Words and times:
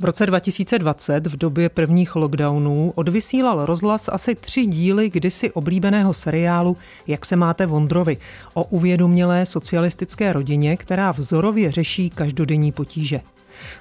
V 0.00 0.04
roce 0.04 0.26
2020 0.26 1.26
v 1.26 1.36
době 1.36 1.68
prvních 1.68 2.16
lockdownů 2.16 2.92
odvysílal 2.94 3.66
rozhlas 3.66 4.08
asi 4.12 4.34
tři 4.34 4.66
díly 4.66 5.10
kdysi 5.10 5.52
oblíbeného 5.52 6.14
seriálu 6.14 6.76
Jak 7.06 7.26
se 7.26 7.36
máte 7.36 7.66
Vondrovi 7.66 8.16
o 8.54 8.64
uvědomělé 8.64 9.46
socialistické 9.46 10.32
rodině, 10.32 10.76
která 10.76 11.12
vzorově 11.12 11.72
řeší 11.72 12.10
každodenní 12.10 12.72
potíže. 12.72 13.20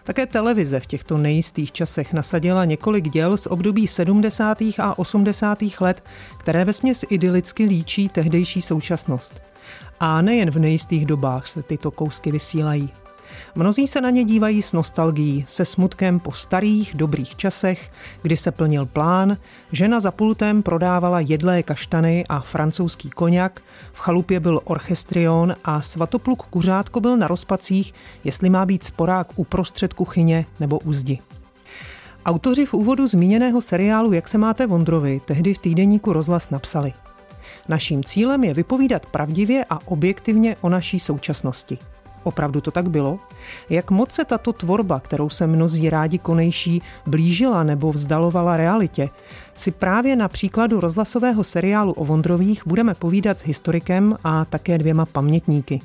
Také 0.04 0.26
televize 0.26 0.80
v 0.80 0.86
těchto 0.86 1.18
nejistých 1.18 1.72
časech 1.72 2.14
nasadila 2.14 2.66
několik 2.66 3.10
děl 3.10 3.38
z 3.38 3.48
období 3.48 3.88
70. 3.88 4.58
a 4.80 5.00
80. 5.00 5.64
let, 5.80 6.04
které 6.38 6.66
vesměs 6.66 7.06
idylicky 7.10 7.66
líčí 7.66 8.10
tehdejší 8.10 8.62
současnost. 8.62 9.42
A 10.00 10.22
nejen 10.22 10.52
v 10.52 10.60
nejistých 10.60 11.06
dobách 11.06 11.48
se 11.48 11.64
tyto 11.64 11.92
kousky 11.92 12.32
vysílají. 12.32 12.90
Mnozí 13.56 13.88
se 13.88 14.02
na 14.02 14.10
ně 14.10 14.24
dívají 14.24 14.62
s 14.62 14.74
nostalgií, 14.74 15.46
se 15.48 15.66
smutkem 15.66 16.20
po 16.20 16.32
starých, 16.32 16.96
dobrých 16.96 17.36
časech, 17.36 17.92
kdy 18.22 18.38
se 18.38 18.52
plnil 18.52 18.86
plán, 18.86 19.38
žena 19.72 20.00
za 20.00 20.12
pultem 20.12 20.64
prodávala 20.64 21.20
jedlé 21.20 21.64
kaštany 21.64 22.26
a 22.30 22.40
francouzský 22.40 23.10
koněk, 23.10 23.62
v 23.94 24.00
chalupě 24.00 24.40
byl 24.40 24.62
orchestrion 24.64 25.56
a 25.64 25.82
svatopluk 25.82 26.44
kuřátko 26.44 27.00
byl 27.00 27.18
na 27.18 27.28
rozpacích, 27.28 27.94
jestli 28.24 28.50
má 28.50 28.66
být 28.66 28.84
sporák 28.84 29.28
uprostřed 29.36 29.94
kuchyně 29.94 30.46
nebo 30.60 30.80
u 30.80 30.94
zdi. 30.94 31.20
Autoři 32.26 32.66
v 32.66 32.74
úvodu 32.74 33.08
zmíněného 33.08 33.62
seriálu 33.62 34.14
Jak 34.14 34.28
se 34.28 34.38
máte 34.38 34.68
Vondrovi 34.68 35.22
tehdy 35.26 35.54
v 35.54 35.58
týdeníku 35.58 36.14
Rozhlas 36.14 36.50
napsali. 36.50 36.94
Naším 37.68 38.04
cílem 38.04 38.44
je 38.44 38.54
vypovídat 38.54 39.06
pravdivě 39.06 39.66
a 39.70 39.80
objektivně 39.88 40.56
o 40.62 40.70
naší 40.70 41.00
současnosti– 41.00 41.78
Opravdu 42.28 42.62
to 42.62 42.72
tak 42.72 42.90
bylo? 42.90 43.20
Jak 43.70 43.92
moc 43.92 44.12
se 44.12 44.26
tato 44.26 44.54
tvorba, 44.54 45.00
kterou 45.00 45.30
se 45.30 45.48
mnozí 45.48 45.90
rádi 45.90 46.18
konejší, 46.18 46.82
blížila 47.06 47.64
nebo 47.64 47.92
vzdalovala 47.92 48.58
realitě? 48.58 49.10
Si 49.56 49.72
právě 49.72 50.16
na 50.16 50.28
příkladu 50.28 50.80
rozhlasového 50.80 51.44
seriálu 51.44 51.94
o 51.94 52.06
Vondrových 52.06 52.68
budeme 52.68 52.94
povídat 52.94 53.40
s 53.40 53.46
historikem 53.46 54.18
a 54.24 54.46
také 54.46 54.78
dvěma 54.78 55.06
pamětníky. 55.06 55.82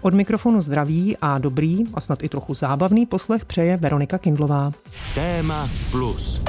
Od 0.00 0.14
mikrofonu 0.14 0.60
zdraví 0.60 1.16
a 1.20 1.38
dobrý 1.38 1.84
a 1.94 2.00
snad 2.00 2.22
i 2.22 2.28
trochu 2.28 2.54
zábavný 2.54 3.06
poslech 3.06 3.44
přeje 3.44 3.76
Veronika 3.76 4.18
Kindlová. 4.18 4.72
Téma 5.14 5.68
plus. 5.90 6.42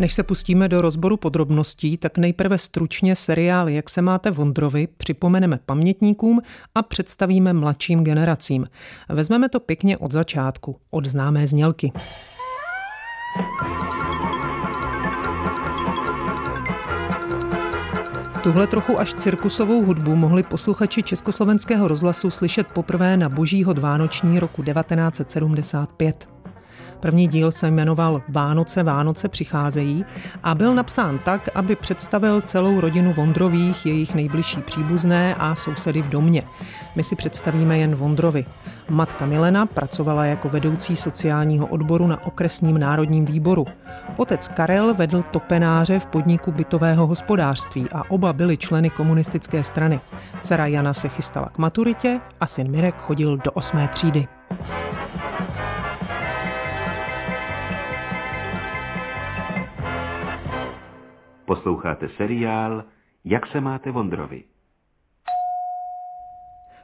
Než 0.00 0.14
se 0.14 0.22
pustíme 0.22 0.68
do 0.68 0.80
rozboru 0.80 1.16
podrobností, 1.16 1.96
tak 1.96 2.18
nejprve 2.18 2.58
stručně 2.58 3.16
seriál 3.16 3.68
Jak 3.68 3.90
se 3.90 4.02
máte 4.02 4.30
Vondrovi 4.30 4.88
připomeneme 4.96 5.58
pamětníkům 5.66 6.40
a 6.74 6.82
představíme 6.82 7.52
mladším 7.52 8.04
generacím. 8.04 8.66
Vezmeme 9.08 9.48
to 9.48 9.60
pěkně 9.60 9.98
od 9.98 10.12
začátku, 10.12 10.76
od 10.90 11.06
známé 11.06 11.46
znělky. 11.46 11.92
Tuhle 18.42 18.66
trochu 18.66 18.98
až 18.98 19.14
cirkusovou 19.14 19.84
hudbu 19.84 20.16
mohli 20.16 20.42
posluchači 20.42 21.02
Československého 21.02 21.88
rozhlasu 21.88 22.30
slyšet 22.30 22.66
poprvé 22.66 23.16
na 23.16 23.28
Božího 23.28 23.74
Vánoční 23.74 24.38
roku 24.38 24.62
1975. 24.62 26.39
První 27.00 27.28
díl 27.28 27.50
se 27.50 27.70
jmenoval 27.70 28.22
Vánoce, 28.28 28.82
Vánoce 28.82 29.28
přicházejí 29.28 30.04
a 30.42 30.54
byl 30.54 30.74
napsán 30.74 31.18
tak, 31.18 31.48
aby 31.54 31.76
představil 31.76 32.40
celou 32.40 32.80
rodinu 32.80 33.12
Vondrových, 33.12 33.86
jejich 33.86 34.14
nejbližší 34.14 34.60
příbuzné 34.60 35.34
a 35.34 35.54
sousedy 35.54 36.02
v 36.02 36.08
domě. 36.08 36.42
My 36.96 37.04
si 37.04 37.16
představíme 37.16 37.78
jen 37.78 37.94
Vondrovi. 37.94 38.46
Matka 38.88 39.26
Milena 39.26 39.66
pracovala 39.66 40.24
jako 40.24 40.48
vedoucí 40.48 40.96
sociálního 40.96 41.66
odboru 41.66 42.06
na 42.06 42.26
okresním 42.26 42.78
národním 42.78 43.24
výboru. 43.24 43.66
Otec 44.16 44.48
Karel 44.48 44.94
vedl 44.94 45.24
topenáře 45.30 45.98
v 46.00 46.06
podniku 46.06 46.52
bytového 46.52 47.06
hospodářství 47.06 47.86
a 47.94 48.10
oba 48.10 48.32
byli 48.32 48.56
členy 48.56 48.90
komunistické 48.90 49.64
strany. 49.64 50.00
Dcera 50.40 50.66
Jana 50.66 50.94
se 50.94 51.08
chystala 51.08 51.48
k 51.48 51.58
maturitě 51.58 52.20
a 52.40 52.46
syn 52.46 52.70
Mirek 52.70 52.96
chodil 52.96 53.36
do 53.36 53.52
osmé 53.52 53.88
třídy. 53.88 54.26
Posloucháte 61.50 62.08
seriál 62.16 62.84
Jak 63.24 63.46
se 63.46 63.60
máte 63.60 63.90
Vondrovi. 63.90 64.44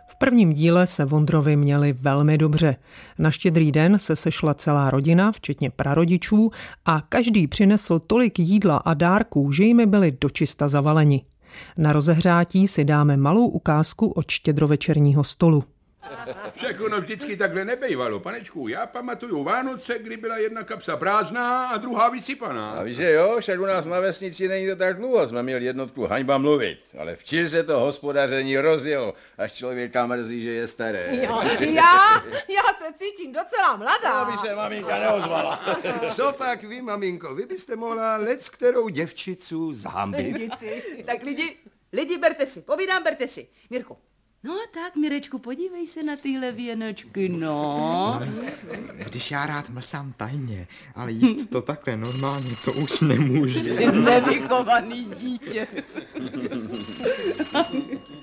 V 0.08 0.16
prvním 0.18 0.52
díle 0.52 0.86
se 0.86 1.04
Vondrovi 1.04 1.56
měli 1.56 1.92
velmi 1.92 2.38
dobře. 2.38 2.76
Na 3.18 3.30
štědrý 3.30 3.72
den 3.72 3.98
se 3.98 4.16
sešla 4.16 4.54
celá 4.54 4.90
rodina, 4.90 5.32
včetně 5.32 5.70
prarodičů, 5.70 6.50
a 6.84 7.00
každý 7.00 7.46
přinesl 7.46 7.98
tolik 7.98 8.38
jídla 8.38 8.76
a 8.76 8.94
dárků, 8.94 9.52
že 9.52 9.64
jimi 9.64 9.86
byli 9.86 10.16
dočista 10.20 10.68
zavaleni. 10.68 11.24
Na 11.76 11.92
rozehřátí 11.92 12.68
si 12.68 12.84
dáme 12.84 13.16
malou 13.16 13.46
ukázku 13.46 14.06
od 14.06 14.30
štědrovečerního 14.30 15.24
stolu. 15.24 15.64
Však 16.56 16.80
ono 16.80 17.00
vždycky 17.00 17.36
takhle 17.36 17.64
nebejvalo, 17.64 18.20
panečku. 18.20 18.68
Já 18.68 18.86
pamatuju 18.86 19.44
Vánoce, 19.44 19.98
kdy 19.98 20.16
byla 20.16 20.38
jedna 20.38 20.62
kapsa 20.62 20.96
prázdná 20.96 21.68
a 21.68 21.76
druhá 21.76 22.08
vysypaná. 22.08 22.70
A 22.70 22.82
víš, 22.82 22.96
že 22.96 23.12
jo, 23.12 23.36
však 23.40 23.60
u 23.60 23.66
nás 23.66 23.86
na 23.86 24.00
vesnici 24.00 24.48
není 24.48 24.66
to 24.66 24.76
tak 24.76 24.96
dlouho, 24.96 25.28
jsme 25.28 25.42
měli 25.42 25.64
jednotku 25.64 26.06
haňba 26.06 26.38
mluvit, 26.38 26.78
ale 26.98 27.16
včil 27.16 27.48
se 27.48 27.62
to 27.62 27.80
hospodaření 27.80 28.58
rozjelo, 28.58 29.14
až 29.38 29.52
člověka 29.52 30.06
mrzí, 30.06 30.42
že 30.42 30.50
je 30.50 30.66
staré. 30.66 31.08
Jo, 31.12 31.42
já, 31.60 32.22
já 32.48 32.62
se 32.78 32.92
cítím 32.94 33.32
docela 33.32 33.76
mladá. 33.76 34.12
Aby 34.12 34.48
se 34.48 34.54
maminka 34.54 34.98
neozvala. 34.98 35.60
Co 36.14 36.32
pak 36.32 36.62
vy, 36.62 36.82
maminko, 36.82 37.34
vy 37.34 37.46
byste 37.46 37.76
mohla 37.76 38.16
lec 38.16 38.48
kterou 38.48 38.88
děvčicu 38.88 39.74
zahambit. 39.74 40.52
tak 41.06 41.22
lidi, 41.22 41.56
lidi, 41.92 42.18
berte 42.18 42.46
si, 42.46 42.62
povídám, 42.62 43.02
berte 43.02 43.28
si. 43.28 43.48
Mirku, 43.70 43.98
No 44.46 44.54
tak, 44.70 44.96
Mirečku, 44.96 45.38
podívej 45.38 45.86
se 45.86 46.02
na 46.02 46.16
tyhle 46.16 46.52
věnočky, 46.52 47.28
no. 47.28 48.20
Když 48.92 49.30
já 49.30 49.46
rád 49.46 49.68
mlsám 49.68 50.12
tajně, 50.16 50.68
ale 50.94 51.12
jíst 51.12 51.50
to 51.50 51.62
takhle 51.62 51.96
normálně, 51.96 52.50
to 52.64 52.72
už 52.72 53.00
nemůžu. 53.00 53.58
Jsi 53.58 53.86
nevychovaný 53.86 55.04
dítě. 55.14 55.66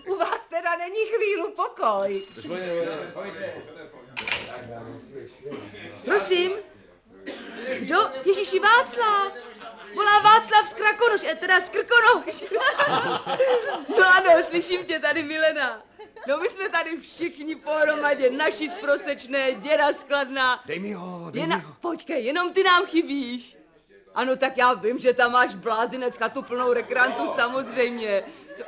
U 0.08 0.16
vás 0.18 0.40
teda 0.50 0.78
není 0.78 1.06
chvíli 1.16 1.52
pokoj. 1.56 2.24
Prosím, 6.06 6.52
kdo? 7.80 8.00
Ježíši 8.26 8.60
Václav. 8.60 9.34
Volá 9.96 10.20
Václav 10.20 10.70
z 10.70 10.74
Krakonoš, 10.74 11.22
eh, 11.24 11.36
teda 11.36 11.60
z 11.60 11.70
Krkonoš. 11.70 12.44
No 13.98 14.06
ano, 14.16 14.44
slyším 14.44 14.86
tě 14.86 15.00
tady, 15.00 15.24
Milena. 15.24 15.84
No 16.28 16.38
my 16.38 16.50
jsme 16.50 16.70
tady 16.70 16.98
všichni 17.00 17.56
pohromadě, 17.56 18.30
naši 18.30 18.70
zprostečné, 18.70 19.54
děda 19.54 19.94
skladná. 19.94 20.64
Dej 20.66 20.80
mi 20.80 20.94
ho, 20.94 21.32
dej 21.32 21.42
Jena, 21.42 21.58
mi 21.58 21.64
ho. 21.64 21.76
Počkej, 21.82 22.26
jenom 22.26 22.54
ty 22.54 22.64
nám 22.64 22.86
chybíš. 22.86 23.58
Ano, 24.16 24.36
tak 24.36 24.58
já 24.58 24.74
vím, 24.74 25.00
že 25.00 25.14
tam 25.14 25.32
máš 25.32 25.56
blázinec, 25.56 26.18
chatu 26.18 26.42
plnou 26.42 26.74
rekrantu, 26.74 27.28
samozřejmě. 27.36 28.24
Co? 28.58 28.64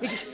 Ježíš, 0.00 0.26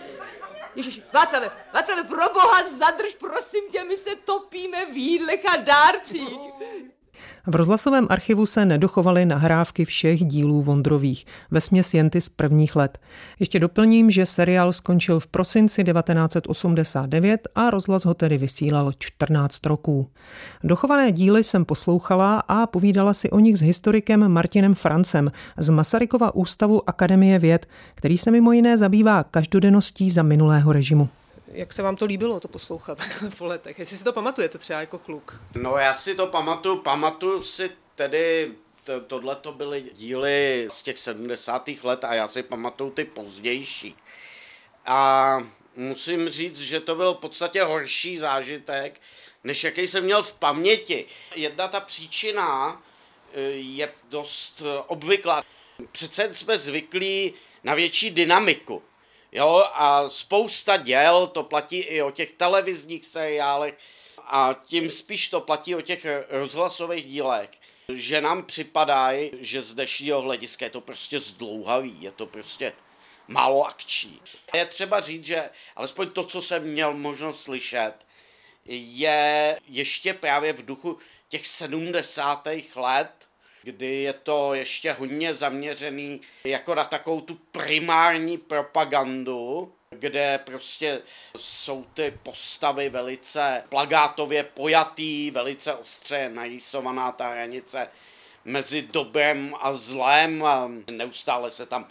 Ježíš, 0.74 1.02
Václave, 1.12 1.50
Václave, 1.72 2.04
pro 2.04 2.32
boha 2.32 2.68
zadrž, 2.78 3.14
prosím 3.14 3.64
tě, 3.70 3.84
my 3.84 3.96
se 3.96 4.10
topíme 4.24 4.86
v 4.86 4.96
jídlech 4.96 5.46
a 5.46 5.56
dárcích. 5.56 6.38
V 7.48 7.54
rozhlasovém 7.54 8.06
archivu 8.10 8.46
se 8.46 8.64
nedochovaly 8.64 9.26
nahrávky 9.26 9.84
všech 9.84 10.24
dílů 10.24 10.62
Vondrových, 10.62 11.26
ve 11.50 11.60
směs 11.60 11.94
jen 11.94 12.10
ty 12.10 12.20
z 12.20 12.28
prvních 12.28 12.76
let. 12.76 12.98
Ještě 13.40 13.58
doplním, 13.58 14.10
že 14.10 14.26
seriál 14.26 14.72
skončil 14.72 15.20
v 15.20 15.26
prosinci 15.26 15.84
1989 15.84 17.48
a 17.54 17.70
rozhlas 17.70 18.04
ho 18.04 18.14
tedy 18.14 18.38
vysílal 18.38 18.92
14 18.98 19.66
roků. 19.66 20.08
Dochované 20.64 21.12
díly 21.12 21.44
jsem 21.44 21.64
poslouchala 21.64 22.40
a 22.48 22.66
povídala 22.66 23.14
si 23.14 23.30
o 23.30 23.38
nich 23.38 23.58
s 23.58 23.62
historikem 23.62 24.28
Martinem 24.28 24.74
Francem 24.74 25.32
z 25.58 25.70
Masarykova 25.70 26.34
ústavu 26.34 26.88
Akademie 26.88 27.38
věd, 27.38 27.68
který 27.94 28.18
se 28.18 28.30
mimo 28.30 28.52
jiné 28.52 28.78
zabývá 28.78 29.24
každodenností 29.24 30.10
za 30.10 30.22
minulého 30.22 30.72
režimu. 30.72 31.08
Jak 31.48 31.72
se 31.72 31.82
vám 31.82 31.96
to 31.96 32.04
líbilo 32.04 32.40
to 32.40 32.48
poslouchat 32.48 32.98
po 33.38 33.46
letech? 33.46 33.78
Jestli 33.78 33.98
si 33.98 34.04
to 34.04 34.12
pamatujete 34.12 34.58
třeba 34.58 34.80
jako 34.80 34.98
kluk? 34.98 35.40
No 35.54 35.76
já 35.76 35.94
si 35.94 36.14
to 36.14 36.26
pamatuju, 36.26 36.82
pamatuju 36.82 37.42
si 37.42 37.70
tedy 37.94 38.52
tohle 39.06 39.36
to 39.36 39.52
byly 39.52 39.90
díly 39.92 40.66
z 40.70 40.82
těch 40.82 40.98
70. 40.98 41.68
let 41.82 42.04
a 42.04 42.14
já 42.14 42.28
si 42.28 42.42
pamatuju 42.42 42.90
ty 42.90 43.04
pozdější. 43.04 43.96
A 44.86 45.38
musím 45.76 46.28
říct, 46.28 46.60
že 46.60 46.80
to 46.80 46.94
byl 46.94 47.14
v 47.14 47.18
podstatě 47.18 47.62
horší 47.62 48.18
zážitek, 48.18 49.00
než 49.44 49.64
jaký 49.64 49.88
jsem 49.88 50.04
měl 50.04 50.22
v 50.22 50.32
paměti. 50.32 51.04
Jedna 51.34 51.68
ta 51.68 51.80
příčina 51.80 52.82
eh, 53.32 53.40
je 53.50 53.92
dost 54.08 54.62
obvyklá. 54.86 55.42
Přece 55.92 56.34
jsme 56.34 56.58
zvyklí 56.58 57.32
na 57.64 57.74
větší 57.74 58.10
dynamiku. 58.10 58.82
Jo, 59.32 59.64
a 59.72 60.08
spousta 60.08 60.76
děl, 60.76 61.26
to 61.26 61.42
platí 61.42 61.76
i 61.76 62.02
o 62.02 62.10
těch 62.10 62.32
televizních 62.32 63.04
seriálech, 63.04 63.74
a 64.26 64.56
tím 64.64 64.90
spíš 64.90 65.28
to 65.28 65.40
platí 65.40 65.74
o 65.74 65.80
těch 65.80 66.06
rozhlasových 66.28 67.04
dílech, 67.04 67.50
že 67.88 68.20
nám 68.20 68.42
připadají, 68.42 69.30
že 69.40 69.62
z 69.62 69.74
dnešního 69.74 70.20
hlediska 70.20 70.64
je 70.64 70.70
to 70.70 70.80
prostě 70.80 71.20
zdlouhavý, 71.20 72.02
je 72.02 72.10
to 72.10 72.26
prostě 72.26 72.72
málo 73.28 73.66
akční. 73.66 74.20
Je 74.54 74.66
třeba 74.66 75.00
říct, 75.00 75.24
že 75.24 75.50
alespoň 75.76 76.10
to, 76.10 76.24
co 76.24 76.42
jsem 76.42 76.62
měl 76.64 76.94
možnost 76.94 77.42
slyšet, 77.42 77.94
je 78.64 79.58
ještě 79.68 80.14
právě 80.14 80.52
v 80.52 80.64
duchu 80.64 80.98
těch 81.28 81.46
70. 81.46 82.48
let, 82.74 83.25
kdy 83.66 84.02
je 84.02 84.12
to 84.12 84.54
ještě 84.54 84.92
hodně 84.92 85.34
zaměřený 85.34 86.20
jako 86.44 86.74
na 86.74 86.84
takovou 86.84 87.20
tu 87.20 87.34
primární 87.34 88.38
propagandu, 88.38 89.72
kde 89.90 90.38
prostě 90.38 91.02
jsou 91.36 91.84
ty 91.94 92.18
postavy 92.22 92.88
velice 92.88 93.64
plagátově 93.68 94.44
pojatý, 94.44 95.30
velice 95.30 95.74
ostře 95.74 96.28
narýsovaná 96.28 97.12
ta 97.12 97.28
hranice 97.28 97.90
mezi 98.44 98.82
dobrem 98.82 99.54
a 99.60 99.74
zlem 99.74 100.44
a 100.44 100.70
neustále 100.90 101.50
se 101.50 101.66
tam 101.66 101.88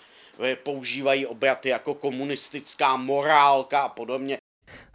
používají 0.63 1.25
obraty 1.25 1.69
jako 1.69 1.93
komunistická 1.93 2.97
morálka 2.97 3.79
a 3.79 3.89
podobně. 3.89 4.37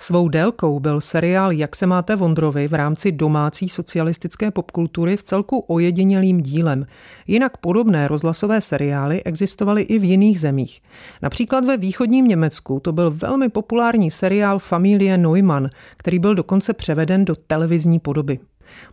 Svou 0.02 0.29
délkou 0.29 0.81
byl 0.81 1.00
seriál 1.00 1.52
Jak 1.52 1.76
se 1.76 1.87
máte 1.87 2.17
Vondrovi 2.17 2.69
v 2.69 2.75
rámci 2.75 3.12
domácí 3.12 3.69
socialistické 3.69 4.50
popkultury 4.50 5.17
v 5.17 5.23
celku 5.23 5.58
ojedinělým 5.58 6.41
dílem. 6.41 6.87
Jinak 7.26 7.56
podobné 7.56 8.08
rozhlasové 8.08 8.61
seriály 8.61 9.25
existovaly 9.25 9.82
i 9.82 9.99
v 9.99 10.05
jiných 10.05 10.41
zemích. 10.41 10.82
Například 11.23 11.64
ve 11.64 11.76
východním 11.76 12.26
Německu 12.26 12.81
to 12.81 12.93
byl 12.93 13.11
velmi 13.11 13.49
populární 13.49 14.11
seriál 14.11 14.58
Familie 14.58 15.19
Neumann, 15.19 15.70
který 15.97 16.19
byl 16.19 16.35
dokonce 16.35 16.73
převeden 16.73 17.25
do 17.25 17.35
televizní 17.37 17.99
podoby. 17.99 18.38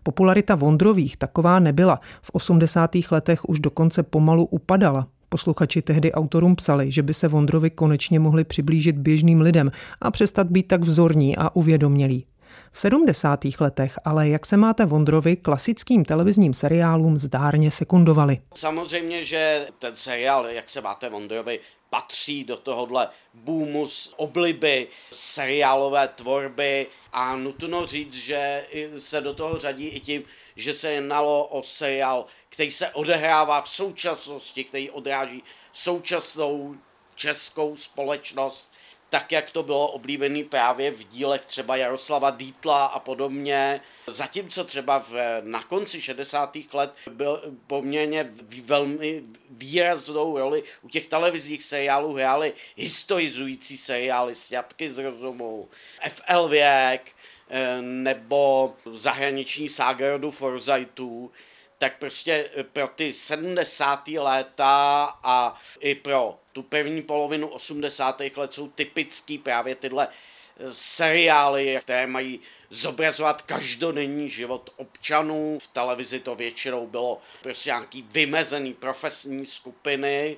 Popularita 0.04 0.56
Vondrových 0.56 1.18
taková 1.18 1.60
nebyla. 1.60 2.00
V 2.22 2.30
80. 2.34 2.92
letech 3.12 3.50
už 3.50 3.60
dokonce 3.60 4.04
pomalu 4.04 4.46
upadala. 4.46 5.08
Posluchači 5.30 5.82
tehdy 5.82 6.12
autorům 6.12 6.56
psali, 6.56 6.92
že 6.92 7.04
by 7.04 7.14
se 7.14 7.28
Vondrovi 7.28 7.70
konečně 7.70 8.20
mohli 8.20 8.44
přiblížit 8.44 8.98
běžným 8.98 9.42
lidem 9.42 9.72
a 10.02 10.12
přestat 10.12 10.48
být 10.48 10.68
tak 10.68 10.82
vzorní 10.82 11.38
a 11.38 11.56
uvědomělí. 11.56 12.26
V 12.72 12.80
70. 12.80 13.40
letech 13.60 14.00
ale, 14.06 14.30
jak 14.30 14.46
se 14.46 14.58
máte 14.58 14.86
Vondrovi, 14.86 15.36
klasickým 15.36 16.06
televizním 16.06 16.54
seriálům 16.54 17.18
zdárně 17.18 17.72
sekundovali. 17.72 18.40
Samozřejmě, 18.56 19.24
že 19.24 19.68
ten 19.80 19.96
seriál, 19.96 20.48
jak 20.48 20.70
se 20.70 20.82
máte 20.82 21.10
Vondrovi, 21.10 21.60
patří 21.90 22.44
do 22.44 22.58
tohohle 22.58 23.10
boomu 23.34 23.88
z 23.88 24.14
obliby 24.18 24.88
seriálové 25.12 26.08
tvorby 26.08 26.88
a 27.14 27.36
nutno 27.36 27.86
říct, 27.86 28.14
že 28.14 28.64
se 28.98 29.22
do 29.22 29.34
toho 29.34 29.58
řadí 29.58 29.88
i 29.88 30.00
tím, 30.00 30.24
že 30.56 30.74
se 30.74 30.92
jednalo 30.92 31.48
o 31.48 31.64
seriál, 31.64 32.26
který 32.58 32.72
se 32.72 32.90
odehrává 32.90 33.62
v 33.62 33.70
současnosti, 33.70 34.64
který 34.64 34.92
odráží 34.92 35.44
současnou 35.74 36.76
českou 37.16 37.78
společnost 37.78 38.72
tak 39.10 39.32
jak 39.32 39.52
to 39.52 39.64
bylo 39.64 39.88
oblíbený 39.88 40.44
právě 40.44 40.92
v 40.92 41.04
dílech 41.04 41.46
třeba 41.46 41.76
Jaroslava 41.76 42.32
Dítla 42.32 42.86
a 42.86 43.00
podobně. 43.00 43.82
Zatímco 44.08 44.64
třeba 44.64 45.00
v, 45.00 45.42
na 45.42 45.64
konci 45.64 46.02
60. 46.02 46.58
let 46.74 46.94
byl 47.10 47.54
poměrně 47.68 48.30
velmi 48.64 49.24
výraznou 49.50 50.38
roli 50.38 50.64
u 50.82 50.90
těch 50.90 51.08
televizních 51.08 51.64
seriálů 51.64 52.14
hrály 52.14 52.54
historizující 52.76 53.78
seriály 53.78 54.36
Sňatky 54.36 54.90
z 54.90 55.04
rozumu, 55.04 55.70
FL 56.10 56.48
věk, 56.48 57.12
eh, 57.50 57.82
nebo 57.82 58.74
zahraniční 58.94 59.70
sága 59.70 60.06
Forzajtů, 60.30 61.32
tak 61.78 61.98
prostě 61.98 62.50
pro 62.74 62.88
ty 62.88 63.14
70. 63.14 64.08
léta 64.08 65.04
a 65.24 65.62
i 65.80 65.96
pro 65.96 66.40
tu 66.54 66.64
první 66.64 67.02
polovinu 67.02 67.48
80. 67.48 68.22
let 68.36 68.54
jsou 68.54 68.68
typický 68.68 69.38
právě 69.38 69.76
tyhle 69.76 70.08
eh, 70.08 70.74
seriály, 70.74 71.78
které 71.82 72.08
mají 72.08 72.40
zobrazovat 72.70 73.42
každodenní 73.42 74.30
život 74.30 74.74
občanů. 74.76 75.60
V 75.62 75.68
televizi 75.68 76.20
to 76.20 76.36
většinou 76.36 76.88
bylo 76.88 77.22
prostě 77.42 77.70
nějaký 77.70 78.02
vymezený 78.02 78.74
profesní 78.74 79.46
skupiny, 79.46 80.38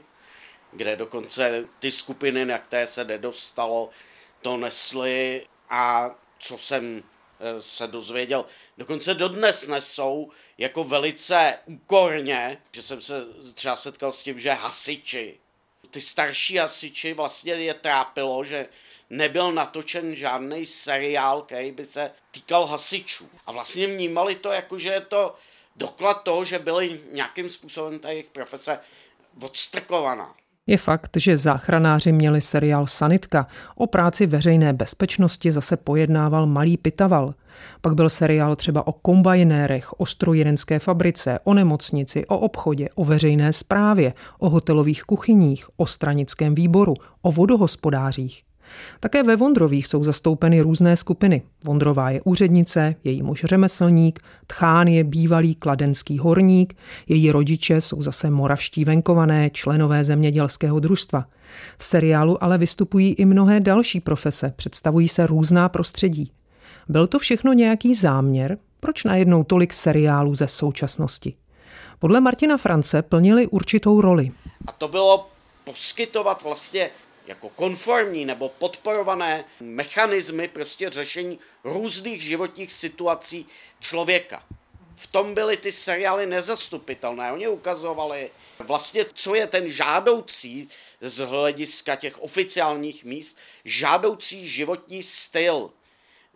kde 0.71 0.95
dokonce 0.95 1.65
ty 1.79 1.91
skupiny, 1.91 2.45
na 2.45 2.57
které 2.57 2.87
se 2.87 3.03
nedostalo, 3.03 3.89
to 4.41 4.57
nesly 4.57 5.47
a 5.69 6.11
co 6.39 6.57
jsem 6.57 7.03
se 7.59 7.87
dozvěděl, 7.87 8.45
dokonce 8.77 9.13
dodnes 9.13 9.67
nesou 9.67 10.31
jako 10.57 10.83
velice 10.83 11.57
úkorně, 11.65 12.61
že 12.71 12.83
jsem 12.83 13.01
se 13.01 13.13
třeba 13.53 13.75
setkal 13.75 14.11
s 14.11 14.23
tím, 14.23 14.39
že 14.39 14.51
hasiči 14.51 15.39
ty 15.91 16.01
starší 16.01 16.57
hasiči 16.57 17.13
vlastně 17.13 17.53
je 17.53 17.73
trápilo, 17.73 18.43
že 18.43 18.67
nebyl 19.09 19.51
natočen 19.51 20.15
žádný 20.15 20.65
seriál, 20.65 21.41
který 21.41 21.71
by 21.71 21.85
se 21.85 22.11
týkal 22.31 22.65
hasičů. 22.65 23.29
A 23.45 23.51
vlastně 23.51 23.87
vnímali 23.87 24.35
to 24.35 24.51
jako, 24.51 24.77
že 24.77 24.89
je 24.89 25.01
to 25.01 25.35
doklad 25.75 26.23
toho, 26.23 26.45
že 26.45 26.59
byly 26.59 27.01
nějakým 27.11 27.49
způsobem 27.49 27.99
ta 27.99 28.09
jejich 28.09 28.25
profese 28.25 28.79
odstrkovaná. 29.41 30.35
Je 30.69 30.77
fakt, 30.77 31.17
že 31.17 31.37
záchranáři 31.37 32.11
měli 32.11 32.41
seriál 32.41 32.87
Sanitka. 32.87 33.47
O 33.75 33.87
práci 33.87 34.25
veřejné 34.25 34.73
bezpečnosti 34.73 35.51
zase 35.51 35.77
pojednával 35.77 36.45
Malý 36.45 36.77
Pitaval. 36.77 37.33
Pak 37.81 37.93
byl 37.93 38.09
seriál 38.09 38.55
třeba 38.55 38.87
o 38.87 38.91
kombajnérech, 38.91 39.99
o 39.99 40.05
strojírenské 40.05 40.79
fabrice, 40.79 41.39
o 41.43 41.53
nemocnici, 41.53 42.25
o 42.25 42.39
obchodě, 42.39 42.89
o 42.95 43.05
veřejné 43.05 43.53
správě, 43.53 44.13
o 44.39 44.49
hotelových 44.49 45.03
kuchyních, 45.03 45.65
o 45.77 45.85
stranickém 45.85 46.55
výboru, 46.55 46.93
o 47.21 47.31
vodohospodářích. 47.31 48.43
Také 48.99 49.23
ve 49.23 49.35
Vondrových 49.35 49.87
jsou 49.87 50.03
zastoupeny 50.03 50.61
různé 50.61 50.95
skupiny. 50.95 51.41
Vondrová 51.63 52.09
je 52.09 52.21
úřednice, 52.21 52.95
její 53.03 53.23
muž 53.23 53.41
řemeslník, 53.43 54.19
Tchán 54.47 54.87
je 54.87 55.03
bývalý 55.03 55.55
kladenský 55.55 56.17
horník, 56.17 56.77
její 57.07 57.31
rodiče 57.31 57.81
jsou 57.81 58.01
zase 58.01 58.29
moravští 58.29 58.85
venkované, 58.85 59.49
členové 59.49 60.03
zemědělského 60.03 60.79
družstva. 60.79 61.25
V 61.77 61.85
seriálu 61.85 62.43
ale 62.43 62.57
vystupují 62.57 63.13
i 63.13 63.25
mnohé 63.25 63.59
další 63.59 63.99
profese, 63.99 64.53
představují 64.55 65.07
se 65.07 65.27
různá 65.27 65.69
prostředí. 65.69 66.31
Byl 66.89 67.07
to 67.07 67.19
všechno 67.19 67.53
nějaký 67.53 67.93
záměr? 67.93 68.57
Proč 68.79 69.03
najednou 69.03 69.43
tolik 69.43 69.73
seriálů 69.73 70.35
ze 70.35 70.47
současnosti? 70.47 71.35
Podle 71.99 72.21
Martina 72.21 72.57
France 72.57 73.01
plnili 73.01 73.47
určitou 73.47 74.01
roli. 74.01 74.31
A 74.67 74.71
to 74.71 74.87
bylo 74.87 75.27
poskytovat 75.63 76.43
vlastně 76.43 76.89
jako 77.29 77.49
konformní 77.49 78.25
nebo 78.25 78.49
podporované 78.49 79.45
mechanismy 79.59 80.47
prostě 80.47 80.89
řešení 80.89 81.39
různých 81.63 82.21
životních 82.21 82.71
situací 82.71 83.45
člověka. 83.79 84.43
V 84.95 85.07
tom 85.07 85.33
byly 85.33 85.57
ty 85.57 85.71
seriály 85.71 86.25
nezastupitelné. 86.25 87.31
Oni 87.31 87.47
ukazovali 87.47 88.31
vlastně, 88.59 89.05
co 89.13 89.35
je 89.35 89.47
ten 89.47 89.71
žádoucí 89.71 90.69
z 91.01 91.17
hlediska 91.17 91.95
těch 91.95 92.21
oficiálních 92.21 93.05
míst, 93.05 93.37
žádoucí 93.65 94.47
životní 94.47 95.03
styl. 95.03 95.69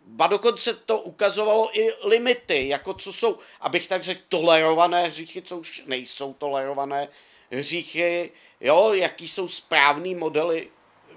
Ba 0.06 0.26
dokonce 0.26 0.74
to 0.74 1.00
ukazovalo 1.00 1.78
i 1.78 1.90
limity, 2.06 2.68
jako 2.68 2.94
co 2.94 3.12
jsou, 3.12 3.38
abych 3.60 3.86
tak 3.86 4.02
řekl, 4.02 4.20
tolerované 4.28 5.06
hříchy, 5.06 5.42
co 5.42 5.58
už 5.58 5.82
nejsou 5.86 6.32
tolerované 6.34 7.08
hříchy, 7.50 8.30
jo, 8.60 8.92
jaký 8.94 9.28
jsou 9.28 9.48
správný 9.48 10.14
modely 10.14 10.70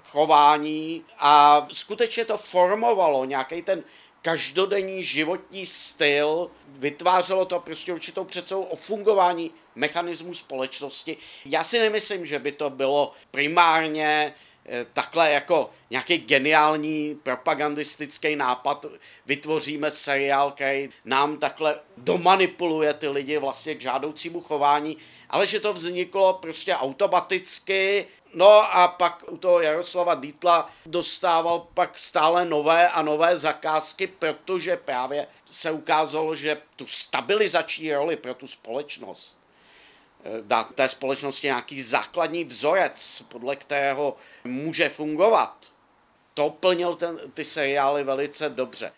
chování 0.04 1.04
a 1.18 1.66
skutečně 1.72 2.24
to 2.24 2.36
formovalo 2.36 3.24
nějaký 3.24 3.62
ten 3.62 3.82
každodenní 4.22 5.04
životní 5.04 5.66
styl, 5.66 6.50
vytvářelo 6.68 7.44
to 7.44 7.60
prostě 7.60 7.92
určitou 7.92 8.24
představu 8.24 8.62
o 8.62 8.76
fungování 8.76 9.50
mechanismů 9.74 10.34
společnosti. 10.34 11.16
Já 11.44 11.64
si 11.64 11.78
nemyslím, 11.78 12.26
že 12.26 12.38
by 12.38 12.52
to 12.52 12.70
bylo 12.70 13.12
primárně 13.30 14.34
eh, 14.66 14.86
takhle 14.92 15.30
jako 15.30 15.70
nějaký 15.90 16.18
geniální 16.18 17.18
propagandistický 17.22 18.36
nápad, 18.36 18.86
vytvoříme 19.26 19.90
seriál, 19.90 20.50
který 20.50 20.88
nám 21.04 21.38
takhle 21.38 21.80
domanipuluje 21.96 22.94
ty 22.94 23.08
lidi 23.08 23.38
vlastně 23.38 23.74
k 23.74 23.80
žádoucímu 23.80 24.40
chování, 24.40 24.96
ale 25.30 25.46
že 25.46 25.60
to 25.60 25.72
vzniklo 25.72 26.32
prostě 26.32 26.74
automaticky. 26.74 28.06
No 28.34 28.76
a 28.76 28.88
pak 28.88 29.24
u 29.28 29.36
toho 29.36 29.60
Jaroslava 29.60 30.14
Dítla 30.14 30.70
dostával 30.86 31.66
pak 31.74 31.98
stále 31.98 32.44
nové 32.44 32.88
a 32.88 33.02
nové 33.02 33.38
zakázky, 33.38 34.06
protože 34.06 34.76
právě 34.76 35.26
se 35.50 35.70
ukázalo, 35.70 36.34
že 36.34 36.62
tu 36.76 36.86
stabilizační 36.86 37.94
roli 37.94 38.16
pro 38.16 38.34
tu 38.34 38.46
společnost 38.46 39.38
eh, 40.24 40.30
dát 40.42 40.74
té 40.74 40.88
společnosti 40.88 41.46
nějaký 41.46 41.82
základní 41.82 42.44
vzorec, 42.44 43.22
podle 43.28 43.56
kterého 43.56 44.16
může 44.44 44.88
fungovat. 44.88 45.66
To 46.34 46.50
plnil 46.50 46.94
ten, 46.94 47.20
ty 47.34 47.44
seriály 47.44 48.04
velice 48.04 48.48
dobře. 48.48 48.92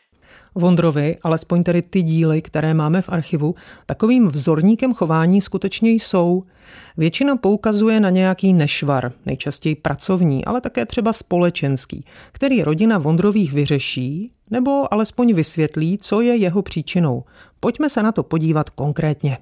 Vondrovi, 0.54 1.16
alespoň 1.22 1.62
tedy 1.62 1.82
ty 1.82 2.02
díly, 2.02 2.42
které 2.42 2.74
máme 2.74 3.02
v 3.02 3.08
archivu, 3.08 3.54
takovým 3.86 4.28
vzorníkem 4.28 4.94
chování 4.94 5.40
skutečně 5.40 5.90
jsou. 5.90 6.42
Většina 6.96 7.36
poukazuje 7.36 8.00
na 8.00 8.10
nějaký 8.10 8.52
nešvar, 8.52 9.12
nejčastěji 9.26 9.74
pracovní, 9.74 10.44
ale 10.44 10.60
také 10.60 10.86
třeba 10.86 11.12
společenský, 11.12 12.04
který 12.32 12.62
rodina 12.62 12.98
Vondrových 12.98 13.52
vyřeší 13.52 14.32
nebo 14.50 14.94
alespoň 14.94 15.34
vysvětlí, 15.34 15.98
co 15.98 16.20
je 16.20 16.36
jeho 16.36 16.62
příčinou. 16.62 17.24
Pojďme 17.60 17.90
se 17.90 18.02
na 18.02 18.12
to 18.12 18.22
podívat 18.22 18.70
konkrétně. 18.70 19.38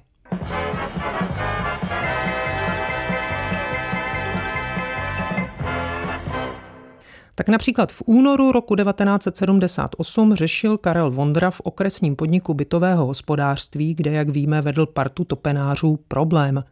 Tak 7.39 7.49
například 7.49 7.91
v 7.91 8.01
únoru 8.05 8.51
roku 8.51 8.75
1978 8.75 10.35
řešil 10.35 10.77
Karel 10.77 11.11
Vondra 11.11 11.51
v 11.51 11.59
okresním 11.59 12.15
podniku 12.15 12.53
bytového 12.53 13.05
hospodářství, 13.05 13.93
kde, 13.93 14.11
jak 14.11 14.29
víme, 14.29 14.61
vedl 14.61 14.85
partu 14.85 15.23
topenářů 15.23 15.99
problém. 16.07 16.63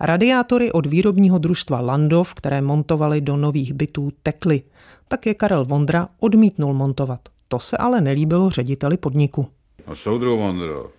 Radiátory 0.00 0.72
od 0.72 0.86
výrobního 0.86 1.38
družstva 1.38 1.80
Landov, 1.80 2.34
které 2.34 2.60
montovali 2.60 3.20
do 3.20 3.36
nových 3.36 3.72
bytů, 3.72 4.12
tekly. 4.22 4.62
Tak 5.08 5.26
je 5.26 5.34
Karel 5.34 5.64
Vondra 5.64 6.08
odmítnul 6.20 6.74
montovat. 6.74 7.20
To 7.48 7.60
se 7.60 7.76
ale 7.76 8.00
nelíbilo 8.00 8.50
řediteli 8.50 8.96
podniku. 8.96 9.48
No 9.88 9.96
soudru 9.96 10.36
Vondro, 10.36 10.90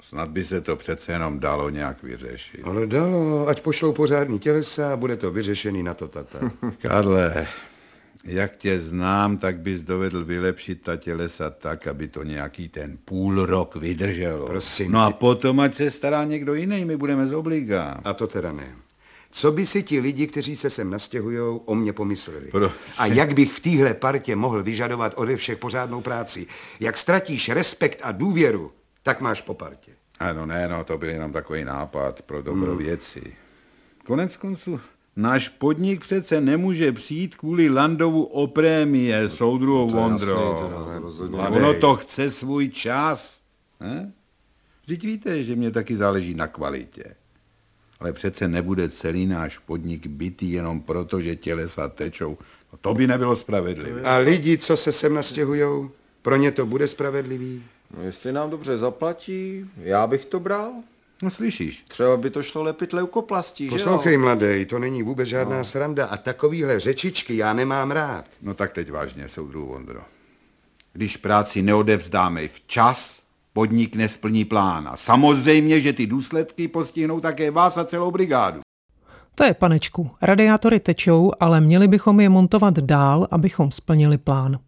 snad 0.00 0.28
by 0.28 0.44
se 0.44 0.60
to 0.60 0.76
přece 0.76 1.12
jenom 1.12 1.40
dalo 1.40 1.70
nějak 1.70 2.02
vyřešit. 2.02 2.60
Ale 2.64 2.86
dalo, 2.86 3.48
ať 3.48 3.60
pošlou 3.60 3.92
pořádný 3.92 4.38
tělesa 4.38 4.92
a 4.92 4.96
bude 4.96 5.16
to 5.16 5.30
vyřešený 5.30 5.82
na 5.82 5.94
to 5.94 6.08
tata. 6.08 6.38
Karle, 6.78 7.46
jak 8.28 8.56
tě 8.56 8.80
znám, 8.80 9.38
tak 9.38 9.58
bys 9.58 9.80
dovedl 9.80 10.24
vylepšit 10.24 10.82
ta 10.82 10.96
tělesa 10.96 11.50
tak, 11.50 11.86
aby 11.86 12.08
to 12.08 12.22
nějaký 12.22 12.68
ten 12.68 12.98
půl 13.04 13.46
rok 13.46 13.76
vydrželo. 13.76 14.46
Prosím 14.46 14.92
No 14.92 15.04
a 15.04 15.10
potom, 15.10 15.60
ať 15.60 15.74
se 15.74 15.90
stará 15.90 16.24
někdo 16.24 16.54
jiný, 16.54 16.84
my 16.84 16.96
budeme 16.96 17.28
z 17.28 17.32
obliga. 17.32 18.00
A 18.04 18.14
to 18.14 18.26
teda 18.26 18.52
ne. 18.52 18.76
Co 19.30 19.52
by 19.52 19.66
si 19.66 19.82
ti 19.82 20.00
lidi, 20.00 20.26
kteří 20.26 20.56
se 20.56 20.70
sem 20.70 20.90
nastěhujou, 20.90 21.56
o 21.56 21.74
mě 21.74 21.92
pomysleli? 21.92 22.46
Prosím. 22.50 22.78
A 22.98 23.06
jak 23.06 23.34
bych 23.34 23.52
v 23.52 23.60
téhle 23.60 23.94
partě 23.94 24.36
mohl 24.36 24.62
vyžadovat 24.62 25.12
ode 25.16 25.36
všech 25.36 25.58
pořádnou 25.58 26.00
práci? 26.00 26.46
Jak 26.80 26.96
ztratíš 26.96 27.48
respekt 27.48 28.00
a 28.02 28.12
důvěru, 28.12 28.72
tak 29.02 29.20
máš 29.20 29.42
po 29.42 29.54
partě. 29.54 29.92
Ano, 30.20 30.46
ne, 30.46 30.68
no, 30.68 30.84
to 30.84 30.98
byl 30.98 31.08
jenom 31.08 31.32
takový 31.32 31.64
nápad 31.64 32.22
pro 32.22 32.42
dobro 32.42 32.70
hmm. 32.70 32.78
věci. 32.78 33.22
Konec 34.04 34.36
konců, 34.36 34.80
náš 35.18 35.48
podnik 35.48 36.00
přece 36.00 36.40
nemůže 36.40 36.92
přijít 36.92 37.36
kvůli 37.36 37.68
Landovu 37.68 38.24
o 38.24 38.46
prémie, 38.46 39.28
soudru 39.28 39.74
no 39.74 39.86
Vondro. 39.86 40.70
ono 41.30 41.74
to 41.74 41.96
chce 41.96 42.30
svůj 42.30 42.68
čas. 42.68 43.42
Ne? 43.80 44.12
Vždyť 44.84 45.04
víte, 45.04 45.44
že 45.44 45.56
mě 45.56 45.70
taky 45.70 45.96
záleží 45.96 46.34
na 46.34 46.46
kvalitě. 46.46 47.04
Ale 48.00 48.12
přece 48.12 48.48
nebude 48.48 48.88
celý 48.88 49.26
náš 49.26 49.58
podnik 49.58 50.06
bytý 50.06 50.52
jenom 50.52 50.80
proto, 50.80 51.20
že 51.20 51.36
tělesa 51.36 51.88
tečou. 51.88 52.38
No, 52.72 52.78
to 52.80 52.94
by 52.94 53.06
nebylo 53.06 53.36
spravedlivé. 53.36 54.02
A 54.02 54.16
lidi, 54.16 54.58
co 54.58 54.76
se 54.76 54.92
sem 54.92 55.14
nastěhujou, 55.14 55.90
pro 56.22 56.36
ně 56.36 56.52
to 56.52 56.66
bude 56.66 56.88
spravedlivý? 56.88 57.64
No, 57.96 58.02
jestli 58.02 58.32
nám 58.32 58.50
dobře 58.50 58.78
zaplatí, 58.78 59.70
já 59.76 60.06
bych 60.06 60.24
to 60.24 60.40
bral. 60.40 60.72
No 61.22 61.30
slyšíš? 61.30 61.84
Třeba 61.88 62.16
by 62.16 62.30
to 62.30 62.42
šlo 62.42 62.62
lepit 62.62 62.92
leukoplastí, 62.92 63.64
že 63.64 63.70
Poslouchej, 63.70 64.14
jo? 64.14 64.20
mladej, 64.20 64.66
to 64.66 64.78
není 64.78 65.02
vůbec 65.02 65.28
žádná 65.28 65.58
no. 65.58 65.64
sranda 65.64 66.06
a 66.06 66.16
takovýhle 66.16 66.80
řečičky 66.80 67.36
já 67.36 67.52
nemám 67.52 67.90
rád. 67.90 68.24
No 68.42 68.54
tak 68.54 68.72
teď 68.72 68.90
vážně, 68.90 69.28
soudru 69.28 69.66
Vondro. 69.66 70.00
Když 70.92 71.16
práci 71.16 71.62
neodevzdáme 71.62 72.48
včas, 72.48 73.18
podnik 73.52 73.96
nesplní 73.96 74.44
plán. 74.44 74.88
A 74.88 74.96
samozřejmě, 74.96 75.80
že 75.80 75.92
ty 75.92 76.06
důsledky 76.06 76.68
postihnou 76.68 77.20
také 77.20 77.50
vás 77.50 77.76
a 77.76 77.84
celou 77.84 78.10
brigádu. 78.10 78.60
To 79.34 79.44
je 79.44 79.54
panečku. 79.54 80.10
Radiátory 80.22 80.80
tečou, 80.80 81.32
ale 81.40 81.60
měli 81.60 81.88
bychom 81.88 82.20
je 82.20 82.28
montovat 82.28 82.78
dál, 82.78 83.28
abychom 83.30 83.70
splnili 83.70 84.18
plán. 84.18 84.58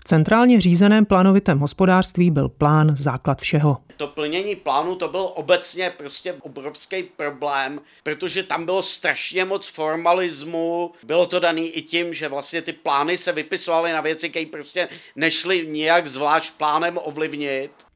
V 0.00 0.04
centrálně 0.04 0.60
řízeném 0.60 1.06
plánovitém 1.06 1.58
hospodářství 1.58 2.30
byl 2.30 2.48
plán 2.48 2.96
základ 2.96 3.40
všeho. 3.40 3.78
To 3.96 4.06
plnění 4.06 4.56
plánu 4.56 4.94
to 4.94 5.08
byl 5.08 5.30
obecně 5.34 5.90
prostě 5.90 6.32
obrovský 6.32 7.02
problém, 7.02 7.80
protože 8.02 8.42
tam 8.42 8.64
bylo 8.64 8.82
strašně 8.82 9.44
moc 9.44 9.68
formalismu. 9.68 10.92
Bylo 11.02 11.26
to 11.26 11.40
daný 11.40 11.68
i 11.68 11.82
tím, 11.82 12.14
že 12.14 12.28
vlastně 12.28 12.62
ty 12.62 12.72
plány 12.72 13.16
se 13.16 13.32
vypisovaly 13.32 13.92
na 13.92 14.00
věci, 14.00 14.30
které 14.30 14.46
prostě 14.46 14.88
nešly 15.16 15.66
nijak 15.66 16.06
zvlášť 16.06 16.54
plánem 16.54 16.98
ovlivnit. 17.04 17.87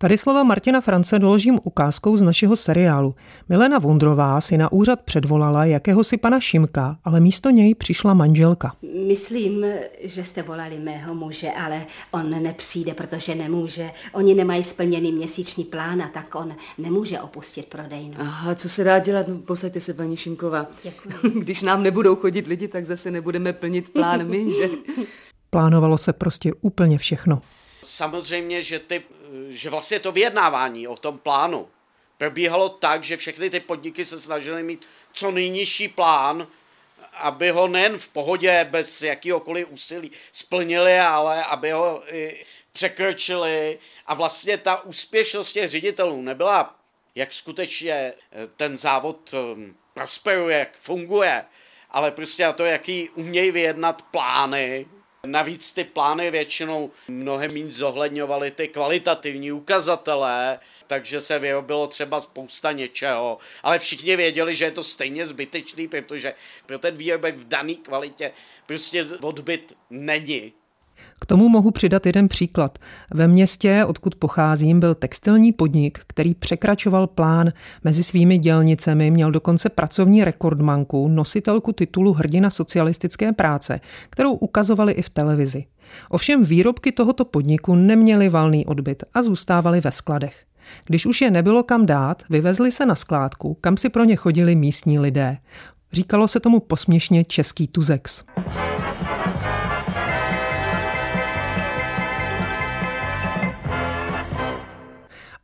Tady 0.00 0.18
slova 0.18 0.42
Martina 0.42 0.80
France 0.80 1.18
doložím 1.18 1.58
ukázkou 1.62 2.16
z 2.16 2.22
našeho 2.22 2.56
seriálu. 2.56 3.14
Milena 3.48 3.78
Vondrová 3.78 4.40
si 4.40 4.56
na 4.56 4.72
úřad 4.72 5.00
předvolala 5.00 5.64
jakéhosi 5.64 6.16
pana 6.16 6.40
Šimka, 6.40 6.98
ale 7.04 7.20
místo 7.20 7.50
něj 7.50 7.74
přišla 7.74 8.14
manželka. 8.14 8.72
Myslím, 9.06 9.66
že 10.00 10.24
jste 10.24 10.42
volali 10.42 10.78
mého 10.78 11.14
muže, 11.14 11.50
ale 11.50 11.86
on 12.10 12.42
nepřijde, 12.42 12.94
protože 12.94 13.34
nemůže. 13.34 13.90
Oni 14.12 14.34
nemají 14.34 14.62
splněný 14.62 15.12
měsíční 15.12 15.64
plán 15.64 16.02
a 16.02 16.08
tak 16.08 16.34
on 16.34 16.56
nemůže 16.78 17.20
opustit 17.20 17.66
prodejnu. 17.66 18.14
Aha, 18.18 18.54
co 18.54 18.68
se 18.68 18.84
dá 18.84 18.98
dělat? 18.98 19.28
No, 19.28 19.38
posaďte 19.38 19.80
se, 19.80 19.94
paní 19.94 20.16
Šimková. 20.16 20.66
Děkuji. 20.82 21.40
Když 21.40 21.62
nám 21.62 21.82
nebudou 21.82 22.16
chodit 22.16 22.46
lidi, 22.46 22.68
tak 22.68 22.84
zase 22.84 23.10
nebudeme 23.10 23.52
plnit 23.52 23.90
plán 23.90 24.28
my, 24.28 24.50
že? 24.50 24.68
Plánovalo 25.50 25.98
se 25.98 26.12
prostě 26.12 26.52
úplně 26.60 26.98
všechno. 26.98 27.40
Samozřejmě, 27.82 28.62
že, 28.62 28.78
ty, 28.78 29.02
že 29.48 29.70
vlastně 29.70 30.00
to 30.00 30.12
vyjednávání 30.12 30.88
o 30.88 30.96
tom 30.96 31.18
plánu 31.18 31.68
probíhalo 32.18 32.68
tak, 32.68 33.04
že 33.04 33.16
všechny 33.16 33.50
ty 33.50 33.60
podniky 33.60 34.04
se 34.04 34.20
snažily 34.20 34.62
mít 34.62 34.86
co 35.12 35.30
nejnižší 35.30 35.88
plán, 35.88 36.48
aby 37.12 37.50
ho 37.50 37.68
nejen 37.68 37.98
v 37.98 38.08
pohodě, 38.08 38.66
bez 38.70 39.02
jakýhokoliv 39.02 39.70
úsilí 39.70 40.10
splnili, 40.32 40.98
ale 40.98 41.44
aby 41.44 41.70
ho 41.70 42.02
i 42.14 42.44
překročili. 42.72 43.78
A 44.06 44.14
vlastně 44.14 44.58
ta 44.58 44.84
úspěšnost 44.84 45.52
těch 45.52 45.70
ředitelů 45.70 46.22
nebyla, 46.22 46.74
jak 47.14 47.32
skutečně 47.32 47.92
eh, 47.92 48.14
ten 48.56 48.78
závod 48.78 49.34
eh, 49.34 49.72
prosperuje, 49.94 50.58
jak 50.58 50.76
funguje, 50.76 51.44
ale 51.90 52.10
prostě 52.10 52.44
na 52.44 52.52
to, 52.52 52.64
jaký 52.64 53.08
umějí 53.08 53.50
vyjednat 53.50 54.02
plány. 54.02 54.86
Navíc 55.26 55.72
ty 55.72 55.84
plány 55.84 56.30
většinou 56.30 56.90
mnohem 57.08 57.52
méně 57.52 57.72
zohledňovaly 57.72 58.50
ty 58.50 58.68
kvalitativní 58.68 59.52
ukazatele, 59.52 60.60
takže 60.86 61.20
se 61.20 61.38
vyrobilo 61.38 61.86
třeba 61.86 62.20
spousta 62.20 62.72
něčeho, 62.72 63.38
ale 63.62 63.78
všichni 63.78 64.16
věděli, 64.16 64.56
že 64.56 64.64
je 64.64 64.70
to 64.70 64.84
stejně 64.84 65.26
zbytečný, 65.26 65.88
protože 65.88 66.34
pro 66.66 66.78
ten 66.78 66.96
výrobek 66.96 67.36
v 67.36 67.48
dané 67.48 67.74
kvalitě 67.74 68.32
prostě 68.66 69.06
odbyt 69.22 69.76
není. 69.90 70.52
K 71.20 71.26
tomu 71.26 71.48
mohu 71.48 71.70
přidat 71.70 72.06
jeden 72.06 72.28
příklad. 72.28 72.78
Ve 73.10 73.28
městě, 73.28 73.84
odkud 73.84 74.14
pocházím, 74.14 74.80
byl 74.80 74.94
textilní 74.94 75.52
podnik, 75.52 76.00
který 76.06 76.34
překračoval 76.34 77.06
plán 77.06 77.52
mezi 77.84 78.02
svými 78.02 78.38
dělnicemi, 78.38 79.10
měl 79.10 79.30
dokonce 79.30 79.68
pracovní 79.68 80.24
rekordmanku, 80.24 81.08
nositelku 81.08 81.72
titulu 81.72 82.12
hrdina 82.12 82.50
socialistické 82.50 83.32
práce, 83.32 83.80
kterou 84.10 84.32
ukazovali 84.32 84.92
i 84.92 85.02
v 85.02 85.10
televizi. 85.10 85.64
Ovšem 86.10 86.44
výrobky 86.44 86.92
tohoto 86.92 87.24
podniku 87.24 87.74
neměly 87.74 88.28
valný 88.28 88.66
odbyt 88.66 89.04
a 89.14 89.22
zůstávaly 89.22 89.80
ve 89.80 89.92
skladech. 89.92 90.44
Když 90.84 91.06
už 91.06 91.20
je 91.20 91.30
nebylo 91.30 91.62
kam 91.62 91.86
dát, 91.86 92.22
vyvezli 92.30 92.72
se 92.72 92.86
na 92.86 92.94
skládku, 92.94 93.54
kam 93.60 93.76
si 93.76 93.88
pro 93.88 94.04
ně 94.04 94.16
chodili 94.16 94.54
místní 94.54 94.98
lidé. 94.98 95.38
Říkalo 95.92 96.28
se 96.28 96.40
tomu 96.40 96.60
posměšně 96.60 97.24
český 97.24 97.68
tuzex. 97.68 98.24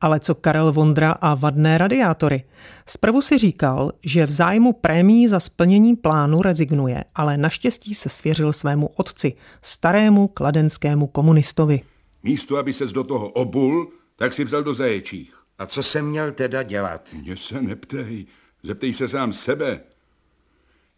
Ale 0.00 0.20
co 0.20 0.34
Karel 0.34 0.72
Vondra 0.72 1.12
a 1.12 1.34
vadné 1.34 1.78
radiátory? 1.78 2.44
Zprvu 2.86 3.22
si 3.22 3.38
říkal, 3.38 3.92
že 4.04 4.26
v 4.26 4.30
zájmu 4.30 4.72
prémií 4.72 5.28
za 5.28 5.40
splnění 5.40 5.96
plánu 5.96 6.42
rezignuje, 6.42 7.04
ale 7.14 7.36
naštěstí 7.36 7.94
se 7.94 8.08
svěřil 8.08 8.52
svému 8.52 8.86
otci, 8.96 9.32
starému 9.62 10.28
kladenskému 10.28 11.06
komunistovi. 11.06 11.80
Místo, 12.22 12.56
aby 12.56 12.72
ses 12.72 12.92
do 12.92 13.04
toho 13.04 13.28
obul, 13.28 13.92
tak 14.16 14.32
si 14.32 14.44
vzal 14.44 14.62
do 14.62 14.74
zaječích. 14.74 15.34
A 15.58 15.66
co 15.66 15.82
jsem 15.82 16.06
měl 16.08 16.32
teda 16.32 16.62
dělat? 16.62 17.08
Mě 17.22 17.36
se 17.36 17.62
neptej, 17.62 18.26
zeptej 18.62 18.94
se 18.94 19.08
sám 19.08 19.32
sebe. 19.32 19.80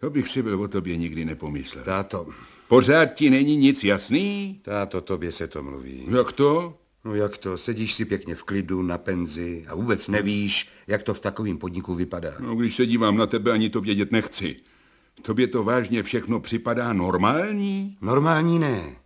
To 0.00 0.10
bych 0.10 0.28
si 0.28 0.42
byl 0.42 0.62
o 0.62 0.68
tobě 0.68 0.96
nikdy 0.96 1.24
nepomyslel. 1.24 1.84
Táto, 1.84 2.26
Pořád 2.68 3.04
ti 3.06 3.30
není 3.30 3.56
nic 3.56 3.84
jasný? 3.84 4.60
táto, 4.62 5.00
tobě 5.00 5.32
se 5.32 5.46
to 5.48 5.62
mluví. 5.62 6.06
Jak 6.16 6.32
to? 6.32 6.74
No 7.06 7.14
jak 7.14 7.38
to, 7.38 7.58
sedíš 7.58 7.94
si 7.94 8.04
pěkně 8.04 8.34
v 8.34 8.42
klidu, 8.42 8.82
na 8.82 8.98
penzi 8.98 9.64
a 9.68 9.74
vůbec 9.74 10.08
nevíš, 10.08 10.68
jak 10.86 11.02
to 11.02 11.14
v 11.14 11.20
takovém 11.20 11.58
podniku 11.58 11.94
vypadá. 11.94 12.34
No, 12.40 12.54
když 12.54 12.76
se 12.76 12.86
dívám 12.86 13.16
na 13.16 13.26
tebe, 13.26 13.52
ani 13.52 13.70
to 13.70 13.80
vědět 13.80 14.12
nechci. 14.12 14.56
Tobě 15.22 15.46
to 15.46 15.64
vážně 15.64 16.02
všechno 16.02 16.40
připadá 16.40 16.92
normální? 16.92 17.96
Normální 18.00 18.58
ne, 18.58 18.96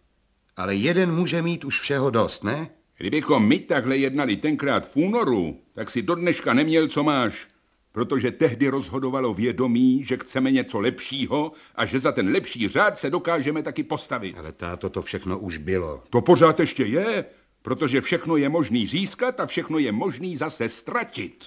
ale 0.57 0.75
jeden 0.75 1.15
může 1.15 1.43
mít 1.43 1.65
už 1.65 1.81
všeho 1.81 2.11
dost, 2.11 2.45
ne? 2.45 2.71
Kdybychom 2.99 3.49
my 3.49 3.59
takhle 3.59 3.97
jednali 3.97 4.37
tenkrát 4.37 4.91
v 4.91 4.97
únoru, 4.97 5.61
tak 5.75 5.91
si 5.91 6.03
do 6.03 6.15
dneška 6.15 6.55
neměl, 6.55 6.89
co 6.89 7.05
máš. 7.05 7.49
Protože 7.93 8.31
tehdy 8.31 8.69
rozhodovalo 8.69 9.35
vědomí, 9.35 10.05
že 10.05 10.17
chceme 10.17 10.51
něco 10.51 10.81
lepšího 10.81 11.53
a 11.75 11.87
že 11.87 12.01
za 12.01 12.13
ten 12.13 12.33
lepší 12.33 12.69
řád 12.69 12.99
se 12.99 13.11
dokážeme 13.11 13.63
taky 13.63 13.83
postavit. 13.83 14.39
Ale 14.39 14.53
táto 14.53 14.91
to 14.91 15.03
všechno 15.03 15.39
už 15.39 15.59
bylo. 15.59 16.03
To 16.11 16.21
pořád 16.21 16.61
ještě 16.61 16.85
je, 16.85 17.25
protože 17.63 18.01
všechno 18.01 18.37
je 18.37 18.49
možný 18.49 18.87
získat 18.87 19.41
a 19.41 19.47
všechno 19.47 19.79
je 19.79 19.93
možný 19.93 20.37
zase 20.37 20.69
ztratit. 20.69 21.47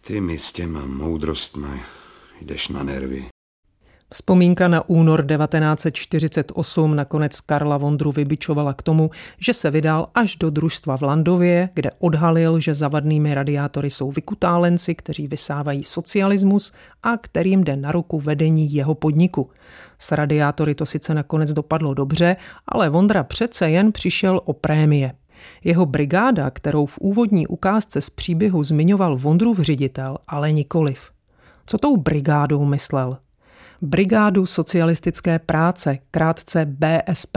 Ty 0.00 0.20
mi 0.20 0.38
s 0.38 0.52
těma 0.52 0.86
moudrostma 0.86 1.80
jdeš 2.40 2.68
na 2.68 2.82
nervy. 2.82 3.26
Vzpomínka 4.12 4.68
na 4.68 4.88
únor 4.88 5.26
1948 5.26 6.96
nakonec 6.96 7.40
Karla 7.40 7.76
Vondru 7.76 8.12
vybičovala 8.12 8.74
k 8.74 8.82
tomu, 8.82 9.10
že 9.38 9.54
se 9.54 9.70
vydal 9.70 10.08
až 10.14 10.36
do 10.36 10.50
družstva 10.50 10.96
v 10.96 11.02
Landově, 11.02 11.68
kde 11.74 11.90
odhalil, 11.98 12.60
že 12.60 12.74
zavadnými 12.74 13.34
radiátory 13.34 13.90
jsou 13.90 14.10
vykutálenci, 14.10 14.94
kteří 14.94 15.28
vysávají 15.28 15.84
socialismus 15.84 16.72
a 17.02 17.16
kterým 17.16 17.64
jde 17.64 17.76
na 17.76 17.92
ruku 17.92 18.20
vedení 18.20 18.74
jeho 18.74 18.94
podniku. 18.94 19.50
S 19.98 20.12
radiátory 20.12 20.74
to 20.74 20.86
sice 20.86 21.14
nakonec 21.14 21.52
dopadlo 21.52 21.94
dobře, 21.94 22.36
ale 22.68 22.88
Vondra 22.88 23.24
přece 23.24 23.70
jen 23.70 23.92
přišel 23.92 24.40
o 24.44 24.52
prémie. 24.52 25.12
Jeho 25.64 25.86
brigáda, 25.86 26.50
kterou 26.50 26.86
v 26.86 26.98
úvodní 26.98 27.46
ukázce 27.46 28.00
z 28.00 28.10
příběhu 28.10 28.62
zmiňoval 28.62 29.16
Vondrův 29.16 29.58
ředitel, 29.58 30.18
ale 30.28 30.52
nikoliv. 30.52 31.10
Co 31.66 31.78
tou 31.78 31.96
brigádou 31.96 32.64
myslel? 32.64 33.18
Brigádu 33.82 34.46
socialistické 34.46 35.38
práce, 35.38 35.98
krátce 36.10 36.66
BSP, 36.66 37.36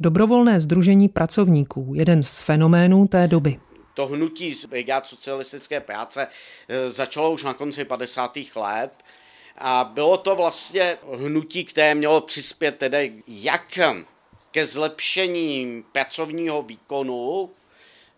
dobrovolné 0.00 0.60
združení 0.60 1.08
pracovníků, 1.08 1.92
jeden 1.94 2.22
z 2.22 2.40
fenoménů 2.40 3.08
té 3.08 3.28
doby. 3.28 3.58
To 3.94 4.06
hnutí 4.06 4.54
brigád 4.68 5.06
socialistické 5.06 5.80
práce 5.80 6.26
eh, 6.68 6.90
začalo 6.90 7.30
už 7.30 7.44
na 7.44 7.54
konci 7.54 7.84
50. 7.84 8.38
let 8.56 8.92
a 9.60 9.84
bylo 9.84 10.16
to 10.16 10.36
vlastně 10.36 10.98
hnutí, 11.14 11.64
které 11.64 11.94
mělo 11.94 12.20
přispět 12.20 12.78
tedy 12.78 13.22
jak 13.28 13.78
ke 14.50 14.66
zlepšení 14.66 15.84
pracovního 15.92 16.62
výkonu, 16.62 17.50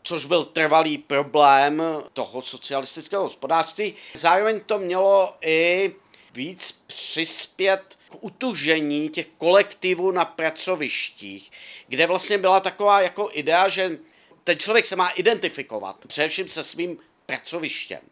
což 0.02 0.24
byl 0.24 0.44
trvalý 0.44 0.98
problém 0.98 1.82
toho 2.12 2.42
socialistického 2.42 3.22
hospodářství. 3.22 3.94
Zároveň 4.14 4.60
to 4.66 4.78
mělo 4.78 5.36
i 5.40 5.94
víc 6.34 6.82
přispět 6.86 7.98
k 8.08 8.16
utužení 8.20 9.08
těch 9.08 9.26
kolektivů 9.38 10.10
na 10.10 10.24
pracovištích, 10.24 11.50
kde 11.88 12.06
vlastně 12.06 12.38
byla 12.38 12.60
taková 12.60 13.00
jako 13.00 13.28
idea, 13.32 13.68
že 13.68 13.98
ten 14.44 14.58
člověk 14.58 14.86
se 14.86 14.96
má 14.96 15.08
identifikovat 15.08 16.06
především 16.06 16.48
se 16.48 16.64
svým 16.64 16.98
pracovištěm. 17.26 18.11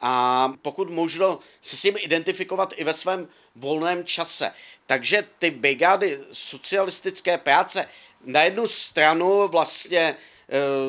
A 0.00 0.52
pokud 0.62 0.90
možno 0.90 1.38
se 1.60 1.76
s 1.76 1.84
ním 1.84 1.96
identifikovat 1.98 2.72
i 2.76 2.84
ve 2.84 2.94
svém 2.94 3.28
volném 3.56 4.04
čase. 4.04 4.52
Takže 4.86 5.26
ty 5.38 5.50
brigády 5.50 6.18
socialistické 6.32 7.38
práce 7.38 7.88
na 8.24 8.42
jednu 8.42 8.66
stranu 8.66 9.48
vlastně 9.48 10.00
e, 10.00 10.16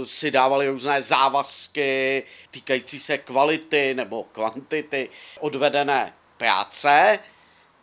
si 0.05 0.31
dávali 0.31 0.67
různé 0.67 1.01
závazky 1.01 2.23
týkající 2.51 2.99
se 2.99 3.17
kvality 3.17 3.93
nebo 3.93 4.23
kvantity 4.23 5.09
odvedené 5.39 6.13
práce, 6.37 7.19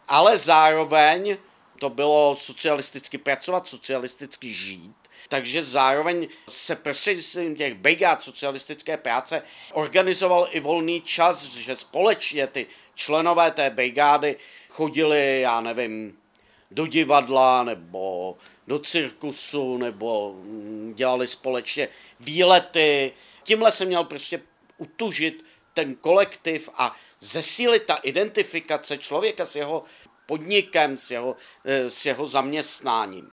ale 0.09 0.39
zároveň 0.39 1.37
to 1.79 1.91
bylo 1.91 2.37
socialisticky 2.37 3.19
pracovat, 3.19 3.69
socialisticky 3.69 4.53
žít. 4.53 5.08
Takže 5.29 5.62
zároveň 5.62 6.29
se 6.49 6.77
prostřednictvím 6.77 7.57
těch 7.57 7.75
brigád 7.75 8.23
socialistické 8.23 8.97
práce 8.97 9.42
organizoval 9.73 10.49
i 10.51 10.61
volný 10.61 11.01
čas, 11.01 11.45
že 11.45 11.77
společně 11.77 12.47
ty 12.47 12.66
členové 12.95 13.51
té 13.51 13.71
brigády 13.71 14.37
chodili, 14.69 15.40
já 15.40 15.61
nevím, 15.61 16.19
do 16.71 16.87
divadla 16.87 17.64
nebo 17.64 18.37
do 18.66 18.79
cirkusu 18.79 19.77
nebo 19.77 20.35
dělali 20.95 21.29
společně 21.29 21.88
výlety. 22.21 23.12
Tímhle 23.42 23.73
se 23.73 23.85
měl 23.85 24.05
prostě 24.05 24.40
utužit 24.79 25.45
ten 25.75 25.95
kolektiv 25.95 26.69
a 26.75 26.97
zesílit 27.21 27.83
ta 27.83 27.95
identifikace 27.95 28.99
člověka 28.99 29.47
s 29.47 29.57
jeho 29.57 29.85
podnikem, 30.27 30.97
s 30.97 31.11
jeho, 31.11 31.37
eh, 31.64 31.90
s 31.90 32.07
jeho 32.07 32.27
zaměstnáním. 32.27 33.29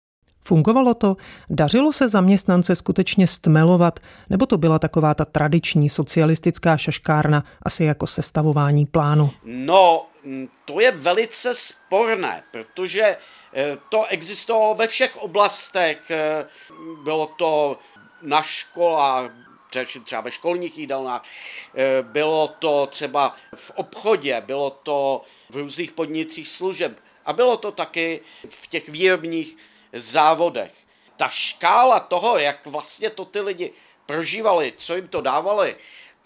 Fungovalo 0.47 0.95
to? 0.95 1.17
Dařilo 1.51 1.93
se 1.93 2.09
zaměstnance 2.09 2.77
skutečně 2.77 3.27
stmelovat, 3.27 4.01
nebo 4.31 4.47
to 4.47 4.59
byla 4.59 4.79
taková 4.79 5.15
ta 5.15 5.25
tradiční 5.25 5.91
socialistická 5.91 6.77
šaškárna, 6.77 7.45
asi 7.63 7.85
jako 7.85 8.07
sestavování 8.07 8.87
plánu? 8.87 9.31
No, 9.45 10.07
mm, 10.25 10.49
to 10.65 10.81
je 10.81 10.91
velice 10.91 11.55
sporné, 11.55 12.43
protože 12.51 13.17
eh, 13.55 13.79
to 13.89 14.07
existovalo 14.07 14.75
ve 14.75 14.87
všech 14.87 15.17
oblastech. 15.17 16.11
Eh, 16.11 16.47
bylo 17.05 17.27
to 17.27 17.79
na 18.23 18.43
školách, 18.43 19.31
třeba 20.05 20.21
ve 20.21 20.31
školních 20.31 20.79
jídelnách. 20.79 21.25
Eh, 21.75 22.03
bylo 22.03 22.49
to 22.49 22.87
třeba 22.87 23.37
v 23.55 23.71
obchodě, 23.75 24.43
bylo 24.47 24.71
to 24.71 25.23
v 25.51 25.57
různých 25.57 25.93
podnicích 25.93 26.49
služeb 26.49 27.01
a 27.27 27.33
bylo 27.33 27.57
to 27.57 27.73
taky 27.73 28.21
v 28.49 28.67
těch 28.67 28.89
výrobních 28.89 29.57
závodech. 29.95 30.73
Ta 31.17 31.29
škála 31.29 32.01
toho, 32.01 32.39
jak 32.39 32.67
vlastně 32.67 33.11
to 33.11 33.25
ty 33.25 33.41
lidi 33.41 33.73
prožívali, 34.07 34.73
co 34.77 34.97
jim 34.97 35.09
to 35.09 35.21
dávali 35.21 35.77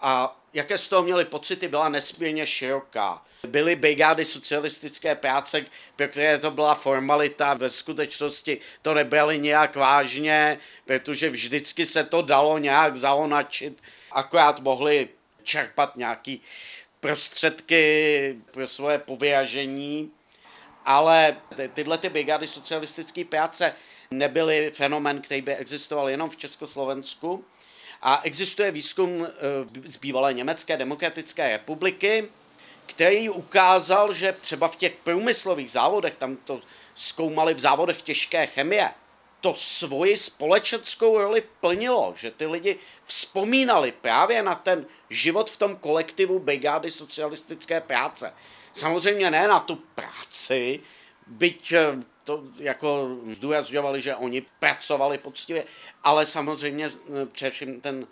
a 0.01 0.39
jaké 0.53 0.77
z 0.77 0.87
toho 0.87 1.03
měli 1.03 1.25
pocity, 1.25 1.67
byla 1.67 1.89
nesmírně 1.89 2.47
široká. 2.47 3.25
Byly 3.47 3.75
brigády 3.75 4.25
socialistické 4.25 5.15
práce, 5.15 5.65
pro 5.95 6.07
které 6.07 6.37
to 6.37 6.51
byla 6.51 6.75
formalita, 6.75 7.53
ve 7.53 7.69
skutečnosti 7.69 8.59
to 8.81 8.93
nebrali 8.93 9.39
nějak 9.39 9.75
vážně, 9.75 10.59
protože 10.85 11.29
vždycky 11.29 11.85
se 11.85 12.03
to 12.03 12.21
dalo 12.21 12.57
nějak 12.57 12.95
zaonačit, 12.95 13.83
akorát 14.11 14.59
mohli 14.59 15.09
čerpat 15.43 15.95
nějaký 15.95 16.41
prostředky 16.99 18.35
pro 18.51 18.67
svoje 18.67 18.97
povyražení, 18.97 20.11
ale 20.89 21.37
ty, 21.55 21.67
tyhle 21.67 21.97
ty 21.97 22.09
brigády 22.09 22.47
socialistické 22.47 23.25
práce 23.25 23.75
nebyly 24.11 24.71
fenomen, 24.73 25.21
který 25.21 25.41
by 25.41 25.55
existoval 25.55 26.09
jenom 26.09 26.29
v 26.29 26.37
Československu, 26.37 27.45
a 28.01 28.21
existuje 28.23 28.71
výzkum 28.71 29.27
eh, 29.27 29.89
z 29.89 29.97
bývalé 29.97 30.33
Německé 30.33 30.77
demokratické 30.77 31.49
republiky, 31.49 32.29
který 32.85 33.29
ukázal, 33.29 34.13
že 34.13 34.35
třeba 34.41 34.67
v 34.67 34.75
těch 34.75 34.95
průmyslových 35.03 35.71
závodech, 35.71 36.15
tam 36.15 36.35
to 36.35 36.61
zkoumali 36.95 37.53
v 37.53 37.59
závodech 37.59 38.01
těžké 38.01 38.47
chemie, 38.47 38.89
to 39.41 39.53
svoji 39.53 40.17
společenskou 40.17 41.17
roli 41.17 41.43
plnilo, 41.59 42.13
že 42.17 42.31
ty 42.31 42.45
lidi 42.45 42.77
vzpomínali 43.05 43.91
právě 43.91 44.43
na 44.43 44.55
ten 44.55 44.85
život 45.09 45.49
v 45.49 45.57
tom 45.57 45.75
kolektivu 45.75 46.39
brigády 46.39 46.91
socialistické 46.91 47.81
práce. 47.81 48.33
Samozřejmě 48.73 49.31
ne 49.31 49.47
na 49.47 49.59
tu 49.59 49.75
práci, 49.75 50.79
byť 51.27 51.71
eh, 51.71 52.03
to 52.23 52.43
jako 52.57 53.17
zdůrazňovali, 53.31 54.01
že 54.01 54.15
oni 54.15 54.41
pracovali 54.59 55.17
poctivě, 55.17 55.63
ale 56.03 56.25
samozřejmě 56.25 56.85
eh, 56.85 57.25
především 57.25 57.81
ten 57.81 58.07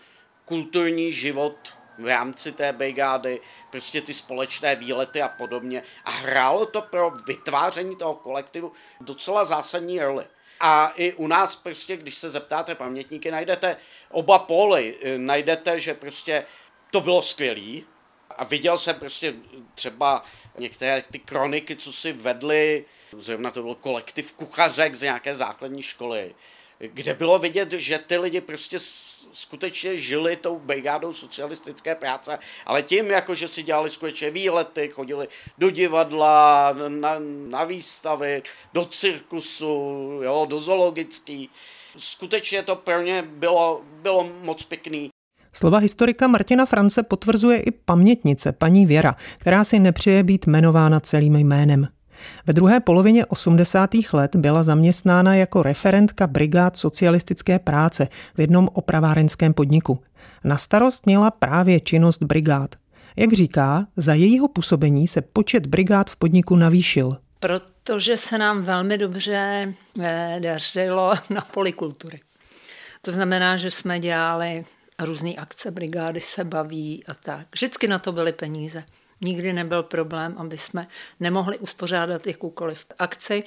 kulturní 0.46 1.12
život 1.12 1.74
v 1.98 2.08
rámci 2.08 2.52
té 2.52 2.74
brigády, 2.74 3.42
prostě 3.72 4.02
ty 4.02 4.14
společné 4.14 4.76
výlety 4.76 5.22
a 5.22 5.28
podobně. 5.28 5.84
A 6.06 6.12
hrálo 6.12 6.66
to 6.66 6.82
pro 6.82 7.14
vytváření 7.28 7.96
toho 7.96 8.16
kolektivu 8.16 8.72
docela 9.02 9.46
zásadní 9.46 10.00
roli. 10.00 10.26
A 10.60 10.94
i 10.96 11.14
u 11.14 11.28
nás 11.28 11.56
prostě, 11.56 11.98
když 11.98 12.18
se 12.18 12.30
zeptáte 12.30 12.76
pamětníky, 12.76 13.32
najdete 13.32 13.78
oba 14.10 14.40
póly. 14.40 14.98
Eh, 15.02 15.18
najdete, 15.18 15.80
že 15.80 15.94
prostě 15.94 16.46
to 16.92 17.02
bylo 17.02 17.22
skvělý, 17.22 17.86
a 18.38 18.44
viděl 18.44 18.78
jsem 18.78 18.96
prostě 18.96 19.34
třeba 19.76 20.24
některé 20.58 21.04
ty 21.12 21.20
kroniky, 21.20 21.76
co 21.76 21.94
si 21.94 22.14
vedli, 22.14 22.86
zrovna 23.18 23.52
to 23.52 23.62
byl 23.62 23.76
kolektiv 23.76 24.34
kuchařek 24.34 24.96
z 24.96 25.02
nějaké 25.02 25.36
základní 25.36 25.84
školy. 25.84 26.36
kde 26.80 27.14
bylo 27.14 27.40
vidět, 27.40 27.72
že 27.72 28.00
ty 28.00 28.18
lidi 28.18 28.42
prostě 28.42 28.78
skutečně 29.34 29.98
žili 29.98 30.36
tou 30.36 30.60
brigádou 30.60 31.14
socialistické 31.14 31.96
práce, 31.96 32.40
ale 32.66 32.84
tím, 32.84 33.10
jako 33.10 33.36
že 33.36 33.48
si 33.48 33.64
dělali 33.64 33.90
skutečně 33.90 34.30
výlety, 34.32 34.90
chodili 34.90 35.28
do 35.58 35.70
divadla, 35.70 36.74
na, 36.88 37.16
na 37.48 37.64
výstavy, 37.64 38.44
do 38.74 38.86
cirkusu, 38.86 39.74
jo, 40.24 40.46
do 40.50 40.60
zoologický. 40.60 41.50
Skutečně 41.98 42.64
to 42.64 42.76
pro 42.76 43.02
ně 43.02 43.22
bylo, 43.22 43.82
bylo 43.84 44.24
moc 44.24 44.64
pěkný. 44.64 45.10
Slova 45.58 45.78
historika 45.78 46.28
Martina 46.28 46.66
France 46.66 47.04
potvrzuje 47.04 47.60
i 47.60 47.72
pamětnice 47.72 48.52
paní 48.52 48.86
Věra, 48.86 49.16
která 49.38 49.64
si 49.64 49.80
nepřeje 49.80 50.24
být 50.24 50.48
jmenována 50.48 51.00
celým 51.00 51.36
jménem. 51.36 51.88
Ve 52.48 52.54
druhé 52.54 52.80
polovině 52.80 53.26
80. 53.26 53.90
let 54.14 54.36
byla 54.36 54.64
zaměstnána 54.64 55.36
jako 55.36 55.64
referentka 55.64 56.28
brigád 56.28 56.78
socialistické 56.78 57.60
práce 57.60 58.08
v 58.36 58.42
jednom 58.42 58.70
opravárenském 58.74 59.54
podniku. 59.54 60.00
Na 60.44 60.58
starost 60.58 61.06
měla 61.06 61.32
právě 61.32 61.80
činnost 61.80 62.24
brigád. 62.24 62.76
Jak 63.16 63.34
říká, 63.34 63.88
za 63.96 64.14
jejího 64.14 64.48
působení 64.48 65.08
se 65.08 65.22
počet 65.22 65.66
brigád 65.66 66.10
v 66.10 66.16
podniku 66.16 66.56
navýšil. 66.56 67.18
Protože 67.40 68.18
se 68.18 68.38
nám 68.38 68.62
velmi 68.62 68.98
dobře 68.98 69.74
eh, 70.02 70.38
dařilo 70.40 71.14
na 71.30 71.42
polikultury. 71.42 72.20
To 73.02 73.12
znamená, 73.12 73.58
že 73.58 73.72
jsme 73.72 74.00
dělali 74.00 74.66
různé 75.00 75.34
akce, 75.34 75.72
brigády 75.72 76.22
se 76.22 76.44
baví 76.44 77.04
a 77.08 77.14
tak. 77.14 77.48
Vždycky 77.52 77.88
na 77.88 78.00
to 78.00 78.12
byly 78.12 78.34
peníze. 78.34 78.84
Nikdy 79.22 79.54
nebyl 79.54 79.84
problém, 79.84 80.36
aby 80.38 80.58
jsme 80.58 80.88
nemohli 81.20 81.58
uspořádat 81.58 82.28
jakoukoliv 82.28 82.86
akci. 83.00 83.44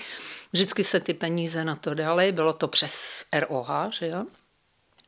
Vždycky 0.52 0.84
se 0.84 1.00
ty 1.00 1.14
peníze 1.14 1.64
na 1.64 1.76
to 1.76 1.94
dali, 1.94 2.32
bylo 2.32 2.52
to 2.52 2.68
přes 2.68 3.24
ROH, 3.40 3.90
že 3.90 4.06
jo? 4.06 4.24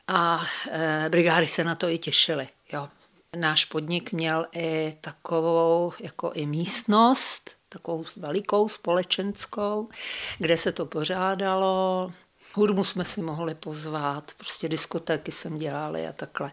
A 0.07 0.45
e, 0.71 1.05
brigády 1.09 1.47
se 1.47 1.63
na 1.63 1.75
to 1.75 1.89
i 1.89 1.97
těšily, 1.97 2.47
jo. 2.73 2.89
Náš 3.35 3.65
podnik 3.65 4.11
měl 4.11 4.45
i 4.51 4.97
takovou 5.01 5.93
jako 5.99 6.31
i 6.31 6.45
místnost, 6.45 7.51
takovou 7.69 8.05
velikou 8.17 8.67
společenskou, 8.67 9.89
kde 10.37 10.57
se 10.57 10.71
to 10.71 10.85
pořádalo, 10.85 12.11
Hudbu 12.55 12.83
jsme 12.83 13.05
si 13.05 13.21
mohli 13.21 13.55
pozvat, 13.55 14.31
prostě 14.37 14.69
diskotéky 14.69 15.31
jsem 15.31 15.57
dělali 15.57 16.07
a 16.07 16.13
takhle. 16.13 16.51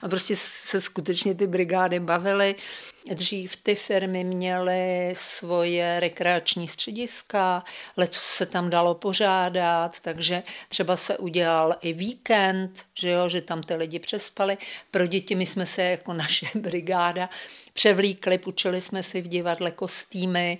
A 0.00 0.08
prostě 0.08 0.36
se 0.36 0.80
skutečně 0.80 1.34
ty 1.34 1.46
brigády 1.46 2.00
bavily. 2.00 2.54
Dřív 3.14 3.56
ty 3.56 3.74
firmy 3.74 4.24
měly 4.24 5.14
svoje 5.16 6.00
rekreační 6.00 6.68
střediska, 6.68 7.64
leco 7.96 8.20
se 8.22 8.46
tam 8.46 8.70
dalo 8.70 8.94
pořádat, 8.94 10.00
takže 10.00 10.42
třeba 10.68 10.96
se 10.96 11.18
udělal 11.18 11.74
i 11.80 11.92
víkend, 11.92 12.84
že, 12.94 13.10
jo, 13.10 13.28
že 13.28 13.40
tam 13.40 13.62
ty 13.62 13.74
lidi 13.74 13.98
přespali. 13.98 14.58
Pro 14.90 15.06
děti 15.06 15.34
my 15.34 15.46
jsme 15.46 15.66
se 15.66 15.82
jako 15.82 16.12
naše 16.12 16.46
brigáda 16.54 17.30
převlíkli, 17.72 18.38
učili 18.46 18.80
jsme 18.80 19.02
si 19.02 19.22
v 19.22 19.28
divadle 19.28 19.70
kostýmy, 19.70 20.58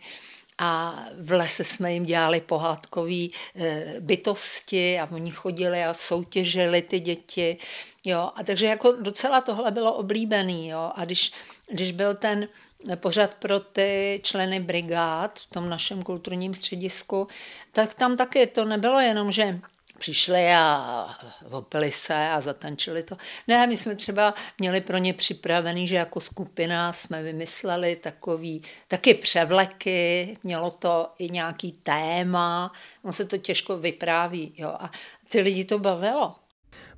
a 0.58 1.04
v 1.18 1.32
lese 1.32 1.64
jsme 1.64 1.92
jim 1.92 2.04
dělali 2.04 2.40
pohádkové 2.40 3.26
eh, 3.56 3.94
bytosti 4.00 5.00
a 5.00 5.08
oni 5.12 5.30
chodili 5.30 5.84
a 5.84 5.94
soutěžili 5.94 6.82
ty 6.82 7.00
děti. 7.00 7.56
Jo, 8.04 8.30
a 8.34 8.42
takže 8.44 8.66
jako 8.66 8.92
docela 8.92 9.40
tohle 9.40 9.70
bylo 9.70 9.94
oblíbený. 9.94 10.68
Jo. 10.68 10.92
A 10.94 11.04
když, 11.04 11.32
když 11.70 11.92
byl 11.92 12.14
ten 12.14 12.48
pořad 12.94 13.34
pro 13.34 13.60
ty 13.60 14.20
členy 14.22 14.60
brigád 14.60 15.38
v 15.38 15.46
tom 15.46 15.68
našem 15.68 16.02
kulturním 16.02 16.54
středisku, 16.54 17.28
tak 17.72 17.94
tam 17.94 18.16
taky 18.16 18.46
to 18.46 18.64
nebylo 18.64 19.00
jenom, 19.00 19.32
že 19.32 19.60
přišli 19.98 20.52
a 20.52 21.08
opili 21.50 21.92
se 21.92 22.28
a 22.28 22.40
zatančili 22.40 23.02
to. 23.02 23.16
Ne, 23.48 23.66
my 23.66 23.76
jsme 23.76 23.94
třeba 23.94 24.34
měli 24.58 24.80
pro 24.80 24.98
ně 24.98 25.14
připravený, 25.14 25.88
že 25.88 25.96
jako 25.96 26.20
skupina 26.20 26.92
jsme 26.92 27.22
vymysleli 27.22 27.96
takový, 27.96 28.62
taky 28.88 29.14
převleky, 29.14 30.38
mělo 30.42 30.70
to 30.70 31.08
i 31.18 31.30
nějaký 31.30 31.72
téma, 31.72 32.72
on 33.02 33.12
se 33.12 33.24
to 33.24 33.38
těžko 33.38 33.78
vypráví, 33.78 34.54
jo, 34.56 34.68
a 34.68 34.90
ty 35.28 35.40
lidi 35.40 35.64
to 35.64 35.78
bavilo. 35.78 36.34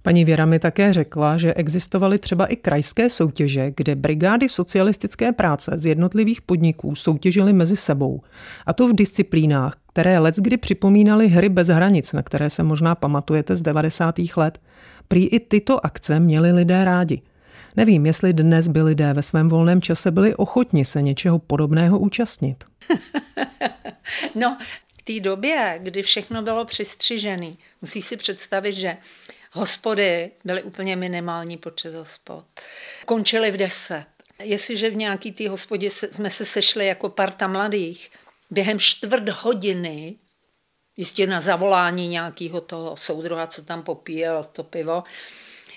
Paní 0.02 0.24
Věra 0.24 0.46
mi 0.46 0.58
také 0.58 0.92
řekla, 0.92 1.36
že 1.36 1.54
existovaly 1.54 2.18
třeba 2.18 2.46
i 2.46 2.56
krajské 2.56 3.10
soutěže, 3.10 3.72
kde 3.76 3.94
brigády 3.94 4.48
socialistické 4.48 5.32
práce 5.32 5.72
z 5.74 5.86
jednotlivých 5.86 6.42
podniků 6.42 6.94
soutěžily 6.94 7.52
mezi 7.52 7.76
sebou. 7.76 8.20
A 8.66 8.72
to 8.72 8.88
v 8.88 8.94
disciplínách, 8.94 9.76
které 9.92 10.18
let 10.18 10.34
kdy 10.38 10.56
připomínaly 10.56 11.28
hry 11.28 11.48
bez 11.48 11.68
hranic, 11.68 12.12
na 12.12 12.22
které 12.22 12.50
se 12.50 12.62
možná 12.62 12.94
pamatujete 12.94 13.56
z 13.56 13.62
90. 13.62 14.14
let. 14.36 14.60
Prý 15.08 15.26
i 15.26 15.40
tyto 15.40 15.86
akce 15.86 16.20
měli 16.20 16.52
lidé 16.52 16.84
rádi. 16.84 17.22
Nevím, 17.76 18.06
jestli 18.06 18.32
dnes 18.32 18.68
by 18.68 18.82
lidé 18.82 19.12
ve 19.14 19.22
svém 19.22 19.48
volném 19.48 19.82
čase 19.82 20.10
byli 20.10 20.34
ochotni 20.34 20.84
se 20.84 21.02
něčeho 21.02 21.38
podobného 21.38 21.98
účastnit. 21.98 22.64
no, 24.34 24.56
té 25.08 25.20
době, 25.20 25.80
kdy 25.82 26.02
všechno 26.02 26.42
bylo 26.42 26.64
přistřižené, 26.64 27.52
musíš 27.82 28.04
si 28.04 28.16
představit, 28.16 28.72
že 28.72 28.96
Hospody 29.52 30.30
byly 30.44 30.62
úplně 30.62 30.96
minimální 30.96 31.56
počet 31.56 31.94
hospod. 31.94 32.44
Končily 33.06 33.50
v 33.50 33.56
deset. 33.56 34.06
Jestliže 34.42 34.90
v 34.90 34.96
nějaký 34.96 35.32
té 35.32 35.48
hospodě 35.48 35.90
jsme 35.90 36.30
se 36.30 36.44
sešli 36.44 36.86
jako 36.86 37.08
parta 37.08 37.46
mladých, 37.46 38.10
během 38.50 38.78
čtvrt 38.78 39.28
hodiny, 39.28 40.16
jistě 40.96 41.26
na 41.26 41.40
zavolání 41.40 42.08
nějakého 42.08 42.60
toho 42.60 42.96
soudruha, 42.96 43.46
co 43.46 43.62
tam 43.64 43.82
popíjel 43.82 44.44
to 44.52 44.64
pivo, 44.64 45.04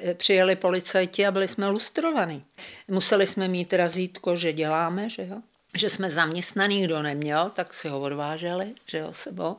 eh, 0.04 0.14
přijeli 0.14 0.56
policajti 0.56 1.26
a 1.26 1.32
byli 1.32 1.48
jsme 1.48 1.68
lustrovaní. 1.68 2.46
Museli 2.88 3.28
jsme 3.28 3.48
mít 3.48 3.74
razítko, 3.74 4.36
že 4.36 4.54
děláme, 4.54 5.10
že 5.10 5.26
jo? 5.26 5.42
Že 5.78 5.90
jsme 5.90 6.10
zaměstnaný, 6.10 6.84
kdo 6.84 7.02
neměl, 7.02 7.50
tak 7.50 7.74
si 7.74 7.90
ho 7.90 8.02
odváželi, 8.02 8.76
že 8.86 8.98
jo, 8.98 9.14
sebou. 9.14 9.58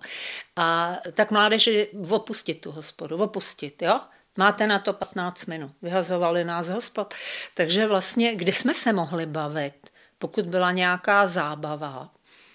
A 0.56 0.96
tak 1.12 1.30
mládeži 1.30 1.88
opustit 2.10 2.60
tu 2.60 2.70
hospodu, 2.70 3.16
opustit, 3.16 3.82
jo. 3.82 4.00
Máte 4.36 4.66
na 4.66 4.78
to 4.78 4.92
15 4.92 5.46
minut. 5.46 5.70
Vyhazovali 5.82 6.44
nás 6.44 6.68
hospod. 6.68 7.14
Takže 7.54 7.86
vlastně, 7.86 8.36
kde 8.36 8.52
jsme 8.52 8.74
se 8.74 8.92
mohli 8.92 9.26
bavit, 9.26 9.90
pokud 10.18 10.44
byla 10.44 10.72
nějaká 10.72 11.26
zábava, 11.26 12.10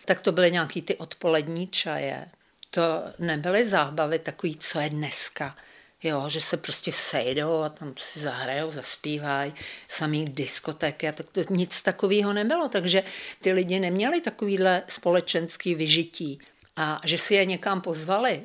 tak 0.05 0.21
to 0.21 0.31
byly 0.31 0.51
nějaký 0.51 0.81
ty 0.81 0.95
odpolední 0.95 1.67
čaje. 1.67 2.27
To 2.69 2.81
nebyly 3.19 3.67
zábavy 3.67 4.19
takový, 4.19 4.57
co 4.57 4.79
je 4.79 4.89
dneska 4.89 5.55
Jo, 6.03 6.29
že 6.29 6.41
se 6.41 6.57
prostě 6.57 6.91
sejdou 6.91 7.61
a 7.61 7.69
tam 7.69 7.93
si 7.97 8.19
zahrajou, 8.19 8.71
zaspívají, 8.71 9.53
samý 9.87 10.25
diskotéky 10.25 11.07
a 11.07 11.11
tak 11.11 11.29
to 11.29 11.41
nic 11.49 11.81
takového 11.81 12.33
nebylo, 12.33 12.69
takže 12.69 13.03
ty 13.41 13.51
lidi 13.51 13.79
neměli 13.79 14.21
takovýhle 14.21 14.83
společenský 14.87 15.75
vyžití. 15.75 16.39
A 16.75 17.01
že 17.05 17.17
si 17.17 17.33
je 17.33 17.45
někam 17.45 17.81
pozvali 17.81 18.43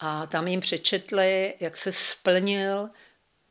a 0.00 0.26
tam 0.26 0.48
jim 0.48 0.60
přečetli, 0.60 1.54
jak 1.60 1.76
se 1.76 1.92
splnil 1.92 2.90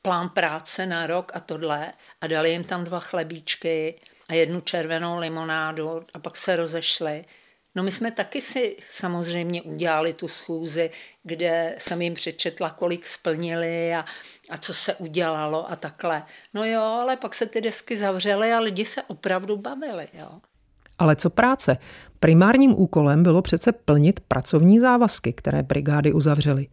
plán 0.01 0.29
práce 0.29 0.85
na 0.85 1.07
rok 1.07 1.31
a 1.35 1.39
tohle 1.39 1.93
a 2.21 2.27
dali 2.27 2.51
jim 2.51 2.63
tam 2.63 2.83
dva 2.83 2.99
chlebíčky 2.99 3.99
a 4.29 4.33
jednu 4.33 4.61
červenou 4.61 5.19
limonádu 5.19 6.05
a 6.13 6.19
pak 6.19 6.37
se 6.37 6.55
rozešli 6.55 7.25
No 7.75 7.83
my 7.83 7.91
jsme 7.91 8.11
taky 8.11 8.41
si 8.41 8.77
samozřejmě 8.91 9.61
udělali 9.61 10.13
tu 10.13 10.27
schůzi, 10.27 10.91
kde 11.23 11.75
jsem 11.77 12.01
jim 12.01 12.13
přečetla, 12.13 12.69
kolik 12.69 13.07
splnili 13.07 13.95
a, 13.95 14.05
a 14.49 14.57
co 14.57 14.73
se 14.73 14.95
udělalo 14.95 15.71
a 15.71 15.75
takhle. 15.75 16.23
No 16.53 16.65
jo, 16.65 16.81
ale 16.81 17.17
pak 17.17 17.35
se 17.35 17.45
ty 17.45 17.61
desky 17.61 17.97
zavřely 17.97 18.53
a 18.53 18.59
lidi 18.59 18.85
se 18.85 19.03
opravdu 19.03 19.57
bavili, 19.57 20.07
jo. 20.13 20.29
Ale 20.99 21.15
co 21.15 21.29
práce? 21.29 21.77
Primárním 22.19 22.79
úkolem 22.79 23.23
bylo 23.23 23.41
přece 23.41 23.71
plnit 23.71 24.19
pracovní 24.19 24.79
závazky, 24.79 25.33
které 25.33 25.63
brigády 25.63 26.13
uzavřely. 26.13 26.67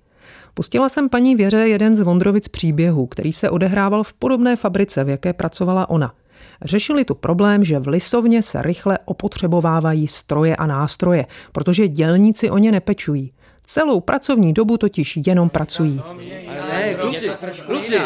Pustila 0.54 0.88
jsem 0.88 1.08
paní 1.08 1.36
Věře 1.36 1.68
jeden 1.68 1.96
z 1.96 2.00
Vondrovic 2.00 2.48
příběhů, 2.48 3.06
který 3.06 3.32
se 3.32 3.50
odehrával 3.50 4.04
v 4.04 4.12
podobné 4.12 4.56
fabrice, 4.56 5.04
v 5.04 5.08
jaké 5.08 5.32
pracovala 5.32 5.90
ona. 5.90 6.14
Řešili 6.62 7.04
tu 7.04 7.14
problém, 7.14 7.64
že 7.64 7.78
v 7.78 7.88
lisovně 7.88 8.42
se 8.42 8.62
rychle 8.62 8.98
opotřebovávají 9.04 10.08
stroje 10.08 10.56
a 10.56 10.66
nástroje, 10.66 11.26
protože 11.52 11.88
dělníci 11.88 12.50
o 12.50 12.58
ně 12.58 12.72
nepečují. 12.72 13.32
Celou 13.64 14.00
pracovní 14.00 14.52
dobu 14.52 14.78
totiž 14.78 15.18
jenom 15.26 15.48
pracují. 15.48 16.02
Ne, 16.68 16.94
kluci, 16.94 17.30
kluci, 17.66 17.98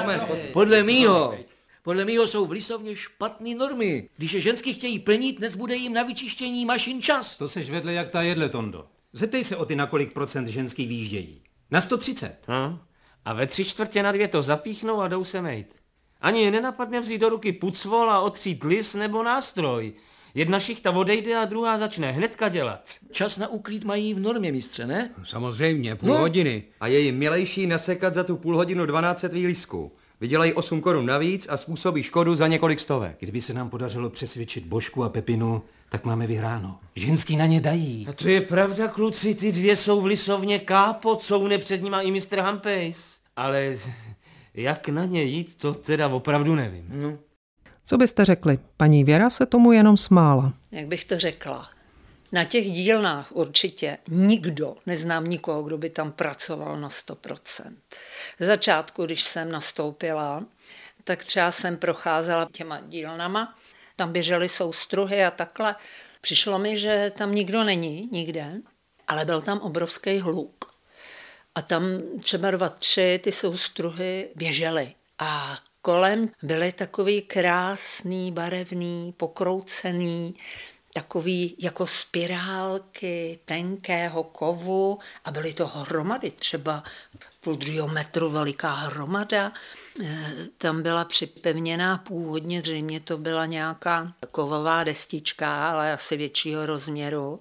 moment, 0.00 0.22
podle 0.52 0.82
mýho, 0.82 1.34
podle 1.82 2.04
mýho 2.04 2.26
jsou 2.26 2.46
v 2.46 2.50
lisovně 2.50 2.96
špatné 2.96 3.54
normy. 3.54 4.08
Když 4.16 4.32
je 4.32 4.40
ženský 4.40 4.74
chtějí 4.74 4.98
plnit, 4.98 5.40
nezbude 5.40 5.74
jim 5.74 5.92
na 5.92 6.02
vyčištění 6.02 6.66
mašin 6.66 7.02
čas. 7.02 7.36
To 7.36 7.48
seš 7.48 7.70
vedle 7.70 7.92
jak 7.92 8.10
ta 8.10 8.22
jedle, 8.22 8.48
Tondo. 8.48 8.86
Zeptej 9.12 9.44
se 9.44 9.56
o 9.56 9.64
ty, 9.64 9.76
na 9.76 9.86
kolik 9.86 10.12
procent 10.12 10.48
ženský 10.48 10.86
výjíždějí. 10.86 11.42
Na 11.70 11.80
130. 11.80 12.36
Hm? 12.48 12.78
A 13.24 13.32
ve 13.32 13.46
tři 13.46 13.64
čtvrtě 13.64 14.02
na 14.02 14.12
dvě 14.12 14.28
to 14.28 14.42
zapíchnou 14.42 15.00
a 15.00 15.08
jdou 15.08 15.24
se 15.24 15.42
mejt. 15.42 15.81
Ani 16.22 16.42
je 16.42 16.50
nenapadne 16.50 17.00
vzít 17.00 17.18
do 17.18 17.28
ruky 17.28 17.52
pucvol 17.52 18.10
a 18.10 18.20
otřít 18.20 18.64
lis 18.64 18.94
nebo 18.94 19.22
nástroj. 19.22 19.92
Jedna 20.34 20.60
šichta 20.60 20.90
odejde 20.90 21.36
a 21.36 21.44
druhá 21.44 21.78
začne 21.78 22.10
hnedka 22.12 22.48
dělat. 22.48 22.94
Čas 23.10 23.36
na 23.38 23.48
uklid 23.48 23.84
mají 23.84 24.14
v 24.14 24.20
normě, 24.20 24.52
mistře, 24.52 24.86
ne? 24.86 25.10
Samozřejmě, 25.24 25.94
půl 25.96 26.08
No. 26.08 26.18
hodiny. 26.18 26.62
A 26.80 26.86
je 26.86 26.98
jim 27.00 27.18
milejší 27.18 27.66
nasekat 27.66 28.14
za 28.14 28.24
tu 28.24 28.36
půl 28.36 28.56
hodinu 28.56 28.86
12 28.86 29.22
výlisků. 29.32 29.92
Vydělají 30.20 30.52
8 30.52 30.80
korun 30.80 31.06
navíc 31.06 31.46
a 31.50 31.56
způsobí 31.56 32.02
škodu 32.02 32.36
za 32.36 32.46
několik 32.46 32.80
stovek. 32.80 33.16
Kdyby 33.20 33.40
se 33.40 33.54
nám 33.54 33.70
podařilo 33.70 34.10
přesvědčit 34.10 34.64
Božku 34.66 35.04
a 35.04 35.08
Pepinu, 35.08 35.62
tak 35.88 36.04
máme 36.04 36.26
vyhráno. 36.26 36.78
Ženský 36.96 37.36
na 37.36 37.46
ně 37.46 37.60
dají. 37.60 38.06
A 38.08 38.12
to 38.12 38.28
je 38.28 38.40
pravda, 38.40 38.88
kluci, 38.88 39.34
ty 39.34 39.52
dvě 39.52 39.76
jsou 39.76 40.00
v 40.00 40.06
lisovně 40.06 40.58
kápo, 40.58 41.16
couvne 41.16 41.58
před 41.58 41.82
nima 41.82 42.00
i 42.00 42.10
Mr. 42.10 42.38
Hampejs. 42.40 43.16
Ale 43.36 43.76
jak 44.54 44.88
na 44.88 45.04
ně 45.04 45.22
jít, 45.22 45.54
to 45.56 45.74
teda 45.74 46.08
opravdu 46.08 46.54
nevím. 46.54 46.86
No. 46.88 47.18
Co 47.84 47.96
byste 47.96 48.24
řekli? 48.24 48.58
Paní 48.76 49.04
Věra 49.04 49.30
se 49.30 49.46
tomu 49.46 49.72
jenom 49.72 49.96
smála. 49.96 50.52
Jak 50.70 50.86
bych 50.86 51.04
to 51.04 51.18
řekla? 51.18 51.70
Na 52.32 52.44
těch 52.44 52.70
dílnách 52.70 53.32
určitě 53.32 53.98
nikdo, 54.08 54.76
neznám 54.86 55.24
nikoho, 55.24 55.62
kdo 55.62 55.78
by 55.78 55.90
tam 55.90 56.12
pracoval 56.12 56.80
na 56.80 56.88
100%. 56.88 57.72
Z 58.40 58.46
začátku, 58.46 59.06
když 59.06 59.22
jsem 59.22 59.52
nastoupila, 59.52 60.44
tak 61.04 61.24
třeba 61.24 61.52
jsem 61.52 61.76
procházela 61.76 62.48
těma 62.52 62.80
dílnama, 62.88 63.54
tam 63.96 64.12
běžely 64.12 64.48
soustruhy 64.48 65.24
a 65.24 65.30
takhle. 65.30 65.74
Přišlo 66.20 66.58
mi, 66.58 66.78
že 66.78 67.12
tam 67.18 67.34
nikdo 67.34 67.64
není, 67.64 68.08
nikde, 68.12 68.52
ale 69.08 69.24
byl 69.24 69.40
tam 69.40 69.58
obrovský 69.58 70.18
hluk. 70.18 70.71
A 71.54 71.62
tam 71.62 71.84
třeba 72.22 72.50
dva, 72.50 72.68
tři 72.68 73.20
ty 73.24 73.32
soustruhy 73.32 74.28
běžely. 74.36 74.94
A 75.18 75.56
kolem 75.82 76.28
byly 76.42 76.72
takový 76.72 77.22
krásný, 77.22 78.32
barevný, 78.32 79.14
pokroucený, 79.16 80.34
takový 80.92 81.56
jako 81.58 81.86
spirálky 81.86 83.38
tenkého 83.44 84.24
kovu 84.24 84.98
a 85.24 85.30
byly 85.30 85.54
to 85.54 85.66
hromady, 85.66 86.30
třeba 86.30 86.82
půl 87.40 87.56
druhého 87.56 87.88
metru 87.88 88.30
veliká 88.30 88.72
hromada. 88.72 89.52
Eh, 90.04 90.32
Tam 90.58 90.82
byla 90.82 91.04
připevněná 91.04 91.98
původně, 91.98 92.60
zřejmě 92.60 93.00
to 93.00 93.18
byla 93.18 93.46
nějaká 93.46 94.12
kovová 94.30 94.84
destička, 94.84 95.70
ale 95.70 95.92
asi 95.92 96.16
většího 96.16 96.66
rozměru. 96.66 97.40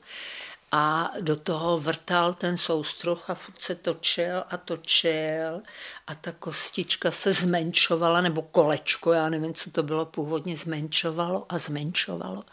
A 0.73 1.11
do 1.21 1.35
toho 1.35 1.77
vrtal 1.77 2.33
ten 2.33 2.57
soustruh 2.57 3.29
a 3.29 3.35
furt 3.35 3.61
se 3.61 3.75
točil 3.75 4.43
a 4.49 4.57
točil 4.57 5.61
a 6.07 6.15
ta 6.15 6.31
kostička 6.31 7.11
se 7.11 7.33
zmenšovala, 7.33 8.21
nebo 8.21 8.41
kolečko, 8.41 9.13
já 9.13 9.29
nevím, 9.29 9.53
co 9.53 9.71
to 9.71 9.83
bylo 9.83 10.05
původně, 10.05 10.57
zmenšovalo 10.57 11.45
a 11.49 11.57
zmenšovalo. 11.57 12.43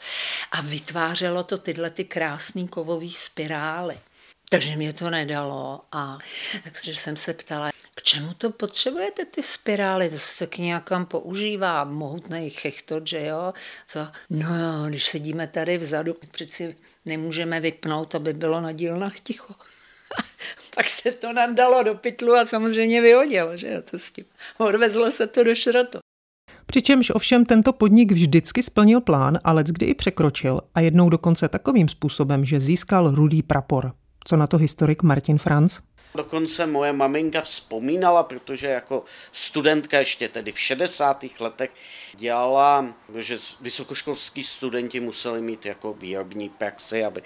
A 0.52 0.60
vytvářelo 0.60 1.42
to 1.42 1.58
tyhle 1.58 1.90
ty 1.90 2.04
krásné 2.04 2.68
kovové 2.68 3.10
spirály. 3.10 3.98
Takže 4.50 4.76
mě 4.76 4.92
to 4.92 5.10
nedalo 5.10 5.80
a 5.92 6.18
takže 6.64 6.94
jsem 6.94 7.16
se 7.16 7.34
ptala, 7.34 7.70
k 7.94 8.02
čemu 8.02 8.34
to 8.34 8.50
potřebujete 8.50 9.24
ty 9.24 9.42
spirály, 9.42 10.10
to 10.10 10.18
se 10.18 10.46
tak 10.46 10.58
nějakam 10.58 11.06
používá, 11.06 11.84
mohutný 11.84 12.50
chechtot, 12.50 13.06
že 13.06 13.26
jo? 13.26 13.52
Co? 13.86 14.08
No 14.30 14.48
jo, 14.58 14.88
když 14.88 15.08
sedíme 15.08 15.46
tady 15.46 15.78
vzadu, 15.78 16.16
přeci 16.30 16.76
nemůžeme 17.08 17.60
vypnout, 17.60 18.14
aby 18.14 18.32
bylo 18.32 18.60
na 18.60 18.72
dílnách 18.72 19.20
ticho. 19.20 19.54
Pak 20.74 20.88
se 20.88 21.12
to 21.12 21.32
nám 21.32 21.54
dalo 21.54 21.82
do 21.82 21.94
pytlu 21.94 22.34
a 22.34 22.44
samozřejmě 22.44 23.00
vyhodilo, 23.00 23.56
že 23.56 23.82
to 23.90 23.98
s 23.98 24.10
tím. 24.10 24.24
Odvezlo 24.58 25.10
se 25.10 25.26
to 25.26 25.44
do 25.44 25.54
šrotu. 25.54 25.98
Přičemž 26.66 27.10
ovšem 27.10 27.44
tento 27.44 27.72
podnik 27.72 28.12
vždycky 28.12 28.62
splnil 28.62 29.00
plán 29.00 29.38
a 29.44 29.62
kdy 29.62 29.86
i 29.86 29.94
překročil 29.94 30.60
a 30.74 30.80
jednou 30.80 31.08
dokonce 31.08 31.48
takovým 31.48 31.88
způsobem, 31.88 32.44
že 32.44 32.60
získal 32.60 33.14
rudý 33.14 33.42
prapor. 33.42 33.92
Co 34.24 34.36
na 34.36 34.46
to 34.46 34.56
historik 34.56 35.02
Martin 35.02 35.38
Franz? 35.38 35.80
Dokonce 36.14 36.66
moje 36.66 36.92
maminka 36.92 37.40
vzpomínala, 37.40 38.22
protože 38.22 38.66
jako 38.66 39.04
studentka 39.32 39.98
ještě 39.98 40.28
tedy 40.28 40.52
v 40.52 40.60
60. 40.60 41.24
letech 41.38 41.70
dělala, 42.14 42.94
že 43.18 43.38
vysokoškolskí 43.60 44.44
studenti 44.44 45.00
museli 45.00 45.42
mít 45.42 45.66
jako 45.66 45.94
výrobní 45.94 46.48
praxi, 46.48 47.04
aby 47.04 47.22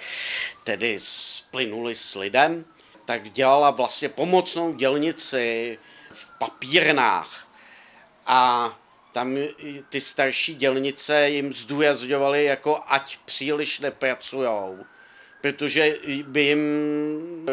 tedy 0.64 0.98
splynuli 1.02 1.94
s 1.94 2.14
lidem, 2.14 2.64
tak 3.04 3.30
dělala 3.30 3.70
vlastně 3.70 4.08
pomocnou 4.08 4.72
dělnici 4.72 5.78
v 6.12 6.30
papírnách. 6.38 7.48
A 8.26 8.72
tam 9.12 9.36
ty 9.88 10.00
starší 10.00 10.54
dělnice 10.54 11.28
jim 11.28 11.54
zdůrazňovaly, 11.54 12.44
jako 12.44 12.80
ať 12.86 13.18
příliš 13.24 13.80
nepracujou 13.80 14.78
protože 15.42 15.98
by 16.26 16.42
jim 16.42 16.62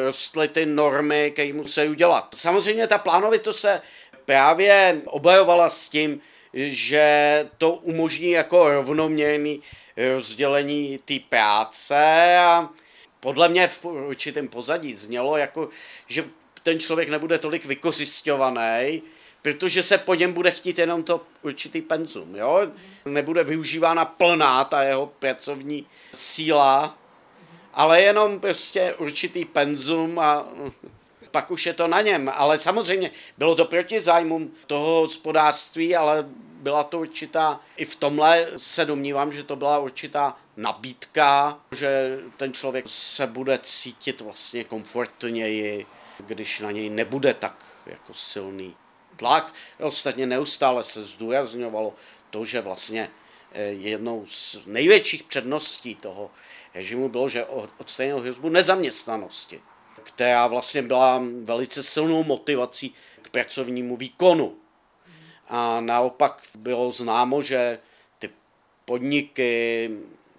rostly 0.06 0.48
ty 0.48 0.66
normy, 0.66 1.32
které 1.34 1.54
musí 1.54 1.88
udělat. 1.88 2.28
Samozřejmě 2.36 2.88
ta 2.88 2.98
plánovitost 2.98 3.60
se 3.60 3.82
právě 4.26 5.02
obajovala 5.06 5.70
s 5.70 5.90
tím, 5.90 6.22
že 6.54 7.46
to 7.58 7.72
umožní 7.72 8.32
jako 8.32 8.70
rovnoměrný 8.72 9.62
rozdělení 10.14 10.98
té 11.06 11.14
práce 11.30 11.98
a 12.38 12.70
podle 13.20 13.50
mě 13.50 13.68
v 13.68 13.86
určitém 13.86 14.48
pozadí 14.48 14.94
znělo 14.94 15.38
jako, 15.38 15.70
že 16.08 16.26
ten 16.64 16.80
člověk 16.80 17.10
nebude 17.10 17.38
tolik 17.38 17.66
vykořišťovaný, 17.66 19.02
protože 19.42 19.84
se 19.84 19.98
po 19.98 20.16
něm 20.16 20.34
bude 20.34 20.52
chtít 20.52 20.80
jenom 20.80 21.04
to 21.04 21.22
určitý 21.42 21.82
penzum, 21.82 22.36
jo? 22.36 22.68
Nebude 23.06 23.44
využívána 23.44 24.06
plná 24.06 24.64
ta 24.64 24.84
jeho 24.84 25.14
pracovní 25.20 25.86
síla, 26.14 26.99
ale 27.80 28.02
jenom 28.02 28.40
prostě 28.40 28.96
určitý 28.98 29.46
penzum 29.46 30.20
a 30.20 30.48
pak 31.32 31.52
už 31.52 31.66
je 31.66 31.74
to 31.74 31.88
na 31.88 32.02
něm. 32.02 32.32
Ale 32.36 32.58
samozřejmě 32.58 33.12
bylo 33.38 33.56
to 33.56 33.66
proti 33.66 34.00
zájmům 34.00 34.54
toho 34.68 35.02
hospodářství, 35.02 35.96
ale 35.96 36.26
byla 36.40 36.84
to 36.84 37.00
určitá, 37.00 37.60
i 37.78 37.86
v 37.86 37.96
tomhle 37.96 38.48
se 38.58 38.86
domnívám, 38.86 39.32
že 39.32 39.44
to 39.44 39.56
byla 39.56 39.80
určitá 39.80 40.38
nabídka, 40.58 41.60
že 41.72 42.20
ten 42.38 42.54
člověk 42.54 42.86
se 42.88 43.28
bude 43.28 43.60
cítit 43.64 44.22
vlastně 44.22 44.64
komfortněji, 44.64 45.86
když 46.20 46.60
na 46.60 46.72
něj 46.72 46.90
nebude 46.90 47.34
tak 47.34 47.66
jako 47.86 48.14
silný 48.14 48.76
tlak. 49.16 49.54
Ostatně 49.80 50.26
neustále 50.26 50.84
se 50.84 51.06
zdůrazňovalo 51.06 51.94
to, 52.30 52.46
že 52.46 52.62
vlastně 52.62 53.10
jednou 53.70 54.26
z 54.30 54.58
největších 54.66 55.24
předností 55.24 55.96
toho 55.96 56.32
režimu 56.74 57.10
bylo, 57.10 57.30
že 57.30 57.46
odstranil 57.78 58.20
hrozbu 58.20 58.50
nezaměstnanosti, 58.50 59.62
která 60.04 60.48
vlastně 60.48 60.82
byla 60.82 61.24
velice 61.44 61.84
silnou 61.84 62.24
motivací 62.24 62.94
k 63.22 63.30
pracovnímu 63.30 63.98
výkonu. 63.98 64.56
A 65.48 65.82
naopak 65.82 66.42
bylo 66.56 66.92
známo, 66.92 67.42
že 67.42 67.80
ty 68.20 68.30
podniky, 68.86 69.90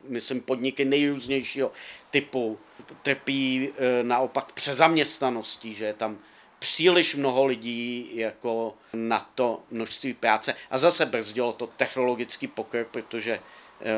myslím 0.09 0.41
podniky 0.41 0.85
nejrůznějšího 0.85 1.73
typu, 2.11 2.59
trpí 3.03 3.69
naopak 4.03 4.53
přezaměstnaností, 4.53 5.75
že 5.75 5.85
je 5.85 5.95
tam 5.95 6.19
příliš 6.59 7.15
mnoho 7.15 7.47
lidí 7.47 8.11
jako 8.15 8.75
na 8.93 9.31
to 9.35 9.63
množství 9.71 10.15
práce 10.15 10.55
a 10.71 10.79
zase 10.79 11.07
brzdilo 11.07 11.53
to 11.53 11.67
technologický 11.67 12.47
pokrok, 12.47 12.89
protože 12.89 13.41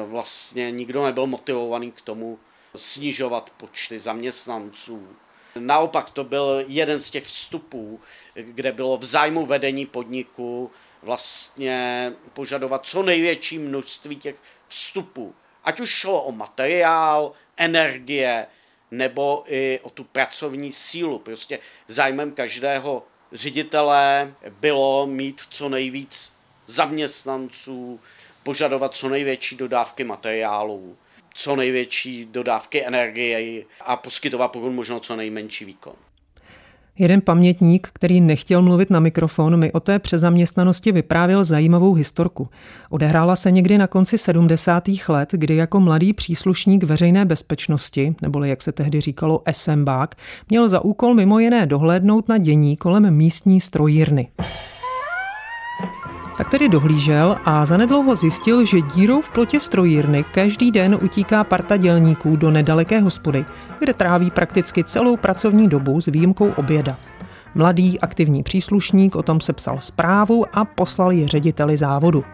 vlastně 0.07 0.71
nikdo 0.71 1.05
nebyl 1.05 1.27
motivovaný 1.27 1.93
k 1.93 2.01
tomu 2.01 2.39
snižovat 2.77 3.51
počty 3.57 3.99
zaměstnanců. 3.99 5.09
Naopak 5.59 6.11
to 6.11 6.25
byl 6.25 6.65
jeden 6.67 7.01
z 7.01 7.11
těch 7.11 7.25
vstupů, 7.25 8.01
kde 8.35 8.73
bylo 8.73 8.97
v 8.97 9.05
zájmu 9.05 9.47
vedení 9.47 9.87
podniku 9.87 10.71
vlastně 11.03 12.13
požadovat 12.33 12.87
co 12.87 13.03
největší 13.03 13.59
množství 13.59 14.17
těch 14.17 14.37
vstupů. 14.69 15.35
Ať 15.65 15.81
už 15.81 15.91
šlo 15.91 16.23
o 16.23 16.33
materiál, 16.33 17.33
energie, 17.57 18.47
nebo 18.91 19.45
i 19.47 19.81
o 19.83 19.91
tu 19.91 20.05
pracovní 20.05 20.73
sílu. 20.73 21.19
Prostě 21.19 21.59
zájmem 21.89 22.33
každého 22.33 23.07
ředitele 23.33 24.35
bylo 24.51 25.07
mít 25.07 25.41
co 25.51 25.69
nejvíc 25.69 26.33
zaměstnanců, 26.67 28.01
požadovat 28.43 28.95
co 28.95 29.09
největší 29.09 29.57
dodávky 29.57 30.05
materiálů, 30.05 30.97
co 31.35 31.57
největší 31.57 32.29
dodávky 32.31 32.87
energie 32.87 33.65
a 33.81 33.97
poskytovat 33.97 34.49
pokud 34.49 34.71
možno 34.71 35.01
co 35.01 35.17
nejmenší 35.17 35.65
výkon. 35.65 35.95
Jeden 36.99 37.21
pamětník, 37.21 37.89
který 37.93 38.21
nechtěl 38.21 38.63
mluvit 38.63 38.91
na 38.91 39.01
mikrofon, 39.01 39.57
mi 39.57 39.73
o 39.73 39.81
té 39.81 39.99
přezaměstnanosti 39.99 40.93
vyprávěl 40.93 41.45
zajímavou 41.45 41.95
historku. 41.95 42.49
Odehrála 42.91 43.37
se 43.37 43.51
někdy 43.51 43.79
na 43.79 43.87
konci 43.87 44.19
70. 44.19 44.85
let, 45.09 45.29
kdy 45.33 45.57
jako 45.57 45.81
mladý 45.81 46.13
příslušník 46.13 46.85
veřejné 46.85 47.25
bezpečnosti, 47.25 48.15
neboli 48.23 48.49
jak 48.49 48.63
se 48.63 48.73
tehdy 48.73 49.01
říkalo 49.01 49.43
SMBák, 49.51 50.15
měl 50.49 50.69
za 50.69 50.81
úkol 50.81 51.15
mimo 51.15 51.39
jiné 51.39 51.67
dohlédnout 51.67 52.29
na 52.29 52.39
dění 52.39 52.77
kolem 52.77 53.11
místní 53.11 53.61
strojírny. 53.61 54.29
Tak 56.37 56.51
tedy 56.51 56.69
dohlížel 56.69 57.37
a 57.45 57.65
zanedlouho 57.65 58.17
zjistil, 58.17 58.65
že 58.65 58.81
dírou 58.81 59.21
v 59.21 59.31
plotě 59.31 59.61
strojírny 59.61 60.25
každý 60.25 60.71
den 60.71 60.99
utíká 61.03 61.45
parta 61.45 61.77
dělníků 61.77 62.37
do 62.37 62.51
nedaleké 62.51 63.01
hospody, 63.01 63.45
kde 63.79 63.95
tráví 63.95 64.31
prakticky 64.31 64.85
celou 64.85 65.17
pracovní 65.17 65.69
dobu 65.69 66.01
s 66.01 66.07
výjimkou 66.07 66.51
oběda. 66.51 66.99
Mladý 67.55 68.01
aktivní 68.01 68.43
příslušník 68.43 69.17
o 69.17 69.23
tom 69.23 69.41
sepsal 69.41 69.77
zprávu 69.81 70.45
a 70.53 70.65
poslal 70.65 71.13
ji 71.13 71.27
řediteli 71.27 71.77
závodu. 71.77 72.25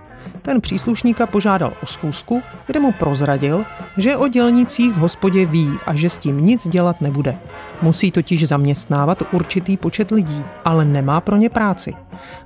Ten 0.43 0.61
příslušníka 0.61 1.27
požádal 1.27 1.73
o 1.83 1.87
schůzku, 1.87 2.43
kde 2.67 2.81
mu 2.81 2.93
prozradil, 2.93 3.65
že 3.97 4.17
o 4.17 4.29
dělnicích 4.29 4.93
v 4.93 4.97
hospodě 4.97 5.47
ví 5.47 5.71
a 5.87 5.95
že 5.95 6.09
s 6.09 6.19
tím 6.19 6.41
nic 6.41 6.69
dělat 6.69 7.01
nebude. 7.01 7.39
Musí 7.83 8.11
totiž 8.11 8.49
zaměstnávat 8.49 9.23
určitý 9.33 9.77
počet 9.77 10.11
lidí, 10.11 10.45
ale 10.65 10.85
nemá 10.85 11.21
pro 11.21 11.37
ně 11.37 11.51
práci. 11.51 11.95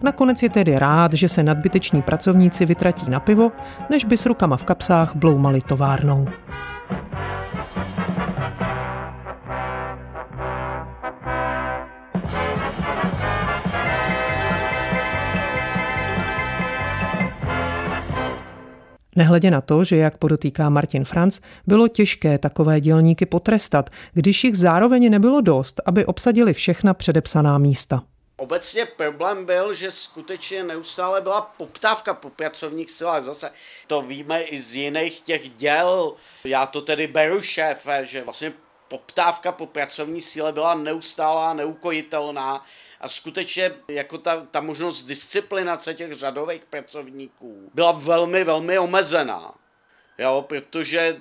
Nakonec 0.03 0.43
je 0.43 0.51
tedy 0.51 0.79
rád, 0.79 1.13
že 1.13 1.29
se 1.29 1.43
nadbyteční 1.43 2.03
pracovníci 2.03 2.67
vytratí 2.67 3.11
na 3.11 3.21
pivo, 3.21 3.53
než 3.91 4.05
by 4.05 4.17
s 4.17 4.27
rukama 4.27 4.57
v 4.57 4.65
kapsách 4.65 5.17
bloumali 5.17 5.61
továrnou. 5.61 6.29
Nehledě 19.17 19.51
na 19.51 19.61
to, 19.61 19.85
že, 19.85 19.97
jak 19.97 20.19
podotýká 20.19 20.69
Martin 20.69 21.05
Franc, 21.05 21.41
bylo 21.67 21.89
těžké 21.89 22.39
takové 22.39 22.81
dělníky 22.81 23.27
potrestat, 23.27 23.91
když 24.13 24.45
jich 24.45 24.57
zároveň 24.57 25.11
nebylo 25.11 25.41
dost, 25.41 25.81
aby 25.87 26.07
obsadili 26.07 26.53
všechna 26.53 26.95
předepsaná 26.95 27.59
místa. 27.59 28.03
Obecně 28.37 28.87
problém 28.87 29.47
byl, 29.47 29.73
že 29.73 29.91
skutečně 29.91 30.65
neustále 30.65 31.21
byla 31.21 31.41
poptávka 31.41 32.15
po 32.15 32.31
pracovních 32.31 32.91
silách. 32.91 33.23
Zase 33.23 33.51
to 33.87 34.03
víme 34.03 34.43
i 34.43 34.63
z 34.63 34.75
jiných 34.75 35.21
těch 35.21 35.49
děl. 35.49 36.15
Já 36.45 36.67
to 36.67 36.81
tedy 36.81 37.07
beru 37.07 37.43
šéfe, 37.43 38.07
že 38.07 38.25
vlastně 38.25 38.53
poptávka 38.93 39.53
po 39.53 39.67
pracovní 39.67 40.21
síle 40.21 40.53
byla 40.53 40.75
neustálá, 40.75 41.55
neukojitelná 41.55 42.67
a 43.01 43.09
skutečně 43.09 43.73
jako 43.89 44.19
ta, 44.19 44.47
ta 44.51 44.61
možnost 44.61 45.03
disciplinace 45.03 45.95
těch 45.95 46.13
řadových 46.13 46.65
pracovníků 46.65 47.71
byla 47.75 47.93
velmi, 47.93 48.45
velmi 48.45 48.79
omezená. 48.79 49.55
Jo, 50.19 50.45
protože 50.49 51.21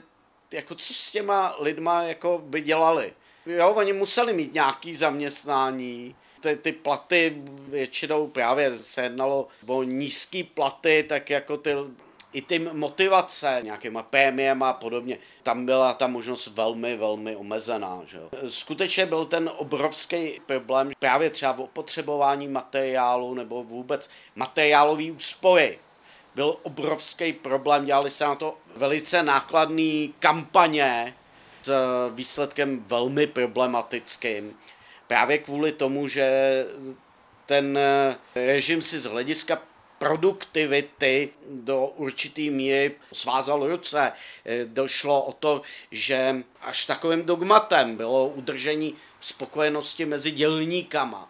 jako 0.51 0.75
co 0.75 0.93
s 0.93 1.12
těma 1.12 1.55
lidma 1.60 2.03
jako 2.03 2.41
by 2.43 2.62
dělali. 2.62 3.13
Jo, 3.45 3.69
oni 3.69 3.93
museli 3.93 4.34
mít 4.34 4.53
nějaký 4.53 4.95
zaměstnání, 4.95 6.15
ty, 6.41 6.55
ty 6.55 6.71
platy 6.71 7.41
většinou 7.47 8.27
právě 8.27 8.77
se 8.77 9.01
jednalo 9.01 9.47
o 9.67 9.84
nízké 9.84 10.43
platy, 10.53 11.05
tak 11.10 11.29
jako 11.29 11.57
ty 11.57 11.75
i 12.33 12.41
ty 12.41 12.59
motivace 12.59 13.59
nějakýma 13.63 14.03
prémiema 14.03 14.69
a 14.69 14.73
podobně, 14.73 15.17
tam 15.43 15.65
byla 15.65 15.93
ta 15.93 16.07
možnost 16.07 16.47
velmi, 16.47 16.97
velmi 16.97 17.35
omezená. 17.35 18.01
Že? 18.05 18.19
Skutečně 18.47 19.05
byl 19.05 19.25
ten 19.25 19.51
obrovský 19.57 20.41
problém 20.45 20.91
právě 20.99 21.29
třeba 21.29 21.51
v 21.51 21.61
opotřebování 21.61 22.47
materiálu 22.47 23.33
nebo 23.33 23.63
vůbec 23.63 24.09
materiálový 24.35 25.11
úspory. 25.11 25.79
Byl 26.35 26.57
obrovský 26.63 27.33
problém, 27.33 27.85
dělali 27.85 28.09
se 28.09 28.23
na 28.23 28.35
to 28.35 28.57
velice 28.75 29.23
nákladné 29.23 30.07
kampaně 30.19 31.15
s 31.61 31.73
výsledkem 32.13 32.83
velmi 32.87 33.27
problematickým. 33.27 34.57
Právě 35.07 35.37
kvůli 35.37 35.71
tomu, 35.71 36.07
že 36.07 36.65
ten 37.45 37.79
režim 38.35 38.81
si 38.81 38.99
z 38.99 39.05
hlediska 39.05 39.61
produktivity 40.01 41.29
do 41.49 41.85
určitý 41.85 42.49
míry 42.49 42.95
svázal 43.13 43.67
ruce. 43.67 44.11
Eh, 44.45 44.65
došlo 44.65 45.21
o 45.21 45.33
to, 45.33 45.61
že 45.91 46.35
až 46.61 46.85
takovým 46.85 47.25
dogmatem 47.25 47.95
bylo 47.95 48.27
udržení 48.27 48.95
spokojenosti 49.19 50.05
mezi 50.05 50.31
dělníkama. 50.31 51.29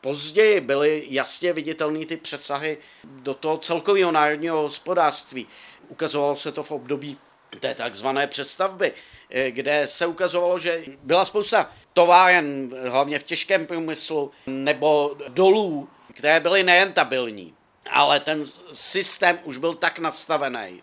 Později 0.00 0.60
byly 0.60 1.06
jasně 1.08 1.52
viditelné 1.52 2.06
ty 2.06 2.16
přesahy 2.16 2.78
do 3.04 3.34
toho 3.34 3.58
celkového 3.58 4.12
národního 4.12 4.62
hospodářství. 4.62 5.46
Ukazovalo 5.88 6.36
se 6.36 6.52
to 6.52 6.62
v 6.62 6.70
období 6.70 7.18
té 7.60 7.74
takzvané 7.74 8.26
přestavby, 8.26 8.92
eh, 9.30 9.50
kde 9.50 9.82
se 9.86 10.06
ukazovalo, 10.06 10.58
že 10.58 10.84
byla 11.02 11.24
spousta 11.24 11.70
továren, 11.92 12.70
hlavně 12.88 13.18
v 13.18 13.22
těžkém 13.22 13.66
průmyslu, 13.66 14.30
nebo 14.46 15.16
dolů, 15.28 15.88
které 16.14 16.40
byly 16.40 16.62
nerentabilní 16.62 17.54
ale 17.90 18.20
ten 18.20 18.44
systém 18.72 19.38
už 19.44 19.56
byl 19.56 19.74
tak 19.74 19.98
nastavený, 19.98 20.82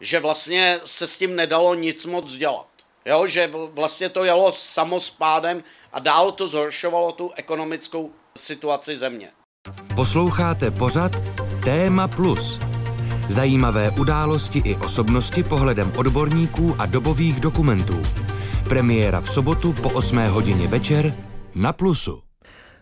že 0.00 0.20
vlastně 0.20 0.80
se 0.84 1.06
s 1.06 1.18
tím 1.18 1.36
nedalo 1.36 1.74
nic 1.74 2.06
moc 2.06 2.32
dělat. 2.32 2.66
Jo, 3.06 3.26
že 3.26 3.50
vlastně 3.72 4.08
to 4.08 4.24
jelo 4.24 4.52
samospádem 4.52 5.64
a 5.92 5.98
dál 5.98 6.32
to 6.32 6.48
zhoršovalo 6.48 7.12
tu 7.12 7.32
ekonomickou 7.36 8.10
situaci 8.36 8.96
země. 8.96 9.30
Posloucháte 9.94 10.70
pořad 10.70 11.12
Téma 11.64 12.08
Plus. 12.08 12.58
Zajímavé 13.28 13.90
události 13.90 14.58
i 14.58 14.76
osobnosti 14.76 15.42
pohledem 15.42 15.92
odborníků 15.96 16.76
a 16.78 16.86
dobových 16.86 17.40
dokumentů. 17.40 18.02
Premiéra 18.68 19.20
v 19.20 19.30
sobotu 19.30 19.72
po 19.72 19.90
8 19.90 20.18
hodině 20.18 20.68
večer 20.68 21.14
na 21.54 21.72
Plusu. 21.72 22.27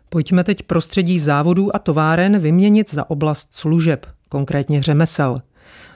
Pojďme 0.08 0.44
teď 0.44 0.62
prostředí 0.62 1.20
závodů 1.20 1.76
a 1.76 1.78
továren 1.78 2.38
vyměnit 2.38 2.90
za 2.90 3.10
oblast 3.10 3.54
služeb, 3.54 4.06
konkrétně 4.28 4.82
řemesel. 4.82 5.38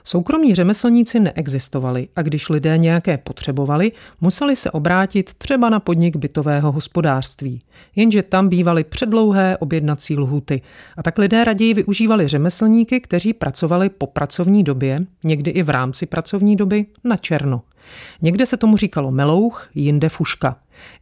Soukromí 0.05 0.55
řemeslníci 0.55 1.20
neexistovali 1.20 2.09
a 2.16 2.23
když 2.23 2.49
lidé 2.49 2.79
nějaké 2.79 3.18
potřebovali, 3.18 3.92
museli 4.20 4.57
se 4.57 4.70
obrátit 4.70 5.35
třeba 5.35 5.70
na 5.70 5.81
podnik 5.81 6.16
bytového 6.16 6.73
hospodářství. 6.73 7.62
Jenže 7.96 8.23
tam 8.23 8.49
bývaly 8.49 8.85
předlouhé 8.85 9.57
objednací 9.59 10.16
lhuty 10.16 10.62
a 10.96 11.03
tak 11.03 11.18
lidé 11.18 11.44
raději 11.44 11.75
využívali 11.75 12.29
řemeslníky, 12.29 13.01
kteří 13.01 13.33
pracovali 13.33 13.88
po 13.88 14.07
pracovní 14.07 14.64
době, 14.64 15.01
někdy 15.25 15.51
i 15.51 15.62
v 15.62 15.70
rámci 15.70 16.07
pracovní 16.07 16.57
doby, 16.57 16.87
na 17.05 17.16
černo. 17.16 17.62
Někde 18.22 18.46
se 18.46 18.57
tomu 18.57 18.76
říkalo 18.76 19.11
melouch, 19.11 19.68
jinde 19.74 20.09
fuška. 20.09 20.57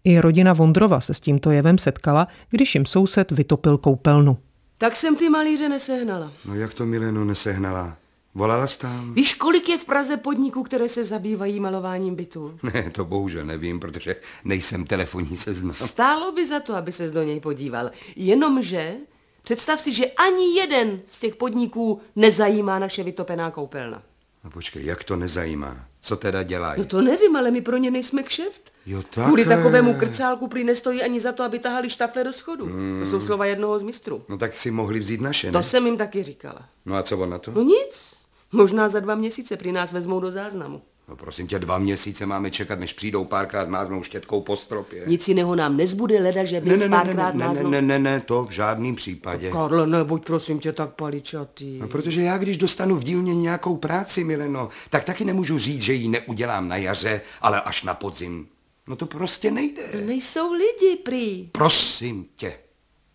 I 0.04 0.20
rodina 0.20 0.52
Vondrova 0.52 1.00
se 1.00 1.14
s 1.14 1.20
tímto 1.20 1.50
jevem 1.50 1.78
setkala, 1.78 2.28
když 2.50 2.74
jim 2.74 2.86
soused 2.86 3.30
vytopil 3.30 3.78
koupelnu. 3.78 4.38
Tak 4.78 4.96
jsem 4.96 5.16
ty 5.16 5.28
malíře 5.28 5.68
nesehnala. 5.68 6.32
No 6.44 6.54
jak 6.54 6.74
to, 6.74 6.86
Mileno, 6.86 7.24
nesehnala? 7.24 7.96
Volala 8.34 8.66
jsi 8.66 8.78
tam? 8.78 9.14
Víš, 9.14 9.34
kolik 9.34 9.68
je 9.68 9.78
v 9.78 9.84
Praze 9.84 10.16
podniků, 10.16 10.62
které 10.62 10.88
se 10.88 11.04
zabývají 11.04 11.60
malováním 11.60 12.14
bytů? 12.14 12.58
Ne, 12.74 12.90
to 12.90 13.04
bohužel 13.04 13.44
nevím, 13.44 13.80
protože 13.80 14.16
nejsem 14.44 14.84
telefonní 14.84 15.36
seznam. 15.36 15.72
Stálo 15.74 16.32
by 16.32 16.46
za 16.46 16.60
to, 16.60 16.74
aby 16.74 16.92
ses 16.92 17.12
do 17.12 17.22
něj 17.22 17.40
podíval. 17.40 17.90
Jenomže 18.16 18.94
představ 19.42 19.80
si, 19.80 19.92
že 19.92 20.06
ani 20.06 20.56
jeden 20.56 21.00
z 21.06 21.20
těch 21.20 21.36
podniků 21.36 22.00
nezajímá 22.16 22.78
naše 22.78 23.02
vytopená 23.02 23.50
koupelna. 23.50 24.02
No 24.44 24.50
počkej, 24.50 24.84
jak 24.84 25.04
to 25.04 25.16
nezajímá? 25.16 25.87
Co 26.00 26.16
teda 26.16 26.42
dělají? 26.42 26.80
No 26.80 26.86
to 26.86 27.00
nevím, 27.00 27.36
ale 27.36 27.50
my 27.50 27.60
pro 27.60 27.76
ně 27.76 27.90
nejsme 27.90 28.22
kšeft. 28.22 28.72
Jo, 28.86 29.02
tak. 29.10 29.26
Kvůli 29.26 29.44
takovému 29.44 29.94
krcálku 29.94 30.48
prý 30.48 30.64
nestojí 30.64 31.02
ani 31.02 31.20
za 31.20 31.32
to, 31.32 31.42
aby 31.42 31.58
tahali 31.58 31.90
štafle 31.90 32.24
do 32.24 32.32
schodu. 32.32 32.66
Hmm. 32.66 33.00
To 33.04 33.10
jsou 33.10 33.20
slova 33.20 33.46
jednoho 33.46 33.78
z 33.78 33.82
mistrů. 33.82 34.22
No 34.28 34.38
tak 34.38 34.56
si 34.56 34.70
mohli 34.70 35.00
vzít 35.00 35.20
naše, 35.20 35.46
ne? 35.46 35.52
To 35.52 35.62
jsem 35.62 35.86
jim 35.86 35.96
taky 35.96 36.22
říkala. 36.22 36.68
No 36.86 36.96
a 36.96 37.02
co 37.02 37.18
on 37.18 37.30
na 37.30 37.38
to? 37.38 37.50
No 37.50 37.62
nic. 37.62 38.14
Možná 38.52 38.88
za 38.88 39.00
dva 39.00 39.14
měsíce 39.14 39.56
při 39.56 39.72
nás 39.72 39.92
vezmou 39.92 40.20
do 40.20 40.30
záznamu. 40.30 40.82
No 41.08 41.16
prosím 41.16 41.46
tě, 41.46 41.58
dva 41.58 41.78
měsíce 41.78 42.26
máme 42.26 42.50
čekat, 42.50 42.78
než 42.78 42.92
přijdou 42.92 43.24
párkrát 43.24 43.68
máznou 43.68 44.02
štětkou 44.02 44.40
po 44.40 44.56
stropě. 44.56 45.04
Nic 45.06 45.28
jiného 45.28 45.56
nám 45.56 45.76
nezbude, 45.76 46.20
leda, 46.20 46.44
že 46.44 46.60
ne, 46.60 46.76
ne, 46.76 46.88
párkrát 46.88 47.32
ne, 47.34 47.38
ne, 47.38 47.46
máznou. 47.46 47.70
Ne, 47.70 47.82
ne, 47.82 47.98
ne, 47.98 48.20
to 48.20 48.44
v 48.44 48.50
žádném 48.50 48.96
případě. 48.96 49.50
No, 49.50 49.56
Karle, 49.56 49.86
nebuď 49.86 50.24
prosím 50.24 50.58
tě 50.58 50.72
tak 50.72 50.90
paličatý. 50.90 51.78
No, 51.78 51.88
protože 51.88 52.22
já, 52.22 52.38
když 52.38 52.56
dostanu 52.56 52.96
v 52.96 53.04
dílně 53.04 53.34
nějakou 53.34 53.76
práci, 53.76 54.24
Mileno, 54.24 54.68
tak 54.90 55.04
taky 55.04 55.24
nemůžu 55.24 55.58
říct, 55.58 55.82
že 55.82 55.92
ji 55.92 56.08
neudělám 56.08 56.68
na 56.68 56.76
jaře, 56.76 57.20
ale 57.42 57.60
až 57.60 57.82
na 57.82 57.94
podzim. 57.94 58.48
No 58.86 58.96
to 58.96 59.06
prostě 59.06 59.50
nejde. 59.50 59.82
To 59.88 59.98
nejsou 59.98 60.52
lidi, 60.52 60.96
prý. 61.04 61.48
Prosím 61.52 62.26
tě, 62.36 62.54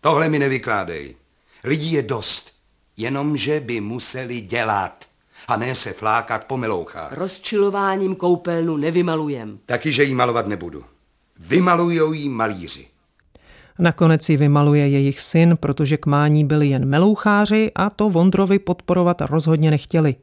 tohle 0.00 0.28
mi 0.28 0.38
nevykládej. 0.38 1.14
Lidí 1.64 1.92
je 1.92 2.02
dost, 2.02 2.52
jenomže 2.96 3.60
by 3.60 3.80
museli 3.80 4.40
dělat 4.40 5.04
a 5.48 5.56
ne 5.56 5.74
se 5.74 5.92
flákat 5.92 6.44
po 6.44 6.56
milouchách. 6.56 7.12
Rozčilováním 7.12 8.14
koupelnu 8.14 8.76
nevymalujem. 8.76 9.58
Taky, 9.66 9.92
že 9.92 10.04
jí 10.04 10.14
malovat 10.14 10.46
nebudu. 10.46 10.84
Vymalujou 11.38 12.12
jí 12.12 12.28
malíři. 12.28 12.86
Nakonec 13.78 14.28
ji 14.28 14.36
vymaluje 14.36 14.88
jejich 14.88 15.20
syn, 15.20 15.56
protože 15.56 15.96
k 15.96 16.06
mání 16.06 16.44
byli 16.44 16.66
jen 16.68 16.84
meloucháři 16.84 17.72
a 17.74 17.90
to 17.90 18.10
Vondrovi 18.10 18.58
podporovat 18.58 19.20
rozhodně 19.20 19.70
nechtěli. 19.70 20.14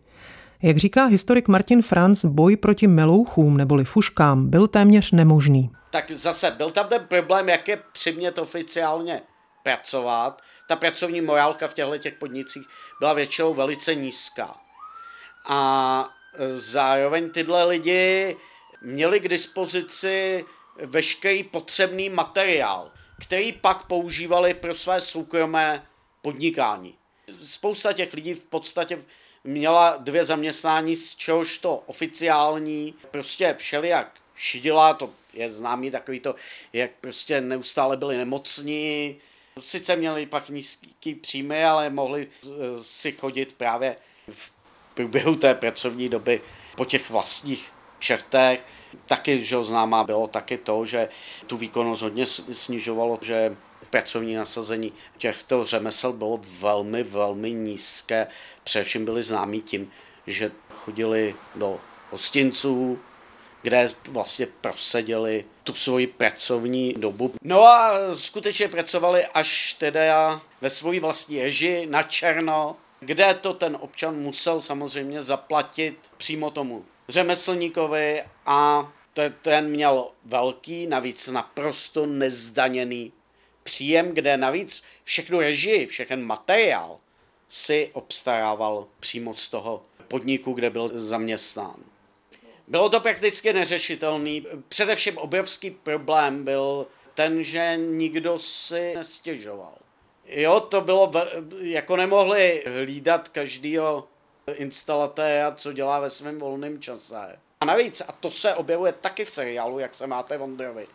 Jak 0.61 0.77
říká 0.77 1.05
historik 1.05 1.47
Martin 1.47 1.81
Franz, 1.81 2.25
boj 2.25 2.55
proti 2.55 2.87
melouchům 2.87 3.57
neboli 3.57 3.85
fuškám 3.85 4.49
byl 4.49 4.67
téměř 4.67 5.11
nemožný. 5.11 5.71
Tak 5.89 6.11
zase 6.11 6.51
byl 6.51 6.71
tam 6.71 6.87
ten 6.87 7.01
problém, 7.07 7.49
jak 7.49 7.67
je 7.67 7.79
přimět 7.91 8.37
oficiálně 8.37 9.21
pracovat. 9.63 10.41
Ta 10.67 10.75
pracovní 10.75 11.21
morálka 11.21 11.67
v 11.67 11.73
těchto 11.73 11.97
těch 11.97 12.13
podnicích 12.13 12.67
byla 12.99 13.13
většinou 13.13 13.53
velice 13.53 13.95
nízká. 13.95 14.55
A 15.45 16.13
e, 16.33 16.57
zároveň 16.57 17.29
tyhle 17.29 17.63
lidi 17.63 18.37
měli 18.81 19.19
k 19.19 19.27
dispozici 19.27 20.45
veškerý 20.75 21.43
potřebný 21.43 22.09
materiál, 22.09 22.91
který 23.21 23.51
pak 23.51 23.85
používali 23.87 24.53
pro 24.53 24.75
své 24.75 25.01
soukromé 25.01 25.87
podnikání. 26.21 26.95
Spousta 27.43 27.93
těch 27.93 28.13
lidí 28.13 28.33
v 28.33 28.45
podstatě 28.45 29.03
měla 29.43 29.97
dvě 29.97 30.23
zaměstnání, 30.23 30.95
z 30.95 31.15
čehož 31.15 31.57
to 31.57 31.75
oficiální, 31.75 32.93
prostě 33.11 33.55
všelijak 33.57 34.11
šidila, 34.35 34.93
to 34.93 35.09
je 35.33 35.51
známý 35.51 35.91
takový 35.91 36.19
to, 36.19 36.35
jak 36.73 36.91
prostě 37.01 37.41
neustále 37.41 37.97
byli 37.97 38.17
nemocní, 38.17 39.21
sice 39.59 39.95
měli 39.95 40.25
pak 40.25 40.49
nízký 40.49 41.15
příjmy, 41.15 41.65
ale 41.65 41.89
mohli 41.89 42.27
eh, 42.43 42.47
si 42.81 43.11
chodit 43.11 43.53
právě 43.53 43.95
v 44.29 44.51
průběhu 44.93 45.35
té 45.35 45.55
pracovní 45.55 46.09
doby 46.09 46.41
po 46.75 46.85
těch 46.85 47.09
vlastních 47.09 47.71
kšeftech. 47.99 48.65
Taky, 49.05 49.45
že 49.45 49.63
známá 49.63 50.03
bylo 50.03 50.27
taky 50.27 50.57
to, 50.57 50.85
že 50.85 51.09
tu 51.47 51.57
výkonnost 51.57 52.01
hodně 52.01 52.25
snižovalo, 52.51 53.19
že 53.21 53.55
pracovní 53.89 54.35
nasazení 54.35 54.93
těchto 55.17 55.65
řemesel 55.65 56.13
bylo 56.13 56.39
velmi, 56.59 57.03
velmi 57.03 57.51
nízké. 57.51 58.27
Především 58.63 59.05
byli 59.05 59.23
známí 59.23 59.61
tím, 59.61 59.91
že 60.27 60.51
chodili 60.69 61.35
do 61.55 61.79
hostinců, 62.11 62.99
kde 63.61 63.89
vlastně 64.07 64.47
proseděli 64.61 65.45
tu 65.63 65.73
svoji 65.73 66.07
pracovní 66.07 66.93
dobu. 66.93 67.33
No 67.43 67.63
a 67.65 67.91
skutečně 68.15 68.67
pracovali 68.67 69.25
až 69.25 69.73
teda 69.73 70.41
ve 70.61 70.69
svoji 70.69 70.99
vlastní 70.99 71.43
reži 71.43 71.87
na 71.89 72.03
černo, 72.03 72.75
kde 73.03 73.33
to 73.33 73.53
ten 73.53 73.77
občan 73.81 74.15
musel 74.15 74.61
samozřejmě 74.61 75.21
zaplatit 75.21 76.11
přímo 76.17 76.51
tomu 76.51 76.85
řemeslníkovi 77.09 78.23
a 78.45 78.91
ten 79.41 79.69
měl 79.69 80.11
velký, 80.25 80.87
navíc 80.87 81.27
naprosto 81.27 82.05
nezdaněný 82.05 83.13
příjem, 83.63 84.13
kde 84.13 84.37
navíc 84.37 84.83
všechnu 85.03 85.39
režii, 85.39 85.87
všechen 85.87 86.25
materiál 86.25 86.99
si 87.49 87.89
obstarával 87.93 88.87
přímo 88.99 89.33
z 89.33 89.49
toho 89.49 89.83
podniku, 90.07 90.53
kde 90.53 90.69
byl 90.69 90.91
zaměstnán. 90.93 91.75
Bylo 92.67 92.89
to 92.89 92.99
prakticky 92.99 93.53
neřešitelný. 93.53 94.45
Především 94.67 95.17
obrovský 95.17 95.71
problém 95.71 96.43
byl 96.43 96.87
ten, 97.13 97.43
že 97.43 97.77
nikdo 97.77 98.39
si 98.39 98.93
nestěžoval. 98.95 99.77
Jo, 100.25 100.59
to 100.59 100.81
bylo, 100.81 101.11
jako 101.59 101.95
nemohli 101.95 102.63
hlídat 102.67 103.27
každýho 103.27 104.07
instalatéra, 104.53 105.51
co 105.51 105.73
dělá 105.73 105.99
ve 105.99 106.09
svém 106.09 106.39
volném 106.39 106.81
čase. 106.81 107.39
A 107.61 107.65
navíc, 107.65 108.01
a 108.07 108.11
to 108.11 108.31
se 108.31 108.55
objevuje 108.55 108.91
taky 108.91 109.25
v 109.25 109.31
seriálu, 109.31 109.79
jak 109.79 109.95
se 109.95 110.07
máte 110.07 110.37
Vondrovi, 110.37 110.87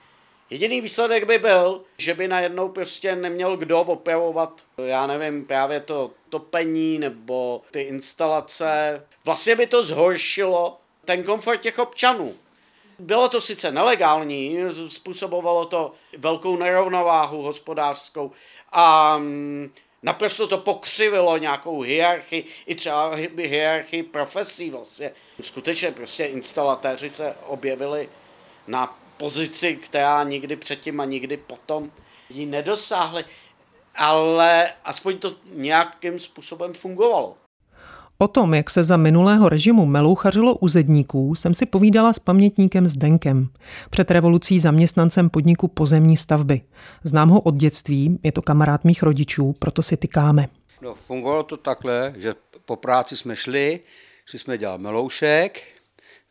Jediný 0.50 0.80
výsledek 0.80 1.24
by 1.24 1.38
byl, 1.38 1.82
že 1.98 2.14
by 2.14 2.28
najednou 2.28 2.68
prostě 2.68 3.16
neměl 3.16 3.56
kdo 3.56 3.80
opravovat, 3.80 4.62
já 4.78 5.06
nevím, 5.06 5.46
právě 5.46 5.80
to 5.80 6.10
topení 6.28 6.98
nebo 6.98 7.62
ty 7.70 7.80
instalace. 7.80 9.02
Vlastně 9.24 9.56
by 9.56 9.66
to 9.66 9.82
zhoršilo 9.82 10.78
ten 11.04 11.22
komfort 11.22 11.60
těch 11.60 11.78
občanů. 11.78 12.34
Bylo 12.98 13.28
to 13.28 13.40
sice 13.40 13.72
nelegální, 13.72 14.56
způsobovalo 14.88 15.66
to 15.66 15.92
velkou 16.18 16.56
nerovnováhu 16.56 17.42
hospodářskou 17.42 18.30
a 18.72 19.18
mm, 19.18 19.70
naprosto 20.02 20.48
to 20.48 20.58
pokřivilo 20.58 21.38
nějakou 21.38 21.80
hierarchii, 21.80 22.44
i 22.66 22.74
třeba 22.74 23.14
hierarchii 23.36 24.02
profesí 24.02 24.70
vlastně. 24.70 25.12
Skutečně 25.40 25.90
prostě 25.90 26.24
instalatéři 26.24 27.10
se 27.10 27.34
objevili 27.46 28.08
na 28.66 28.98
pozici, 29.16 29.76
která 29.76 30.24
nikdy 30.24 30.56
předtím 30.56 31.00
a 31.00 31.04
nikdy 31.04 31.36
potom 31.36 31.92
ji 32.30 32.46
nedosáhli, 32.46 33.24
ale 33.94 34.72
aspoň 34.84 35.18
to 35.18 35.34
nějakým 35.44 36.20
způsobem 36.20 36.74
fungovalo. 36.74 37.36
O 38.18 38.28
tom, 38.28 38.54
jak 38.54 38.70
se 38.70 38.84
za 38.84 38.96
minulého 38.96 39.48
režimu 39.48 39.86
melouchařilo 39.86 40.54
u 40.54 40.68
zedníků, 40.68 41.34
jsem 41.34 41.54
si 41.54 41.66
povídala 41.66 42.12
s 42.12 42.18
pamětníkem 42.18 42.88
Zdenkem, 42.88 43.48
před 43.90 44.10
revolucí 44.10 44.60
zaměstnancem 44.60 45.30
podniku 45.30 45.68
pozemní 45.68 46.16
stavby. 46.16 46.60
Znám 47.04 47.28
ho 47.28 47.40
od 47.40 47.54
dětství, 47.54 48.18
je 48.22 48.32
to 48.32 48.42
kamarád 48.42 48.84
mých 48.84 49.02
rodičů, 49.02 49.54
proto 49.58 49.82
si 49.82 49.96
tykáme. 49.96 50.48
No, 50.82 50.94
fungovalo 50.94 51.42
to 51.42 51.56
takhle, 51.56 52.14
že 52.16 52.34
po 52.64 52.76
práci 52.76 53.16
jsme 53.16 53.36
šli, 53.36 53.80
šli 54.26 54.38
jsme 54.38 54.58
dělat 54.58 54.80
meloušek, 54.80 55.62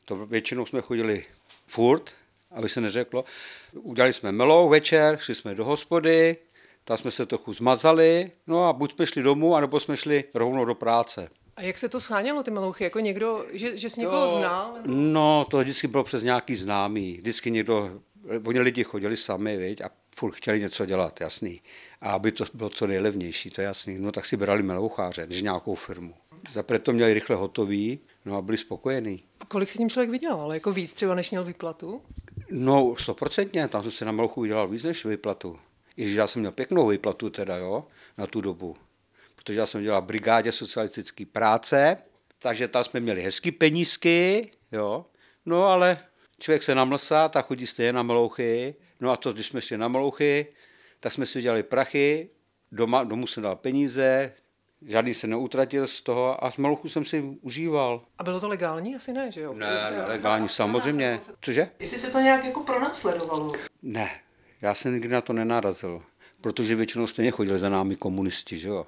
to 0.05 0.25
většinou 0.25 0.65
jsme 0.65 0.81
chodili 0.81 1.23
furt, 1.67 2.11
aby 2.51 2.69
se 2.69 2.81
neřeklo. 2.81 3.25
Udělali 3.73 4.13
jsme 4.13 4.31
melou 4.31 4.69
večer, 4.69 5.17
šli 5.17 5.35
jsme 5.35 5.55
do 5.55 5.65
hospody, 5.65 6.37
tam 6.83 6.97
jsme 6.97 7.11
se 7.11 7.25
trochu 7.25 7.53
zmazali, 7.53 8.31
no 8.47 8.63
a 8.63 8.73
buď 8.73 8.95
jsme 8.95 9.05
šli 9.05 9.23
domů, 9.23 9.55
anebo 9.55 9.79
jsme 9.79 9.97
šli 9.97 10.23
rovnou 10.33 10.65
do 10.65 10.75
práce. 10.75 11.29
A 11.57 11.61
jak 11.61 11.77
se 11.77 11.89
to 11.89 11.99
schánělo, 11.99 12.43
ty 12.43 12.51
melouchy? 12.51 12.83
Jako 12.83 12.99
někdo, 12.99 13.45
že, 13.51 13.77
že 13.77 13.89
jsi 13.89 13.99
někoho 13.99 14.27
to, 14.27 14.37
znal? 14.37 14.73
Nebo? 14.73 14.87
No, 14.87 15.45
to 15.49 15.57
vždycky 15.57 15.87
bylo 15.87 16.03
přes 16.03 16.23
nějaký 16.23 16.55
známý. 16.55 17.17
Vždycky 17.17 17.51
někdo, 17.51 18.01
oni 18.45 18.59
lidi 18.59 18.83
chodili 18.83 19.17
sami, 19.17 19.57
viď, 19.57 19.81
a 19.81 19.89
furt 20.15 20.31
chtěli 20.31 20.59
něco 20.59 20.85
dělat, 20.85 21.21
jasný. 21.21 21.61
A 22.01 22.11
aby 22.11 22.31
to 22.31 22.45
bylo 22.53 22.69
co 22.69 22.87
nejlevnější, 22.87 23.49
to 23.49 23.61
je 23.61 23.65
jasný. 23.65 23.99
No 23.99 24.11
tak 24.11 24.25
si 24.25 24.37
brali 24.37 24.63
meloucháře, 24.63 25.27
než 25.27 25.41
nějakou 25.41 25.75
firmu. 25.75 26.13
Zapřed 26.53 26.83
to 26.83 26.93
měli 26.93 27.13
rychle 27.13 27.35
hotový, 27.35 27.99
no 28.25 28.37
a 28.37 28.41
byli 28.41 28.57
spokojení. 28.57 29.23
Kolik 29.47 29.69
si 29.69 29.77
tím 29.77 29.89
člověk 29.89 30.09
vydělal? 30.09 30.53
Jako 30.53 30.71
víc 30.71 30.93
třeba, 30.93 31.15
než 31.15 31.31
měl 31.31 31.43
výplatu? 31.43 32.01
No, 32.51 32.95
stoprocentně, 32.99 33.67
tam 33.67 33.81
jsem 33.81 33.91
si 33.91 34.05
na 34.05 34.11
Melchu 34.11 34.41
vydělal 34.41 34.67
víc 34.67 34.83
než 34.83 35.05
výplatu. 35.05 35.59
Ježíš, 35.97 36.15
já 36.15 36.27
jsem 36.27 36.39
měl 36.39 36.51
pěknou 36.51 36.87
výplatu 36.87 37.29
teda, 37.29 37.57
jo, 37.57 37.85
na 38.17 38.27
tu 38.27 38.41
dobu. 38.41 38.75
Protože 39.45 39.59
já 39.59 39.65
jsem 39.65 39.83
dělal 39.83 40.01
v 40.01 40.05
brigádě 40.05 40.51
socialistické 40.51 41.25
práce, 41.25 41.97
takže 42.39 42.67
tam 42.67 42.83
jsme 42.83 42.99
měli 42.99 43.21
hezký 43.21 43.51
penízky, 43.51 44.51
jo. 44.71 45.05
No 45.45 45.65
ale 45.65 45.99
člověk 46.39 46.63
se 46.63 46.75
namlsá, 46.75 47.29
tak 47.29 47.45
chodí 47.45 47.67
stejně 47.67 47.93
na 47.93 48.03
melouchy. 48.03 48.75
No 48.99 49.11
a 49.11 49.17
to, 49.17 49.33
když 49.33 49.45
jsme 49.45 49.61
šli 49.61 49.77
na 49.77 49.87
melouchy, 49.87 50.47
tak 50.99 51.13
jsme 51.13 51.25
si 51.25 51.37
vydělali 51.37 51.63
prachy, 51.63 52.29
doma, 52.71 53.03
domů 53.03 53.27
jsem 53.27 53.43
dal 53.43 53.55
peníze, 53.55 54.31
Žádný 54.87 55.13
se 55.13 55.27
neutratil 55.27 55.87
z 55.87 56.01
toho 56.01 56.43
a 56.43 56.51
smaluchu 56.51 56.89
jsem 56.89 57.05
si 57.05 57.21
užíval. 57.41 58.01
A 58.17 58.23
bylo 58.23 58.39
to 58.39 58.47
legální? 58.47 58.95
Asi 58.95 59.13
ne, 59.13 59.31
že 59.31 59.41
jo? 59.41 59.53
Ne, 59.53 60.05
legální 60.07 60.49
samozřejmě. 60.49 61.19
Cože? 61.41 61.69
Jestli 61.79 61.97
se 61.97 62.11
to 62.11 62.19
nějak 62.19 62.45
jako 62.45 62.63
pronásledovalo? 62.63 63.53
Ne, 63.81 64.09
já 64.61 64.75
jsem 64.75 64.93
nikdy 64.93 65.09
na 65.09 65.21
to 65.21 65.33
nenarazil, 65.33 66.03
protože 66.41 66.75
většinou 66.75 67.07
stejně 67.07 67.31
chodili 67.31 67.59
za 67.59 67.69
námi 67.69 67.95
komunisti, 67.95 68.57
že 68.57 68.67
jo? 68.67 68.85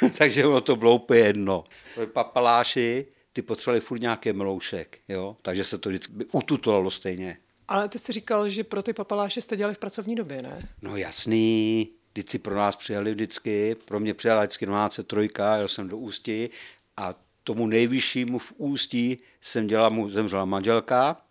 Takže 0.18 0.42
bylo 0.42 0.60
to 0.60 0.76
bylo 0.76 0.94
úplně 0.94 1.20
jedno. 1.20 1.64
Papaláši, 2.12 3.06
ty 3.32 3.42
potřebovali 3.42 3.80
furt 3.80 4.00
nějaký 4.00 4.32
meloušek, 4.32 4.98
jo? 5.08 5.36
Takže 5.42 5.64
se 5.64 5.78
to 5.78 5.88
vždycky 5.88 6.12
ututolalo 6.32 6.90
stejně. 6.90 7.36
Ale 7.68 7.88
ty 7.88 7.98
jsi 7.98 8.12
říkal, 8.12 8.48
že 8.48 8.64
pro 8.64 8.82
ty 8.82 8.92
papaláše 8.92 9.40
jste 9.40 9.56
dělali 9.56 9.74
v 9.74 9.78
pracovní 9.78 10.14
době, 10.14 10.42
ne? 10.42 10.68
No 10.82 10.96
jasný, 10.96 11.88
Vždycky 12.12 12.38
pro 12.38 12.56
nás 12.56 12.76
přijeli 12.76 13.10
vždycky, 13.10 13.76
pro 13.84 14.00
mě 14.00 14.14
přijela 14.14 14.42
vždycky 14.42 14.66
1203, 14.66 15.28
jel 15.56 15.68
jsem 15.68 15.88
do 15.88 15.98
Ústí 15.98 16.50
a 16.96 17.14
tomu 17.44 17.66
nejvyššímu 17.66 18.38
v 18.38 18.52
Ústí 18.56 19.18
jsem 19.40 19.66
dělal, 19.66 19.90
mu 19.90 20.10
zemřela 20.10 20.44
manželka, 20.44 21.22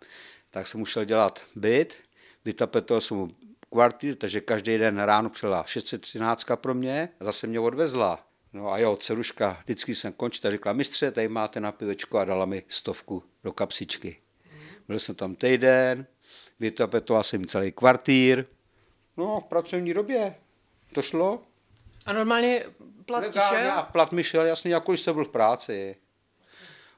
tak 0.50 0.66
jsem 0.66 0.80
musel 0.80 1.04
dělat 1.04 1.40
byt, 1.56 1.94
vytapetal 2.44 3.00
jsem 3.00 3.16
mu 3.16 3.28
kvartír, 3.70 4.16
takže 4.16 4.40
každý 4.40 4.78
den 4.78 4.98
ráno 4.98 5.30
přijela 5.30 5.64
613 5.66 6.46
pro 6.54 6.74
mě 6.74 7.08
a 7.20 7.24
zase 7.24 7.46
mě 7.46 7.60
odvezla. 7.60 8.26
No 8.52 8.72
a 8.72 8.78
jo, 8.78 8.96
ceruška, 8.96 9.60
vždycky 9.64 9.94
jsem 9.94 10.12
končil, 10.12 10.50
řekla, 10.50 10.72
mistře, 10.72 11.10
tady 11.10 11.28
máte 11.28 11.60
na 11.60 11.72
pivečko 11.72 12.18
a 12.18 12.24
dala 12.24 12.44
mi 12.44 12.62
stovku 12.68 13.24
do 13.44 13.52
kapsičky. 13.52 14.16
Byl 14.88 14.98
jsem 14.98 15.14
tam 15.14 15.34
týden, 15.34 16.06
vytapetoval 16.60 17.22
jsem 17.22 17.44
celý 17.44 17.72
kvartír, 17.72 18.46
no 19.16 19.40
v 19.40 19.44
pracovní 19.44 19.94
době, 19.94 20.34
to 20.94 21.02
šlo. 21.02 21.42
A 22.06 22.12
normálně 22.12 22.64
plat 23.06 23.24
ti 23.24 23.38
šel? 23.48 23.72
A 23.72 23.82
plat 23.82 24.12
mi 24.12 24.24
šel, 24.24 24.46
jasně, 24.46 24.74
jako 24.74 24.92
jsem 24.92 25.14
byl 25.14 25.24
v 25.24 25.28
práci. 25.28 25.96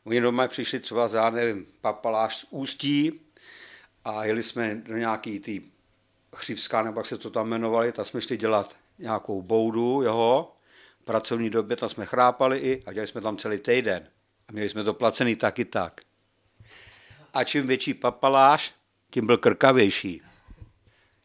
Oni 0.05 0.21
doma 0.21 0.49
přišli 0.49 0.81
třeba 0.81 1.09
za, 1.09 1.31
nevím, 1.31 1.67
papaláš 1.81 2.37
z 2.37 2.47
Ústí 2.51 3.21
a 4.05 4.25
jeli 4.25 4.43
jsme 4.43 4.75
do 4.75 4.97
nějaký 4.97 5.41
tý 5.41 5.63
chřipská, 6.37 6.83
nebo 6.83 7.01
jak 7.01 7.07
se 7.07 7.19
to 7.19 7.31
tam 7.31 7.47
jmenovali, 7.47 7.93
tak 7.93 8.07
jsme 8.07 8.21
šli 8.21 8.37
dělat 8.37 8.77
nějakou 8.99 9.43
boudu, 9.43 10.03
jeho, 10.03 10.54
pracovní 11.05 11.51
době, 11.51 11.77
tam 11.77 11.89
jsme 11.89 12.07
chrápali 12.07 12.59
i 12.59 12.83
a 12.87 12.93
dělali 12.93 13.07
jsme 13.07 13.21
tam 13.21 13.37
celý 13.37 13.59
týden. 13.59 14.09
A 14.49 14.53
měli 14.53 14.69
jsme 14.69 14.85
to 14.85 14.95
placený 14.95 15.37
tak 15.37 15.59
i 15.59 15.65
tak. 15.65 16.01
A 17.35 17.45
čím 17.45 17.67
větší 17.67 17.95
papaláš, 17.95 18.75
tím 19.11 19.27
byl 19.27 19.39
krkavější. 19.39 20.23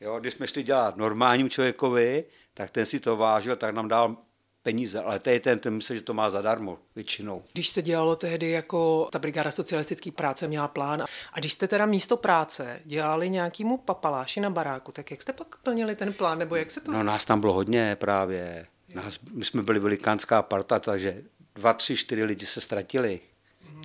Jo, 0.01 0.19
když 0.19 0.33
jsme 0.33 0.47
šli 0.47 0.63
dělat 0.63 0.97
normálním 0.97 1.49
člověkovi, 1.49 2.23
tak 2.53 2.71
ten 2.71 2.85
si 2.85 2.99
to 2.99 3.17
vážil, 3.17 3.55
tak 3.55 3.75
nám 3.75 3.87
dal 3.87 4.17
peníze, 4.63 4.99
ale 4.99 5.19
je 5.29 5.39
ten, 5.39 5.59
ten 5.59 5.73
myslí, 5.73 5.95
že 5.95 6.01
to 6.01 6.13
má 6.13 6.29
zadarmo 6.29 6.79
většinou. 6.95 7.43
Když 7.53 7.69
se 7.69 7.81
dělalo 7.81 8.15
tehdy 8.15 8.49
jako 8.49 9.09
ta 9.11 9.19
brigáda 9.19 9.51
socialistické 9.51 10.11
práce 10.11 10.47
měla 10.47 10.67
plán 10.67 11.03
a 11.33 11.39
když 11.39 11.53
jste 11.53 11.67
teda 11.67 11.85
místo 11.85 12.17
práce 12.17 12.81
dělali 12.85 13.29
nějakýmu 13.29 13.77
papaláši 13.77 14.39
na 14.39 14.49
baráku, 14.49 14.91
tak 14.91 15.11
jak 15.11 15.21
jste 15.21 15.33
pak 15.33 15.55
plnili 15.57 15.95
ten 15.95 16.13
plán, 16.13 16.39
nebo 16.39 16.55
jak 16.55 16.71
se 16.71 16.81
to... 16.81 16.91
No 16.91 17.03
nás 17.03 17.25
tam 17.25 17.39
bylo 17.39 17.53
hodně 17.53 17.95
právě. 17.95 18.67
Nás, 18.93 19.19
my 19.33 19.45
jsme 19.45 19.61
byli 19.61 19.79
velikánská 19.79 20.41
parta, 20.41 20.79
takže 20.79 21.23
dva, 21.55 21.73
tři, 21.73 21.97
čtyři 21.97 22.23
lidi 22.23 22.45
se 22.45 22.61
ztratili. 22.61 23.19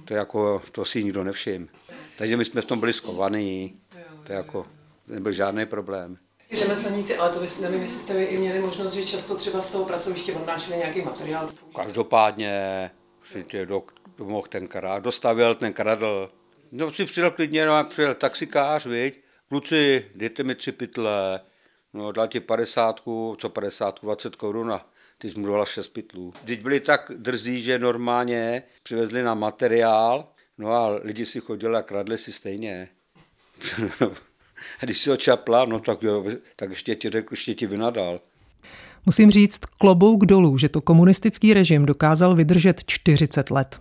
To, 0.05 0.15
jako, 0.15 0.63
to 0.73 0.85
si 0.85 1.05
nikdo 1.05 1.25
nevšim. 1.25 1.69
Takže 2.19 2.37
my 2.37 2.45
jsme 2.45 2.63
v 2.63 2.65
tom 2.65 2.81
byli 2.81 2.93
skovaní. 2.93 3.81
To 4.27 4.33
jako 4.33 4.67
nebyl 5.07 5.33
žádný 5.33 5.67
problém. 5.67 6.19
Řemeslníci, 6.53 7.17
ale 7.17 7.31
to 7.31 7.41
vy, 7.41 7.47
nevím, 7.61 7.83
jestli 7.83 8.01
jste 8.01 8.15
vy 8.15 8.25
i 8.25 8.39
měli 8.39 8.61
možnost, 8.61 8.93
že 8.93 9.05
často 9.05 9.37
třeba 9.37 9.61
z 9.61 9.67
toho 9.67 9.85
pracoviště 9.85 10.33
odnášeli 10.33 10.79
nějaký 10.79 11.03
materiál. 11.03 11.51
Každopádně 11.77 12.91
si 13.23 13.45
tě 13.45 13.67
do, 13.67 13.83
mohl 14.19 14.47
ten 14.49 14.69
karát, 14.69 15.03
dostavil 15.03 15.55
ten 15.55 15.73
karadl. 15.73 16.31
No 16.73 16.93
si 16.93 17.05
přijel 17.05 17.31
klidně, 17.31 17.67
no, 17.67 17.85
přijel 17.85 18.15
taxikář, 18.15 18.87
viď? 18.87 19.21
Kluci, 19.49 20.11
dejte 20.15 20.43
mi 20.43 20.55
tři 20.55 20.73
pytle. 20.73 21.41
No, 21.93 22.13
dal 22.13 22.29
ti 22.29 22.41
padesátku, 22.41 23.37
co 23.41 23.49
padesátku, 23.49 24.07
20 24.07 24.37
korun 24.37 24.73
a 24.73 24.87
ty 25.25 25.31
jsi 25.31 25.41
šest 25.65 25.89
pytlů. 25.89 26.33
Teď 26.45 26.63
byli 26.63 26.81
tak 26.81 27.13
drzí, 27.17 27.63
že 27.63 27.79
normálně 27.79 28.63
přivezli 28.83 29.23
na 29.23 29.35
materiál, 29.35 30.29
no 30.59 30.69
a 30.71 30.89
lidi 30.89 31.27
si 31.27 31.41
chodili 31.41 31.77
a 31.77 31.83
kradli 31.83 32.19
si 32.19 32.33
stejně. 32.33 32.89
A 34.83 34.85
když 34.85 34.99
si 34.99 35.11
ho 35.11 35.17
čapla, 35.17 35.65
no 35.65 35.81
tak, 35.81 36.03
jo, 36.03 36.25
tak 36.57 36.71
ještě 36.71 36.95
ti 36.95 37.11
řekl, 37.11 37.33
ještě 37.33 37.55
ti 37.55 37.67
vynadal. 37.67 38.21
Musím 39.07 39.31
říct 39.31 39.59
klobouk 39.65 40.27
dolů, 40.27 40.59
že 40.59 40.69
to 40.69 40.81
komunistický 40.81 41.55
režim 41.55 41.87
dokázal 41.87 42.35
vydržet 42.35 42.85
40 42.87 43.51
let. 43.51 43.81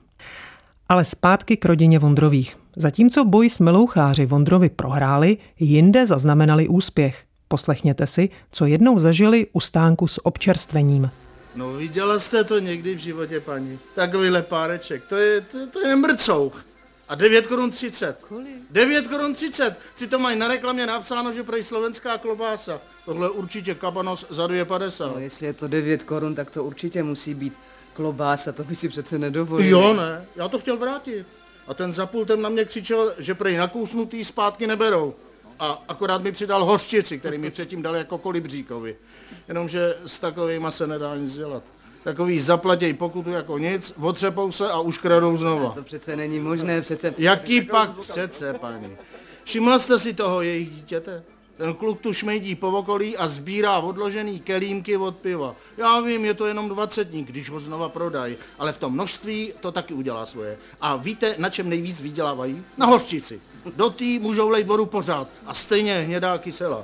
Ale 0.89 1.05
zpátky 1.05 1.57
k 1.57 1.65
rodině 1.65 1.99
Vondrových. 1.99 2.57
Zatímco 2.75 3.25
boj 3.25 3.49
s 3.49 3.59
meloucháři 3.59 4.25
Vondrovi 4.25 4.69
prohráli, 4.69 5.37
jinde 5.59 6.05
zaznamenali 6.05 6.67
úspěch. 6.67 7.23
Poslechněte 7.47 8.07
si, 8.07 8.29
co 8.51 8.65
jednou 8.65 8.99
zažili 8.99 9.47
u 9.53 9.59
stánku 9.59 10.07
s 10.07 10.25
občerstvením. 10.25 11.09
No 11.55 11.73
viděla 11.73 12.19
jste 12.19 12.43
to 12.43 12.59
někdy 12.59 12.95
v 12.95 12.97
životě, 12.97 13.39
paní? 13.39 13.79
Takovýhle 13.95 14.41
páreček, 14.41 15.03
to 15.09 15.15
je, 15.15 15.41
to, 15.41 15.67
to 15.67 15.87
je 15.87 15.95
mrcouch. 15.95 16.65
A 17.09 17.15
9 17.15 17.47
korun 17.47 17.71
30. 17.71 18.17
Kolik? 18.29 18.47
9 18.69 19.07
korun 19.07 19.35
30. 19.35 19.77
Přitom 19.95 20.21
mají 20.21 20.39
na 20.39 20.47
reklamě 20.47 20.85
napsáno, 20.87 21.33
že 21.33 21.43
pro 21.43 21.63
slovenská 21.63 22.17
klobása. 22.17 22.81
Tohle 23.05 23.29
určitě 23.29 23.75
kabanos 23.75 24.25
za 24.29 24.47
2,50. 24.47 25.11
No, 25.13 25.19
jestli 25.19 25.45
je 25.45 25.53
to 25.53 25.67
9 25.67 26.03
korun, 26.03 26.35
tak 26.35 26.49
to 26.49 26.63
určitě 26.63 27.03
musí 27.03 27.33
být 27.33 27.53
klobása, 27.93 28.51
to 28.51 28.63
by 28.63 28.75
si 28.75 28.89
přece 28.89 29.19
nedovolil. 29.19 29.69
Jo, 29.69 29.93
ne, 29.93 30.25
já 30.35 30.47
to 30.47 30.59
chtěl 30.59 30.77
vrátit. 30.77 31.27
A 31.67 31.73
ten 31.73 31.91
za 31.93 32.05
pultem 32.05 32.41
na 32.41 32.49
mě 32.49 32.65
křičel, 32.65 33.13
že 33.17 33.35
prej 33.35 33.57
nakousnutý 33.57 34.25
zpátky 34.25 34.67
neberou. 34.67 35.13
A 35.64 35.84
akorát 35.88 36.22
mi 36.22 36.32
přidal 36.32 36.66
hořčici, 36.66 37.20
který 37.20 37.38
mi 37.38 37.51
předtím 37.51 37.82
dal 37.82 37.95
jako 37.95 38.18
kolibříkovi. 38.18 38.95
Jenomže 39.47 39.95
s 40.05 40.20
takovýma 40.20 40.72
se 40.72 40.88
nedá 40.88 41.16
nic 41.16 41.36
dělat. 41.36 41.64
Takový 42.03 42.39
zaplatěj 42.39 42.93
pokutu 42.93 43.30
jako 43.30 43.57
nic, 43.57 43.93
otřepou 44.01 44.51
se 44.51 44.72
a 44.72 44.80
už 44.80 44.97
kradou 44.97 45.38
znova. 45.38 45.70
To 45.70 45.84
přece 45.84 46.16
není 46.16 46.39
možné, 46.39 46.82
přece... 46.82 47.14
Jaký 47.18 47.61
pak 47.61 47.97
přece, 47.97 48.53
paní? 48.53 48.97
Všimla 49.43 49.80
jste 49.80 49.99
si 49.99 50.14
toho 50.14 50.41
jejich 50.41 50.70
dítěte? 50.70 51.24
Ten 51.57 51.73
kluk 51.73 52.01
tu 52.01 52.13
šmejdí 52.13 52.55
po 52.55 52.71
okolí 52.71 53.17
a 53.17 53.27
sbírá 53.27 53.77
odložený 53.77 54.39
kelímky 54.39 54.97
od 54.97 55.15
piva. 55.15 55.55
Já 55.77 56.01
vím, 56.01 56.25
je 56.25 56.33
to 56.33 56.45
jenom 56.45 56.69
dvacetník, 56.69 57.27
když 57.27 57.49
ho 57.49 57.59
znova 57.59 57.89
prodají, 57.89 58.35
ale 58.59 58.73
v 58.73 58.77
tom 58.77 58.93
množství 58.93 59.53
to 59.59 59.71
taky 59.71 59.93
udělá 59.93 60.25
svoje. 60.25 60.57
A 60.81 60.95
víte, 60.95 61.35
na 61.37 61.49
čem 61.49 61.69
nejvíc 61.69 62.01
vydělávají? 62.01 62.61
Na 62.77 62.85
hořčici. 62.85 63.41
Do 63.75 63.89
tý 63.89 64.19
můžou 64.19 64.49
lejt 64.49 64.67
vodu 64.67 64.85
pořád 64.85 65.27
a 65.45 65.53
stejně 65.53 65.99
hnědá 65.99 66.37
kyselá. 66.37 66.83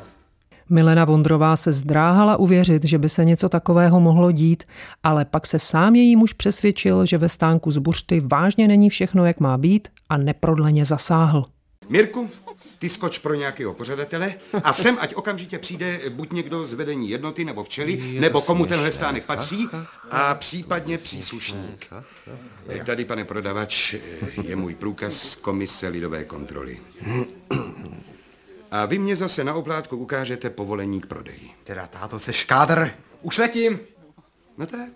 Milena 0.70 1.06
Vondrová 1.06 1.56
se 1.56 1.72
zdráhala 1.72 2.38
uvěřit, 2.38 2.84
že 2.84 2.98
by 2.98 3.10
se 3.10 3.26
něco 3.26 3.50
takového 3.50 4.00
mohlo 4.00 4.32
dít, 4.32 4.64
ale 5.04 5.26
pak 5.26 5.48
se 5.48 5.60
sám 5.60 5.96
její 5.96 6.16
muž 6.16 6.34
přesvědčil, 6.34 7.06
že 7.06 7.18
ve 7.18 7.30
stánku 7.30 7.72
z 7.72 7.78
Buřty 7.78 8.20
vážně 8.20 8.68
není 8.68 8.90
všechno, 8.90 9.26
jak 9.26 9.40
má 9.40 9.58
být 9.58 9.88
a 10.10 10.18
neprodleně 10.18 10.86
zasáhl. 10.86 11.44
Mirku, 11.90 12.30
ty 12.80 12.90
skoč 12.90 13.18
pro 13.18 13.34
nějakého 13.34 13.74
pořadatele 13.74 14.34
a 14.64 14.74
sem 14.74 14.98
ať 15.00 15.16
okamžitě 15.16 15.60
přijde 15.60 16.02
buď 16.10 16.34
někdo 16.34 16.68
z 16.68 16.74
vedení 16.74 17.10
jednoty 17.10 17.46
nebo 17.46 17.64
včely, 17.64 18.18
nebo 18.20 18.42
komu 18.42 18.66
tenhle 18.66 18.92
stánek 18.92 19.26
patří 19.26 19.68
a 20.12 20.36
případně 20.36 20.98
příslušník. 20.98 21.88
Tady, 22.86 23.06
pane 23.06 23.26
prodavač, 23.26 23.96
je 24.44 24.56
můj 24.56 24.76
průkaz 24.76 25.36
komise 25.36 25.88
lidové 25.88 26.24
kontroly. 26.24 26.80
A 28.72 28.86
vy 28.86 29.00
mě 29.00 29.16
zase 29.16 29.44
na 29.44 29.54
oplátku 29.54 29.98
ukážete 29.98 30.50
povolení 30.50 31.02
k 31.02 31.06
prodeji. 31.06 31.50
Teda 31.64 31.88
táto 31.88 32.20
se 32.20 32.34
škádr, 32.34 32.92
už 33.22 33.38
letím. 33.38 33.80
No 34.58 34.66
tak, 34.66 34.90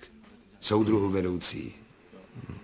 soudruhu 0.59 1.09
vedoucí. 1.09 1.73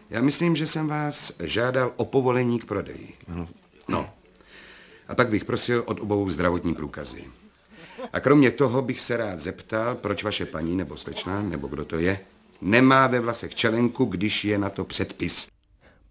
Já 0.10 0.22
myslím, 0.22 0.56
že 0.56 0.68
jsem 0.68 0.88
vás 0.88 1.32
žádal 1.44 1.94
o 1.96 2.06
povolení 2.06 2.60
k 2.60 2.66
prodeji. 2.66 3.14
No. 3.28 3.48
A 5.10 5.16
pak 5.16 5.30
bych 5.30 5.46
prosil 5.46 5.84
od 5.86 6.00
obou 6.00 6.30
zdravotní 6.30 6.74
průkazy. 6.74 7.24
A 8.14 8.20
kromě 8.20 8.52
toho 8.52 8.82
bych 8.82 9.00
se 9.00 9.18
rád 9.18 9.40
zeptal, 9.40 9.96
proč 9.96 10.24
vaše 10.24 10.46
paní 10.46 10.78
nebo 10.78 10.98
slečna, 10.98 11.42
nebo 11.42 11.68
kdo 11.68 11.86
to 11.86 11.98
je, 11.98 12.20
nemá 12.62 13.08
ve 13.08 13.20
vlasech 13.20 13.56
čelenku, 13.56 14.06
když 14.06 14.46
je 14.46 14.58
na 14.58 14.70
to 14.70 14.84
předpis. 14.84 15.48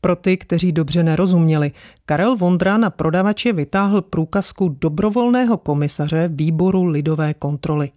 Pro 0.01 0.17
ty, 0.17 0.37
kteří 0.37 0.73
dobře 0.73 1.03
nerozuměli, 1.03 1.73
Karel 2.07 2.37
Vondra 2.37 2.79
na 2.79 2.91
prodavače 2.91 3.53
vytáhl 3.53 4.03
průkazku 4.03 4.77
dobrovolného 4.81 5.59
komisaře 5.59 6.29
výboru 6.33 6.85
lidové 6.85 7.35
kontroly 7.35 7.91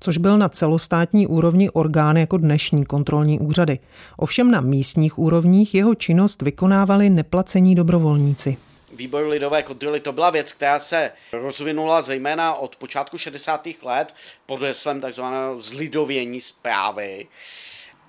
což 0.00 0.18
byl 0.18 0.38
na 0.38 0.48
celostátní 0.48 1.26
úrovni 1.26 1.70
orgán 1.70 2.16
jako 2.16 2.36
dnešní 2.36 2.84
kontrolní 2.84 3.40
úřady. 3.40 3.78
Ovšem 4.16 4.50
na 4.50 4.60
místních 4.60 5.18
úrovních 5.18 5.74
jeho 5.74 5.94
činnost 5.94 6.42
vykonávali 6.42 7.10
neplacení 7.10 7.74
dobrovolníci. 7.74 8.56
Výbor 8.94 9.26
lidové 9.26 9.62
kontroly 9.62 10.00
to 10.00 10.12
byla 10.12 10.30
věc, 10.30 10.52
která 10.52 10.78
se 10.78 11.12
rozvinula 11.32 12.02
zejména 12.02 12.54
od 12.54 12.76
počátku 12.76 13.18
60. 13.18 13.68
let 13.82 14.14
pod 14.46 14.62
heslem 14.62 15.00
takzvaného 15.00 15.60
zlidovění 15.60 16.40
zprávy 16.40 17.26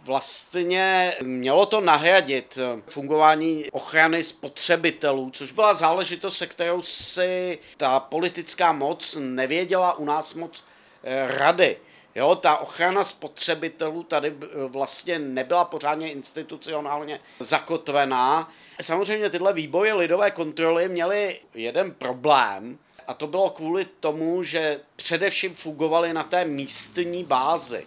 vlastně 0.06 1.14
mělo 1.22 1.66
to 1.66 1.82
nahradit 1.82 2.58
fungování 2.88 3.66
ochrany 3.72 4.24
spotřebitelů, 4.24 5.32
což 5.32 5.52
byla 5.52 5.74
záležitost, 5.74 6.38
se 6.38 6.48
kterou 6.48 6.82
si 6.82 7.60
ta 7.78 8.00
politická 8.00 8.72
moc 8.72 9.18
nevěděla 9.20 9.94
u 9.94 10.06
nás 10.06 10.34
moc 10.34 10.64
eh, 11.04 11.38
rady. 11.38 11.78
Jo, 12.16 12.36
ta 12.36 12.58
ochrana 12.58 13.04
spotřebitelů 13.04 14.04
tady 14.04 14.36
vlastně 14.68 15.20
nebyla 15.20 15.66
pořádně 15.66 16.12
institucionálně 16.12 17.20
zakotvená. 17.40 18.52
Samozřejmě 18.82 19.30
tyhle 19.30 19.54
výboje 19.54 19.94
lidové 19.94 20.32
kontroly 20.32 20.90
měly 20.90 21.40
jeden 21.54 21.92
problém, 21.92 22.78
a 23.08 23.14
to 23.14 23.28
bylo 23.28 23.50
kvůli 23.50 23.86
tomu, 23.86 24.44
že 24.44 24.80
především 24.96 25.56
fungovaly 25.56 26.14
na 26.14 26.24
té 26.24 26.46
místní 26.46 27.24
bázi 27.24 27.86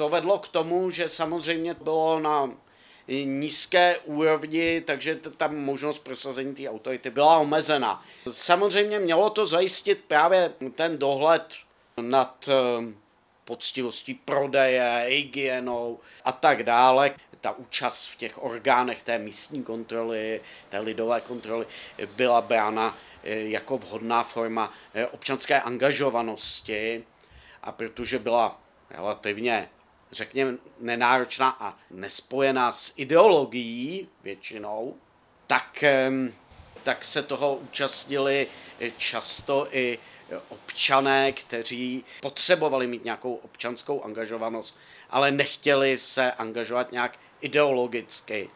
to 0.00 0.08
vedlo 0.08 0.38
k 0.38 0.48
tomu, 0.48 0.90
že 0.90 1.08
samozřejmě 1.08 1.74
bylo 1.74 2.20
na 2.20 2.50
nízké 3.24 3.98
úrovni, 4.04 4.80
takže 4.80 5.16
tam 5.36 5.56
možnost 5.56 5.98
prosazení 5.98 6.54
té 6.54 6.68
autority 6.68 7.10
byla 7.10 7.38
omezena. 7.38 8.04
Samozřejmě 8.30 8.98
mělo 8.98 9.30
to 9.30 9.46
zajistit 9.46 10.04
právě 10.06 10.52
ten 10.74 10.98
dohled 10.98 11.54
nad 12.00 12.48
eh, 12.48 12.94
poctivostí 13.44 14.14
prodeje, 14.14 15.04
hygienou 15.08 15.98
a 16.24 16.32
tak 16.32 16.62
dále. 16.62 17.14
Ta 17.40 17.52
účast 17.52 18.06
v 18.06 18.16
těch 18.16 18.42
orgánech 18.42 19.02
té 19.02 19.18
místní 19.18 19.64
kontroly, 19.64 20.40
té 20.68 20.78
lidové 20.78 21.20
kontroly 21.20 21.66
byla 22.06 22.40
brána 22.40 22.98
eh, 23.22 23.34
jako 23.34 23.78
vhodná 23.78 24.22
forma 24.22 24.72
eh, 24.94 25.06
občanské 25.06 25.60
angažovanosti. 25.60 27.04
A 27.62 27.72
protože 27.72 28.18
byla 28.18 28.60
relativně 28.90 29.68
řekněme, 30.12 30.56
nenáročná 30.78 31.56
a 31.60 31.78
nespojená 31.90 32.72
s 32.72 32.92
ideologií 32.96 34.08
většinou, 34.22 34.96
tak, 35.46 35.84
tak 36.82 37.04
se 37.04 37.22
toho 37.22 37.54
účastnili 37.54 38.46
často 38.96 39.68
i 39.70 39.98
občané, 40.48 41.32
kteří 41.32 42.04
potřebovali 42.20 42.86
mít 42.86 43.04
nějakou 43.04 43.34
občanskou 43.34 44.02
angažovanost, 44.02 44.76
ale 45.10 45.30
nechtěli 45.30 45.98
se 45.98 46.32
angažovat 46.32 46.92
nějak 46.92 47.18
ideologicky. 47.40 48.50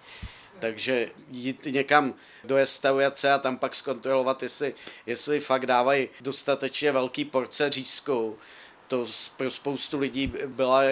Takže 0.59 1.11
jít 1.31 1.65
někam 1.65 2.15
do 2.45 2.57
restaurace 2.57 3.33
a 3.33 3.39
tam 3.39 3.59
pak 3.59 3.75
zkontrolovat, 3.75 4.43
jestli, 4.43 4.75
jestli 5.07 5.41
fakt 5.41 5.67
dávají 5.67 6.09
dostatečně 6.21 6.93
velký 6.93 7.25
porce 7.25 7.71
řízku, 7.71 8.39
to 8.89 9.07
pro 9.37 9.51
spoustu 9.51 9.99
lidí 9.99 10.33
byla 10.47 10.83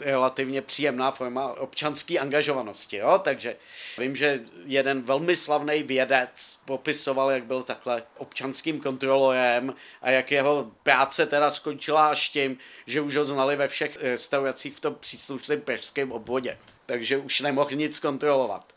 relativně 0.00 0.62
příjemná 0.62 1.10
forma 1.10 1.52
občanské 1.52 2.18
angažovanosti. 2.18 2.96
Jo? 2.96 3.20
Takže 3.24 3.56
vím, 3.98 4.16
že 4.16 4.40
jeden 4.64 5.02
velmi 5.02 5.36
slavný 5.36 5.82
vědec 5.82 6.58
popisoval, 6.64 7.30
jak 7.30 7.44
byl 7.44 7.62
takhle 7.62 8.02
občanským 8.18 8.80
kontrolorem 8.80 9.74
a 10.02 10.10
jak 10.10 10.30
jeho 10.30 10.70
práce 10.82 11.26
teda 11.26 11.50
skončila 11.50 12.08
až 12.08 12.28
tím, 12.28 12.58
že 12.86 13.00
už 13.00 13.16
ho 13.16 13.24
znali 13.24 13.56
ve 13.56 13.68
všech 13.68 14.02
restauracích 14.02 14.74
v 14.74 14.80
tom 14.80 14.94
příslušném 14.94 15.60
pražském 15.60 16.12
obvodě. 16.12 16.58
Takže 16.90 17.16
už 17.16 17.40
nemohl 17.40 17.70
nic 17.70 17.98
kontrolovat. 18.00 18.72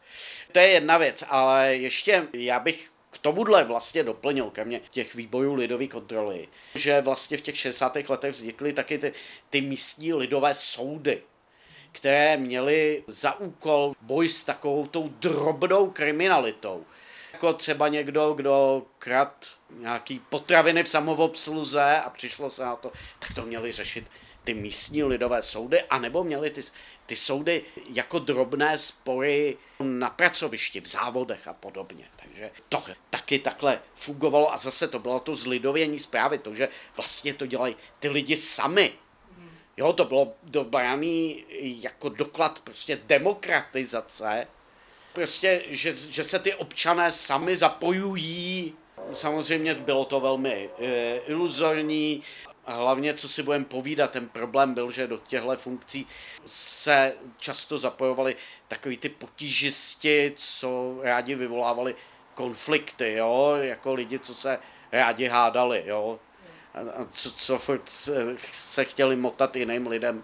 To 0.51 0.59
je 0.59 0.67
jedna 0.67 0.97
věc, 0.97 1.23
ale 1.27 1.75
ještě 1.75 2.27
já 2.33 2.59
bych 2.59 2.91
k 3.09 3.17
tomuhle 3.17 3.63
vlastně 3.63 4.03
doplnil 4.03 4.49
ke 4.49 4.65
mně 4.65 4.81
těch 4.89 5.15
výbojů 5.15 5.53
lidové 5.53 5.87
kontroly, 5.87 6.47
že 6.75 7.01
vlastně 7.01 7.37
v 7.37 7.41
těch 7.41 7.57
60. 7.57 7.97
letech 8.09 8.31
vznikly 8.31 8.73
taky 8.73 8.97
ty, 8.97 9.13
ty 9.49 9.61
místní 9.61 10.13
lidové 10.13 10.55
soudy, 10.55 11.23
které 11.91 12.37
měly 12.37 13.03
za 13.07 13.39
úkol 13.39 13.93
boj 14.01 14.29
s 14.29 14.43
takovou 14.43 14.87
tou 14.87 15.09
drobnou 15.09 15.89
kriminalitou. 15.89 16.85
Jako 17.33 17.53
třeba 17.53 17.87
někdo, 17.87 18.33
kdo 18.33 18.83
krad 18.99 19.47
nějaký 19.69 20.19
potraviny 20.29 20.83
v 20.83 20.89
samovobsluze 20.89 21.97
a 21.97 22.09
přišlo 22.09 22.49
se 22.49 22.63
na 22.63 22.75
to, 22.75 22.91
tak 23.19 23.35
to 23.35 23.41
měli 23.41 23.71
řešit 23.71 24.05
ty 24.43 24.53
místní 24.53 25.03
lidové 25.03 25.43
soudy, 25.43 25.81
anebo 25.81 26.23
měly 26.23 26.49
ty, 26.49 26.61
ty 27.05 27.15
soudy 27.15 27.61
jako 27.89 28.19
drobné 28.19 28.77
spory 28.77 29.57
na 29.79 30.09
pracovišti, 30.09 30.81
v 30.81 30.87
závodech 30.87 31.47
a 31.47 31.53
podobně. 31.53 32.05
Takže 32.15 32.51
to 32.69 32.83
taky 33.09 33.39
takhle 33.39 33.79
fungovalo 33.95 34.53
a 34.53 34.57
zase 34.57 34.87
to 34.87 34.99
bylo 34.99 35.19
to 35.19 35.35
zlidovění 35.35 35.99
zprávy, 35.99 36.37
to, 36.37 36.55
že 36.55 36.69
vlastně 36.97 37.33
to 37.33 37.45
dělají 37.45 37.75
ty 37.99 38.09
lidi 38.09 38.37
sami. 38.37 38.91
Jo, 39.77 39.93
to 39.93 40.05
bylo 40.05 40.33
dobraný 40.43 41.45
jako 41.59 42.09
doklad 42.09 42.59
prostě 42.59 42.99
demokratizace, 43.05 44.47
prostě, 45.13 45.63
že, 45.69 45.95
že 45.95 46.23
se 46.23 46.39
ty 46.39 46.53
občané 46.53 47.11
sami 47.11 47.55
zapojují 47.55 48.75
Samozřejmě 49.13 49.75
bylo 49.75 50.05
to 50.05 50.19
velmi 50.19 50.69
e, 50.79 51.17
iluzorní, 51.17 52.23
a 52.65 52.73
hlavně, 52.73 53.13
co 53.13 53.29
si 53.29 53.43
budeme 53.43 53.65
povídat, 53.65 54.11
ten 54.11 54.27
problém 54.27 54.73
byl, 54.73 54.91
že 54.91 55.07
do 55.07 55.17
těchto 55.17 55.55
funkcí 55.55 56.07
se 56.45 57.13
často 57.37 57.77
zapojovali 57.77 58.35
takový 58.67 58.97
ty 58.97 59.09
potížisti, 59.09 60.33
co 60.35 60.99
rádi 61.01 61.35
vyvolávali 61.35 61.95
konflikty, 62.33 63.13
jo? 63.13 63.55
jako 63.61 63.93
lidi, 63.93 64.19
co 64.19 64.35
se 64.35 64.59
rádi 64.91 65.27
hádali, 65.27 65.83
jo? 65.85 66.19
A 66.73 67.05
co, 67.11 67.31
co 67.31 67.57
furt 67.57 67.89
se 68.51 68.85
chtěli 68.85 69.15
motat 69.15 69.55
jiným 69.55 69.87
lidem 69.87 70.23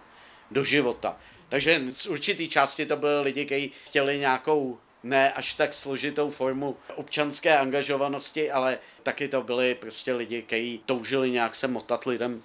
do 0.51 0.63
života. 0.63 1.17
Takže 1.49 1.81
z 1.91 2.05
určitý 2.05 2.47
části 2.47 2.85
to 2.85 2.95
byly 2.95 3.21
lidi, 3.21 3.45
kteří 3.45 3.71
chtěli 3.85 4.17
nějakou 4.17 4.79
ne 5.03 5.33
až 5.33 5.53
tak 5.53 5.73
složitou 5.73 6.29
formu 6.29 6.77
občanské 6.95 7.57
angažovanosti, 7.57 8.51
ale 8.51 8.79
taky 9.03 9.27
to 9.27 9.41
byli 9.41 9.75
prostě 9.75 10.13
lidi, 10.13 10.41
kteří 10.41 10.81
toužili 10.85 11.31
nějak 11.31 11.55
se 11.55 11.67
motat 11.67 12.05
lidem 12.05 12.43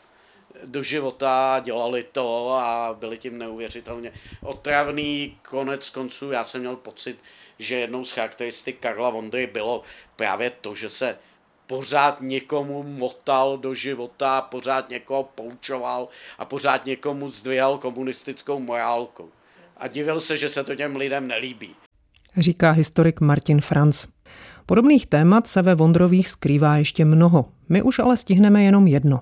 do 0.64 0.82
života, 0.82 1.60
dělali 1.64 2.02
to 2.12 2.50
a 2.52 2.96
byli 2.98 3.18
tím 3.18 3.38
neuvěřitelně 3.38 4.12
otravný. 4.42 5.38
Konec 5.48 5.90
konců 5.90 6.30
já 6.30 6.44
jsem 6.44 6.60
měl 6.60 6.76
pocit, 6.76 7.18
že 7.58 7.74
jednou 7.74 8.04
z 8.04 8.10
charakteristik 8.10 8.80
Karla 8.80 9.10
Vondry 9.10 9.46
bylo 9.46 9.82
právě 10.16 10.50
to, 10.50 10.74
že 10.74 10.90
se 10.90 11.18
pořád 11.66 12.20
někomu 12.20 12.82
motal 12.82 13.58
do 13.58 13.74
života, 13.74 14.40
pořád 14.40 14.88
někoho 14.88 15.22
poučoval 15.22 16.08
a 16.38 16.44
pořád 16.44 16.86
někomu 16.86 17.30
zdvihal 17.30 17.78
komunistickou 17.78 18.58
morálku. 18.60 19.32
A 19.76 19.88
divil 19.88 20.20
se, 20.20 20.36
že 20.36 20.48
se 20.48 20.64
to 20.64 20.74
těm 20.74 20.96
lidem 20.96 21.28
nelíbí 21.28 21.76
říká 22.36 22.70
historik 22.70 23.20
Martin 23.20 23.60
Franz. 23.60 24.06
Podobných 24.66 25.06
témat 25.06 25.46
se 25.46 25.62
ve 25.62 25.74
Vondrových 25.74 26.28
skrývá 26.28 26.76
ještě 26.76 27.04
mnoho. 27.04 27.44
My 27.68 27.82
už 27.82 27.98
ale 27.98 28.16
stihneme 28.16 28.64
jenom 28.64 28.86
jedno. 28.86 29.20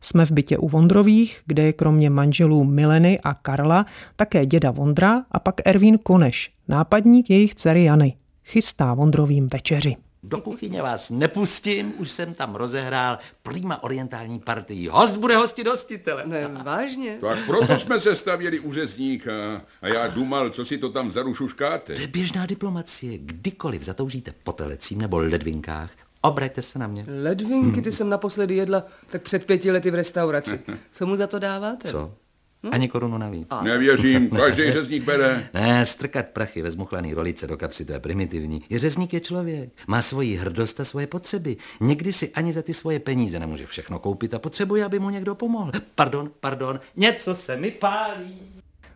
Jsme 0.00 0.26
v 0.26 0.30
bytě 0.30 0.58
u 0.58 0.68
Vondrových, 0.68 1.40
kde 1.46 1.62
je 1.62 1.72
kromě 1.72 2.10
manželů 2.10 2.64
Mileny 2.64 3.20
a 3.24 3.34
Karla 3.34 3.86
také 4.16 4.46
děda 4.46 4.70
Vondra 4.70 5.24
a 5.30 5.38
pak 5.38 5.54
Ervín 5.64 5.98
Koneš, 5.98 6.52
nápadník 6.68 7.30
jejich 7.30 7.54
dcery 7.54 7.84
Jany. 7.84 8.14
Chystá 8.44 8.94
Vondrovým 8.94 9.48
večeři. 9.52 9.96
Do 10.22 10.38
kuchyně 10.40 10.82
vás 10.82 11.10
nepustím, 11.10 11.94
už 11.98 12.10
jsem 12.10 12.34
tam 12.34 12.54
rozehrál 12.54 13.18
prýma 13.42 13.82
orientální 13.82 14.38
partii. 14.38 14.88
Host 14.88 15.16
bude 15.16 15.36
hostit 15.36 15.66
hostitele. 15.66 16.22
Ne, 16.26 16.48
vážně? 16.64 17.18
Tak 17.20 17.38
proto 17.46 17.78
jsme 17.78 18.00
se 18.00 18.16
stavěli 18.16 18.60
u 18.60 18.72
řezníka 18.72 19.62
a 19.82 19.88
já 19.88 20.06
dumal, 20.08 20.50
co 20.50 20.64
si 20.64 20.78
to 20.78 20.88
tam 20.88 21.12
zarušuškáte. 21.12 21.94
To 21.94 22.00
je 22.00 22.06
běžná 22.06 22.46
diplomacie. 22.46 23.18
Kdykoliv 23.18 23.82
zatoužíte 23.82 24.34
po 24.42 24.52
telecím 24.52 24.98
nebo 25.00 25.18
ledvinkách, 25.18 25.90
obraťte 26.20 26.62
se 26.62 26.78
na 26.78 26.86
mě. 26.86 27.04
Ledvinky, 27.22 27.82
ty 27.82 27.92
jsem 27.92 28.08
naposledy 28.08 28.54
jedla 28.56 28.84
tak 29.10 29.22
před 29.22 29.44
pěti 29.44 29.70
lety 29.70 29.90
v 29.90 29.94
restauraci. 29.94 30.60
Co 30.92 31.06
mu 31.06 31.16
za 31.16 31.26
to 31.26 31.38
dáváte? 31.38 31.88
Co? 31.88 32.14
Hm? 32.62 32.68
Ani 32.72 32.88
korunu 32.88 33.18
navíc. 33.18 33.46
A. 33.50 33.62
Nevěřím, 33.62 34.30
každý 34.36 34.72
řezník 34.72 35.04
bere. 35.04 35.48
Ne, 35.54 35.86
strkat 35.86 36.26
prachy 36.26 36.62
ve 36.62 36.70
zmuchlaný 36.70 37.14
rolice 37.14 37.46
do 37.46 37.56
kapsy, 37.56 37.84
to 37.84 37.92
je 37.92 38.00
primitivní. 38.00 38.62
I 38.70 38.78
řezník 38.78 39.12
je 39.12 39.20
člověk. 39.20 39.70
Má 39.86 40.02
svoji 40.02 40.36
hrdost 40.36 40.80
a 40.80 40.84
svoje 40.84 41.06
potřeby. 41.06 41.56
Někdy 41.80 42.12
si 42.12 42.30
ani 42.30 42.52
za 42.52 42.62
ty 42.62 42.74
svoje 42.74 42.98
peníze 43.00 43.38
nemůže 43.40 43.66
všechno 43.66 43.98
koupit 43.98 44.34
a 44.34 44.38
potřebuje, 44.38 44.84
aby 44.84 44.98
mu 44.98 45.10
někdo 45.10 45.34
pomohl. 45.34 45.72
Pardon, 45.94 46.30
pardon, 46.40 46.80
něco 46.96 47.34
se 47.34 47.56
mi 47.56 47.70
pálí. 47.70 48.38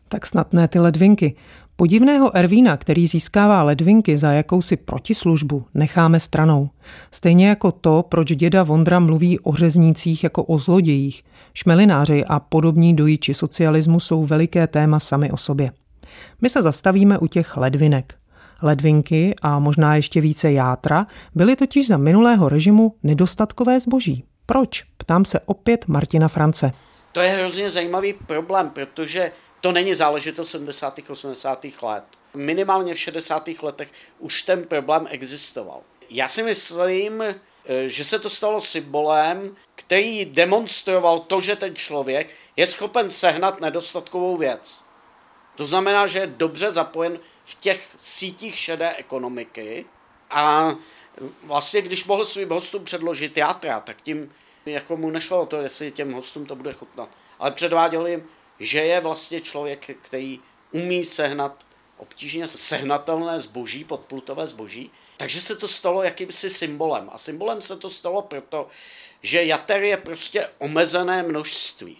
Tak 0.08 0.26
snad 0.26 0.52
ne 0.52 0.68
ty 0.68 0.78
ledvinky. 0.78 1.36
Podivného 1.76 2.36
Ervína, 2.36 2.76
který 2.76 3.06
získává 3.06 3.62
ledvinky 3.62 4.18
za 4.18 4.32
jakousi 4.32 4.76
protislužbu, 4.76 5.64
necháme 5.74 6.20
stranou. 6.20 6.70
Stejně 7.10 7.48
jako 7.48 7.72
to, 7.72 8.04
proč 8.08 8.32
děda 8.32 8.62
Vondra 8.62 9.00
mluví 9.00 9.40
o 9.40 9.54
řeznících 9.54 10.24
jako 10.24 10.44
o 10.44 10.58
zlodějích. 10.58 11.24
Šmelináři 11.54 12.24
a 12.24 12.40
podobní 12.40 12.96
dojiči 12.96 13.34
socialismu 13.34 14.00
jsou 14.00 14.24
veliké 14.24 14.66
téma 14.66 15.00
sami 15.00 15.30
o 15.30 15.36
sobě. 15.36 15.70
My 16.40 16.48
se 16.48 16.62
zastavíme 16.62 17.18
u 17.18 17.26
těch 17.26 17.56
ledvinek. 17.56 18.14
Ledvinky 18.62 19.34
a 19.42 19.58
možná 19.58 19.96
ještě 19.96 20.20
více 20.20 20.52
játra 20.52 21.06
byly 21.34 21.56
totiž 21.56 21.88
za 21.88 21.96
minulého 21.96 22.48
režimu 22.48 22.94
nedostatkové 23.02 23.80
zboží. 23.80 24.24
Proč? 24.46 24.84
Ptám 24.96 25.24
se 25.24 25.40
opět 25.40 25.88
Martina 25.88 26.28
France. 26.28 26.72
To 27.12 27.20
je 27.20 27.30
hrozně 27.30 27.70
zajímavý 27.70 28.14
problém, 28.26 28.70
protože 28.70 29.32
to 29.64 29.72
není 29.72 29.94
záležitost 29.94 30.50
70. 30.50 30.98
80. 31.08 31.66
let. 31.82 32.04
Minimálně 32.34 32.94
v 32.94 32.98
60. 32.98 33.48
letech 33.62 33.92
už 34.18 34.42
ten 34.42 34.64
problém 34.64 35.06
existoval. 35.10 35.80
Já 36.10 36.28
si 36.28 36.42
myslím, 36.42 37.22
eh, 37.22 37.34
že 37.88 38.04
se 38.04 38.18
to 38.18 38.30
stalo 38.30 38.60
symbolem, 38.60 39.56
který 39.74 40.24
demonstroval 40.24 41.18
to, 41.18 41.40
že 41.40 41.56
ten 41.56 41.76
člověk 41.76 42.34
je 42.56 42.66
schopen 42.66 43.10
sehnat 43.10 43.60
nedostatkovou 43.60 44.36
věc. 44.36 44.82
To 45.56 45.66
znamená, 45.66 46.06
že 46.06 46.18
je 46.18 46.26
dobře 46.26 46.70
zapojen 46.70 47.18
v 47.44 47.54
těch 47.54 47.88
sítích 47.96 48.58
šedé 48.58 48.94
ekonomiky 48.96 49.84
a 50.30 50.74
vlastně, 51.42 51.82
když 51.82 52.04
mohl 52.04 52.24
svým 52.24 52.50
hostům 52.50 52.84
předložit 52.84 53.36
játra, 53.36 53.80
tak 53.80 54.02
tím 54.02 54.32
jako 54.66 54.96
mu 54.96 55.10
nešlo 55.10 55.40
o 55.40 55.46
to, 55.46 55.56
jestli 55.56 55.90
těm 55.90 56.12
hostům 56.12 56.46
to 56.46 56.56
bude 56.56 56.72
chutnat. 56.72 57.08
Ale 57.38 57.50
předváděl 57.50 58.06
jim, 58.06 58.28
že 58.60 58.78
je 58.78 59.00
vlastně 59.00 59.40
člověk, 59.40 59.90
který 60.02 60.40
umí 60.70 61.04
sehnat 61.04 61.66
obtížně 61.96 62.48
sehnatelné 62.48 63.40
zboží, 63.40 63.84
podplutové 63.84 64.46
zboží, 64.46 64.90
takže 65.16 65.40
se 65.40 65.56
to 65.56 65.68
stalo 65.68 66.02
jakýmsi 66.02 66.50
symbolem. 66.50 67.10
A 67.12 67.18
symbolem 67.18 67.62
se 67.62 67.76
to 67.76 67.90
stalo 67.90 68.22
proto, 68.22 68.68
že 69.22 69.44
jater 69.44 69.82
je 69.82 69.96
prostě 69.96 70.48
omezené 70.58 71.22
množství. 71.22 71.96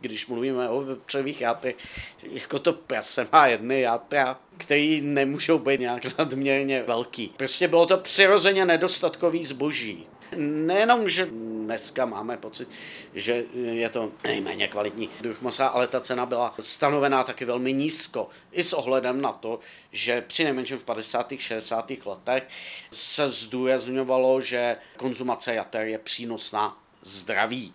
Když 0.00 0.26
mluvíme 0.26 0.68
o 0.68 0.80
vepřových 0.80 1.40
játrech, 1.40 1.76
jako 2.22 2.58
to 2.58 2.72
prase 2.72 3.28
má 3.32 3.46
jedny 3.46 3.80
játra, 3.80 4.38
který 4.58 5.00
nemůžou 5.00 5.58
být 5.58 5.80
nějak 5.80 6.18
nadměrně 6.18 6.82
velký. 6.82 7.34
Prostě 7.36 7.68
bylo 7.68 7.86
to 7.86 7.98
přirozeně 7.98 8.64
nedostatkový 8.64 9.46
zboží. 9.46 10.06
Nejenom, 10.36 11.10
že 11.10 11.28
dneska 11.68 12.06
máme 12.06 12.36
pocit, 12.36 12.68
že 13.14 13.44
je 13.54 13.88
to 13.88 14.12
nejméně 14.24 14.68
kvalitní 14.68 15.10
druh 15.20 15.42
masa, 15.42 15.66
ale 15.66 15.88
ta 15.88 16.00
cena 16.00 16.26
byla 16.26 16.54
stanovená 16.60 17.24
taky 17.24 17.44
velmi 17.44 17.72
nízko. 17.72 18.28
I 18.52 18.64
s 18.64 18.72
ohledem 18.72 19.20
na 19.20 19.32
to, 19.32 19.60
že 19.92 20.20
při 20.20 20.44
nejmenším 20.44 20.78
v 20.78 20.82
50. 20.82 21.32
60. 21.38 21.92
letech 22.04 22.48
se 22.92 23.28
zdůrazňovalo, 23.28 24.40
že 24.40 24.76
konzumace 24.96 25.54
jater 25.54 25.86
je 25.86 25.98
přínosná 25.98 26.78
zdraví. 27.02 27.74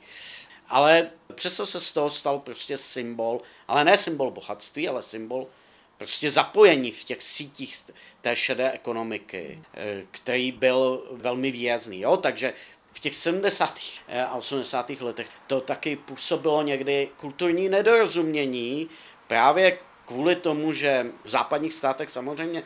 Ale 0.67 1.09
přesto 1.35 1.65
se 1.65 1.79
z 1.79 1.91
toho 1.91 2.09
stal 2.09 2.39
prostě 2.39 2.77
symbol, 2.77 3.41
ale 3.67 3.83
ne 3.83 3.97
symbol 3.97 4.31
bohatství, 4.31 4.87
ale 4.87 5.03
symbol 5.03 5.47
prostě 5.97 6.31
zapojení 6.31 6.91
v 6.91 7.03
těch 7.03 7.23
sítích 7.23 7.75
té 8.21 8.35
šedé 8.35 8.71
ekonomiky, 8.71 9.59
eh, 9.73 10.03
který 10.11 10.51
byl 10.51 11.07
velmi 11.11 11.51
výrazný. 11.51 12.01
Jo? 12.01 12.17
Takže 12.17 12.53
těch 13.03 13.15
70. 13.15 13.79
a 14.27 14.35
80. 14.35 14.89
letech 14.89 15.29
to 15.47 15.61
taky 15.61 15.95
působilo 15.95 16.61
někdy 16.61 17.09
kulturní 17.17 17.69
nedorozumění 17.69 18.89
právě 19.27 19.77
kvůli 20.05 20.35
tomu, 20.35 20.73
že 20.73 21.05
v 21.23 21.29
západních 21.29 21.73
státech 21.73 22.09
samozřejmě 22.09 22.63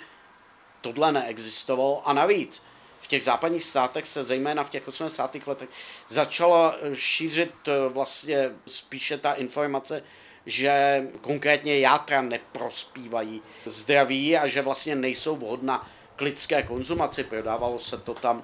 tohle 0.82 1.12
neexistovalo 1.12 2.08
a 2.08 2.14
navíc 2.14 2.64
v 3.00 3.08
těch 3.08 3.24
západních 3.24 3.64
státech 3.64 4.08
se 4.08 4.24
zejména 4.24 4.64
v 4.64 4.70
těch 4.70 4.88
80. 4.88 5.38
letech 5.48 5.70
začala 6.08 6.76
šířit 6.94 7.54
eh, 7.68 7.90
vlastně 7.90 8.50
spíše 8.68 9.18
ta 9.18 9.34
informace, 9.34 10.04
že 10.46 11.02
konkrétně 11.22 11.80
játra 11.80 12.22
neprospívají 12.22 13.42
zdraví 13.66 14.38
a 14.38 14.48
že 14.48 14.62
vlastně 14.62 14.96
nejsou 14.96 15.36
vhodná 15.36 15.90
k 16.16 16.22
lidské 16.22 16.64
konzumaci. 16.64 17.24
Prodávalo 17.24 17.80
se 17.80 17.98
to 17.98 18.14
tam 18.14 18.44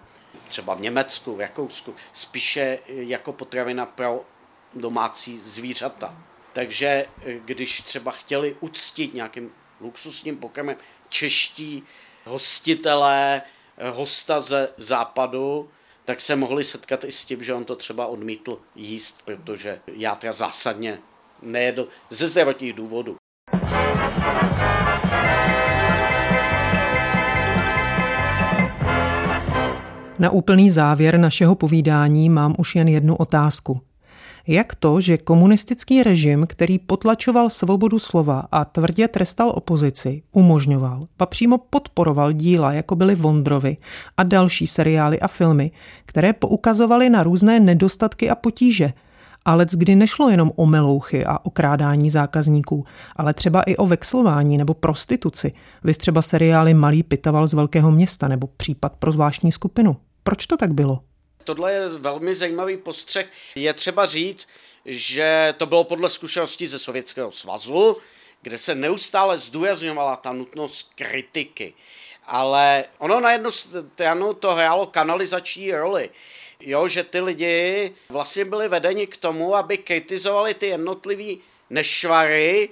třeba 0.54 0.74
v 0.74 0.82
Německu, 0.82 1.36
v 1.36 1.40
Rakousku, 1.40 1.96
spíše 2.14 2.80
jako 2.88 3.34
potravina 3.34 3.86
pro 3.86 4.26
domácí 4.74 5.40
zvířata. 5.40 6.18
Takže 6.54 6.88
eh, 6.88 7.40
když 7.46 7.82
třeba 7.82 8.12
chtěli 8.12 8.56
uctit 8.60 9.14
nějakým 9.14 9.52
luxusním 9.82 10.38
pokrmem 10.38 10.78
čeští 11.10 11.84
hostitelé 12.26 13.42
eh, 13.78 13.90
hosta 13.90 14.40
ze 14.42 14.70
západu, 14.78 15.70
tak 16.06 16.22
se 16.22 16.36
mohli 16.36 16.64
setkat 16.64 17.04
i 17.04 17.12
s 17.12 17.26
tím, 17.26 17.44
že 17.44 17.54
on 17.54 17.66
to 17.66 17.76
třeba 17.76 18.06
odmítl 18.06 18.62
jíst, 18.76 19.22
protože 19.26 19.82
játra 19.88 20.34
zásadně 20.34 21.00
nejedl 21.42 21.88
ze 22.10 22.28
zdravotních 22.28 22.74
důvodů. 22.74 23.23
Na 30.20 30.30
úplný 30.30 30.72
závěr 30.72 31.18
našeho 31.18 31.56
povídání 31.56 32.30
mám 32.30 32.56
už 32.58 32.76
jen 32.76 32.88
jednu 32.88 33.16
otázku. 33.16 33.82
Jak 34.48 34.76
to, 34.76 35.02
že 35.02 35.18
komunistický 35.18 36.04
režim, 36.04 36.46
který 36.50 36.80
potlačoval 36.80 37.50
svobodu 37.50 38.00
slova 38.00 38.48
a 38.52 38.66
tvrdě 38.66 39.08
trestal 39.08 39.52
opozici, 39.56 40.24
umožňoval, 40.32 41.08
pa 41.18 41.26
přímo 41.26 41.58
podporoval 41.58 42.32
díla, 42.32 42.74
jako 42.74 42.96
byly 42.96 43.16
Vondrovy 43.16 43.78
a 44.18 44.24
další 44.24 44.68
seriály 44.68 45.20
a 45.20 45.28
filmy, 45.28 45.72
které 46.06 46.34
poukazovaly 46.34 47.10
na 47.10 47.24
různé 47.24 47.60
nedostatky 47.60 48.30
a 48.30 48.36
potíže, 48.36 48.94
ale 49.46 49.66
kdy 49.74 49.96
nešlo 49.96 50.30
jenom 50.30 50.52
o 50.56 50.66
melouchy 50.66 51.26
a 51.26 51.40
okrádání 51.46 52.10
zákazníků, 52.10 52.86
ale 53.16 53.34
třeba 53.34 53.62
i 53.64 53.76
o 53.76 53.88
vexlování 53.88 54.58
nebo 54.58 54.74
prostituci, 54.74 55.54
vy 55.84 55.94
třeba 55.94 56.22
seriály 56.22 56.74
Malý 56.74 57.04
pitaval 57.04 57.48
z 57.48 57.54
velkého 57.54 57.92
města 57.92 58.28
nebo 58.28 58.48
Případ 58.58 58.94
pro 59.00 59.12
zvláštní 59.12 59.52
skupinu. 59.52 59.98
Proč 60.24 60.48
to 60.48 60.58
tak 60.58 60.74
bylo? 60.74 61.00
Tohle 61.44 61.74
je 61.74 61.90
velmi 61.90 62.36
zajímavý 62.36 62.78
postřeh. 62.78 63.28
Je 63.56 63.74
třeba 63.74 64.06
říct, 64.06 64.48
že 64.86 65.54
to 65.58 65.66
bylo 65.66 65.84
podle 65.84 66.10
zkušeností 66.10 66.68
ze 66.68 66.80
Sovětského 66.80 67.32
svazu, 67.32 67.98
kde 68.42 68.58
se 68.58 68.76
neustále 68.76 69.38
zdůrazňovala 69.38 70.16
ta 70.16 70.34
nutnost 70.34 70.92
kritiky. 70.96 71.74
Ale 72.26 72.86
ono 72.98 73.20
na 73.20 73.32
jednu 73.32 73.52
stranu 73.52 74.34
to 74.34 74.54
hrálo 74.54 74.86
kanalizační 74.86 75.72
roli. 75.72 76.10
Jo, 76.66 76.88
že 76.88 77.04
ty 77.04 77.20
lidi 77.20 77.92
vlastně 78.10 78.46
byli 78.46 78.68
vedeni 78.68 79.08
k 79.08 79.18
tomu, 79.18 79.56
aby 79.56 79.78
kritizovali 79.78 80.54
ty 80.54 80.68
jednotlivý 80.68 81.42
nešvary, 81.70 82.70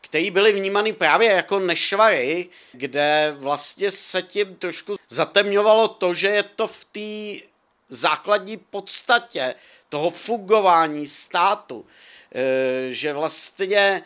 který 0.00 0.30
byly 0.30 0.52
vnímaný 0.52 0.92
právě 0.92 1.28
jako 1.30 1.58
nešvary, 1.58 2.48
kde 2.72 3.34
vlastně 3.38 3.90
se 3.90 4.22
tím 4.22 4.56
trošku 4.56 4.96
zatemňovalo 5.08 5.88
to, 5.88 6.14
že 6.14 6.28
je 6.28 6.42
to 6.42 6.66
v 6.66 6.84
té 6.84 7.46
základní 7.88 8.56
podstatě 8.56 9.54
toho 9.88 10.10
fungování 10.10 11.08
státu, 11.08 11.86
e, 12.34 12.94
že 12.94 13.12
vlastně 13.12 14.02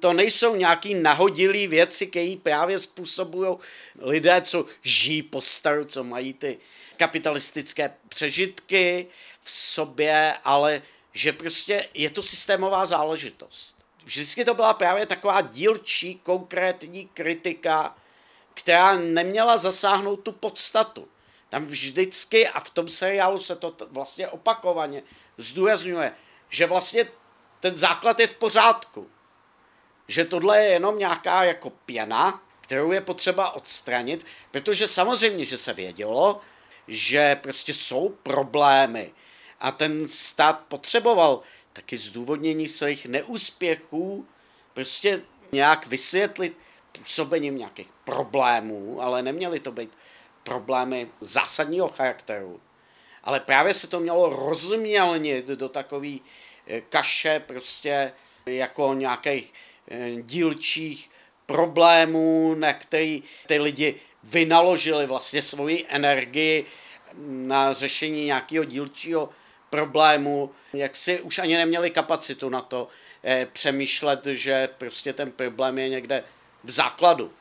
to 0.00 0.12
nejsou 0.12 0.56
nějaký 0.56 0.94
nahodilý 0.94 1.66
věci, 1.66 2.06
které 2.06 2.36
právě 2.42 2.78
způsobují 2.78 3.56
lidé, 3.98 4.42
co 4.44 4.64
žijí 4.82 5.22
po 5.22 5.40
staru, 5.42 5.84
co 5.84 6.04
mají 6.04 6.32
ty 6.32 6.58
kapitalistické 7.00 7.94
přežitky 8.08 9.06
v 9.42 9.50
sobě, 9.50 10.34
ale 10.44 10.82
že 11.12 11.32
prostě 11.32 11.88
je 11.94 12.10
to 12.10 12.22
systémová 12.22 12.86
záležitost. 12.86 13.76
Vždycky 14.04 14.44
to 14.44 14.54
byla 14.54 14.74
právě 14.74 15.06
taková 15.06 15.40
dílčí, 15.40 16.20
konkrétní 16.22 17.08
kritika, 17.08 17.96
která 18.54 18.96
neměla 18.96 19.58
zasáhnout 19.58 20.16
tu 20.16 20.32
podstatu. 20.32 21.08
Tam 21.48 21.64
vždycky, 21.64 22.48
a 22.48 22.60
v 22.60 22.70
tom 22.70 22.88
seriálu 22.88 23.40
se 23.40 23.56
to 23.56 23.76
vlastně 23.90 24.28
opakovaně 24.28 25.02
zdůrazňuje, 25.36 26.12
že 26.48 26.66
vlastně 26.66 27.08
ten 27.60 27.78
základ 27.78 28.20
je 28.20 28.26
v 28.26 28.36
pořádku. 28.36 29.10
Že 30.08 30.24
tohle 30.24 30.64
je 30.64 30.70
jenom 30.70 30.98
nějaká 30.98 31.44
jako 31.44 31.70
pěna, 31.70 32.42
kterou 32.60 32.92
je 32.92 33.00
potřeba 33.00 33.50
odstranit, 33.50 34.26
protože 34.50 34.88
samozřejmě, 34.88 35.44
že 35.44 35.58
se 35.58 35.72
vědělo, 35.72 36.40
že 36.88 37.36
prostě 37.36 37.74
jsou 37.74 38.08
problémy 38.08 39.12
a 39.60 39.72
ten 39.72 40.08
stát 40.08 40.60
potřeboval 40.68 41.40
taky 41.72 41.98
zdůvodnění 41.98 42.68
svých 42.68 43.06
neúspěchů 43.06 44.26
prostě 44.74 45.22
nějak 45.52 45.86
vysvětlit 45.86 46.56
působením 46.92 47.58
nějakých 47.58 47.88
problémů, 48.04 49.02
ale 49.02 49.22
neměly 49.22 49.60
to 49.60 49.72
být 49.72 49.90
problémy 50.42 51.08
zásadního 51.20 51.88
charakteru. 51.88 52.60
Ale 53.24 53.40
právě 53.40 53.74
se 53.74 53.86
to 53.86 54.00
mělo 54.00 54.48
rozmělnit 54.48 55.46
do 55.46 55.68
takové 55.68 56.16
eh, 56.66 56.80
kaše 56.80 57.40
prostě 57.46 58.12
jako 58.46 58.94
nějakých 58.94 59.52
eh, 59.88 60.10
dílčích 60.22 61.10
problémů, 61.50 62.54
na 62.54 62.72
který 62.72 63.22
ty 63.46 63.58
lidi 63.58 63.94
vynaložili 64.24 65.06
vlastně 65.06 65.42
svoji 65.42 65.86
energii 65.88 66.66
na 67.26 67.72
řešení 67.72 68.24
nějakého 68.24 68.64
dílčího 68.64 69.28
problému, 69.70 70.50
jak 70.72 70.96
si 70.96 71.20
už 71.20 71.38
ani 71.38 71.56
neměli 71.56 71.90
kapacitu 71.90 72.48
na 72.48 72.60
to 72.60 72.88
eh, 73.24 73.46
přemýšlet, 73.52 74.26
že 74.26 74.68
prostě 74.78 75.12
ten 75.12 75.32
problém 75.32 75.78
je 75.78 75.88
někde 75.88 76.24
v 76.64 76.70
základu. 76.70 77.32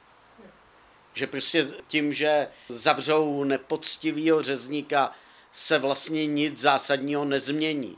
Že 1.13 1.27
prostě 1.27 1.67
tím, 1.87 2.13
že 2.13 2.47
zavřou 2.67 3.43
nepoctivýho 3.43 4.41
řezníka, 4.41 5.11
se 5.51 5.79
vlastně 5.79 6.25
nic 6.25 6.57
zásadního 6.57 7.25
nezmění. 7.25 7.97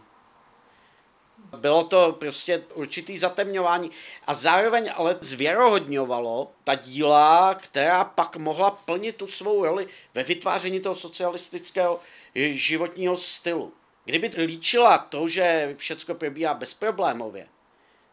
Bylo 1.58 1.84
to 1.84 2.18
prostě 2.20 2.64
určitý 2.74 3.18
zatemňování 3.18 3.92
a 4.28 4.34
zároveň 4.34 4.92
ale 4.96 5.18
zvěrohodňovalo 5.22 6.52
ta 6.64 6.76
díla, 6.76 7.56
která 7.56 8.04
pak 8.04 8.36
mohla 8.36 8.72
plnit 8.72 9.16
tu 9.16 9.28
svou 9.28 9.66
roli 9.66 9.88
ve 10.14 10.24
vytváření 10.24 10.80
toho 10.80 10.96
socialistického 10.96 12.00
životního 12.36 13.18
stylu. 13.18 13.74
Kdyby 14.06 14.32
líčila 14.38 14.98
to, 14.98 15.28
že 15.28 15.74
všechno 15.78 16.16
probíhá 16.16 16.54
bezproblémově, 16.54 17.48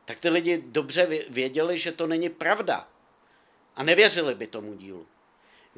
tak 0.04 0.18
ty 0.18 0.28
lidi 0.28 0.62
dobře 0.66 1.06
věděli, 1.28 1.78
že 1.78 1.92
to 1.92 2.06
není 2.06 2.28
pravda 2.28 2.88
a 3.76 3.82
nevěřili 3.82 4.34
by 4.34 4.46
tomu 4.46 4.74
dílu. 4.74 5.06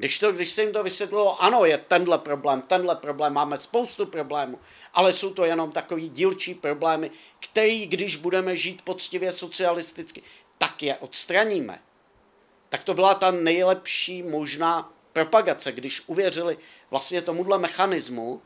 Když, 0.01 0.19
to, 0.19 0.31
když 0.31 0.49
se 0.49 0.61
jim 0.61 0.73
to 0.73 0.83
vysvětlilo, 0.83 1.43
ano, 1.43 1.65
je 1.65 1.77
tenhle 1.77 2.17
problém, 2.17 2.61
tenhle 2.61 2.95
problém, 2.95 3.33
máme 3.33 3.59
spoustu 3.59 4.05
problémů, 4.05 4.59
ale 4.93 5.13
jsou 5.13 5.33
to 5.33 5.45
jenom 5.45 5.71
takový 5.71 6.09
dílčí 6.09 6.53
problémy, 6.53 7.11
který, 7.39 7.87
když 7.87 8.15
budeme 8.15 8.55
žít 8.55 8.81
poctivě 8.81 9.31
socialisticky, 9.31 10.21
tak 10.57 10.83
je 10.83 10.95
odstraníme. 10.97 11.79
Tak 12.69 12.83
to 12.83 12.93
byla 12.93 13.13
ta 13.13 13.31
nejlepší 13.31 14.23
možná 14.23 14.93
propagace, 15.13 15.71
když 15.71 16.01
uvěřili 16.07 16.57
vlastně 16.89 17.21
tomuhle 17.21 17.57
mechanismu, 17.57 18.41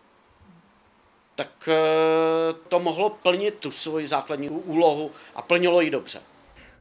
tak 1.36 1.70
eh, 1.72 2.53
to 2.68 2.80
mohlo 2.80 3.10
plnit 3.10 3.56
tu 3.60 3.72
svoji 3.72 4.08
základní 4.08 4.49
úlohu 4.49 5.12
a 5.36 5.41
plnilo 5.41 5.82
ji 5.82 5.89
dobře. 5.89 6.22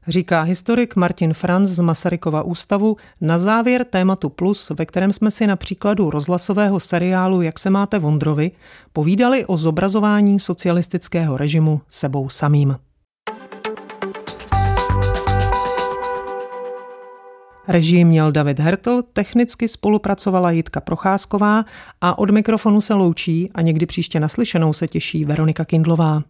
Říká 0.09 0.43
historik 0.43 0.97
Martin 0.97 1.33
Franz 1.33 1.71
z 1.71 1.81
Masarykova 1.81 2.43
ústavu 2.43 2.97
na 3.21 3.39
závěr 3.39 3.85
tématu 3.85 4.29
Plus, 4.29 4.71
ve 4.71 4.87
kterém 4.87 5.13
jsme 5.13 5.31
si 5.31 5.47
na 5.47 5.57
příkladu 5.57 6.11
rozhlasového 6.11 6.81
seriálu 6.81 7.43
Jak 7.43 7.59
se 7.59 7.71
máte 7.71 7.99
Vondrovi 7.99 8.51
povídali 8.93 9.47
o 9.47 9.57
zobrazování 9.57 10.41
socialistického 10.41 11.37
režimu 11.37 11.81
sebou 11.89 12.29
samým. 12.29 12.77
Režim 17.69 18.09
měl 18.09 18.33
David 18.33 18.61
Hertl, 18.61 19.03
technicky 19.13 19.69
spolupracovala 19.69 20.51
Jitka 20.51 20.81
Procházková 20.81 21.65
a 22.01 22.19
od 22.19 22.31
mikrofonu 22.31 22.81
se 22.81 22.95
loučí 22.95 23.51
a 23.55 23.63
někdy 23.63 23.87
příště 23.87 24.21
naslyšenou 24.21 24.73
se 24.73 24.89
těší 24.89 25.25
Veronika 25.25 25.65
Kindlová. 25.65 26.23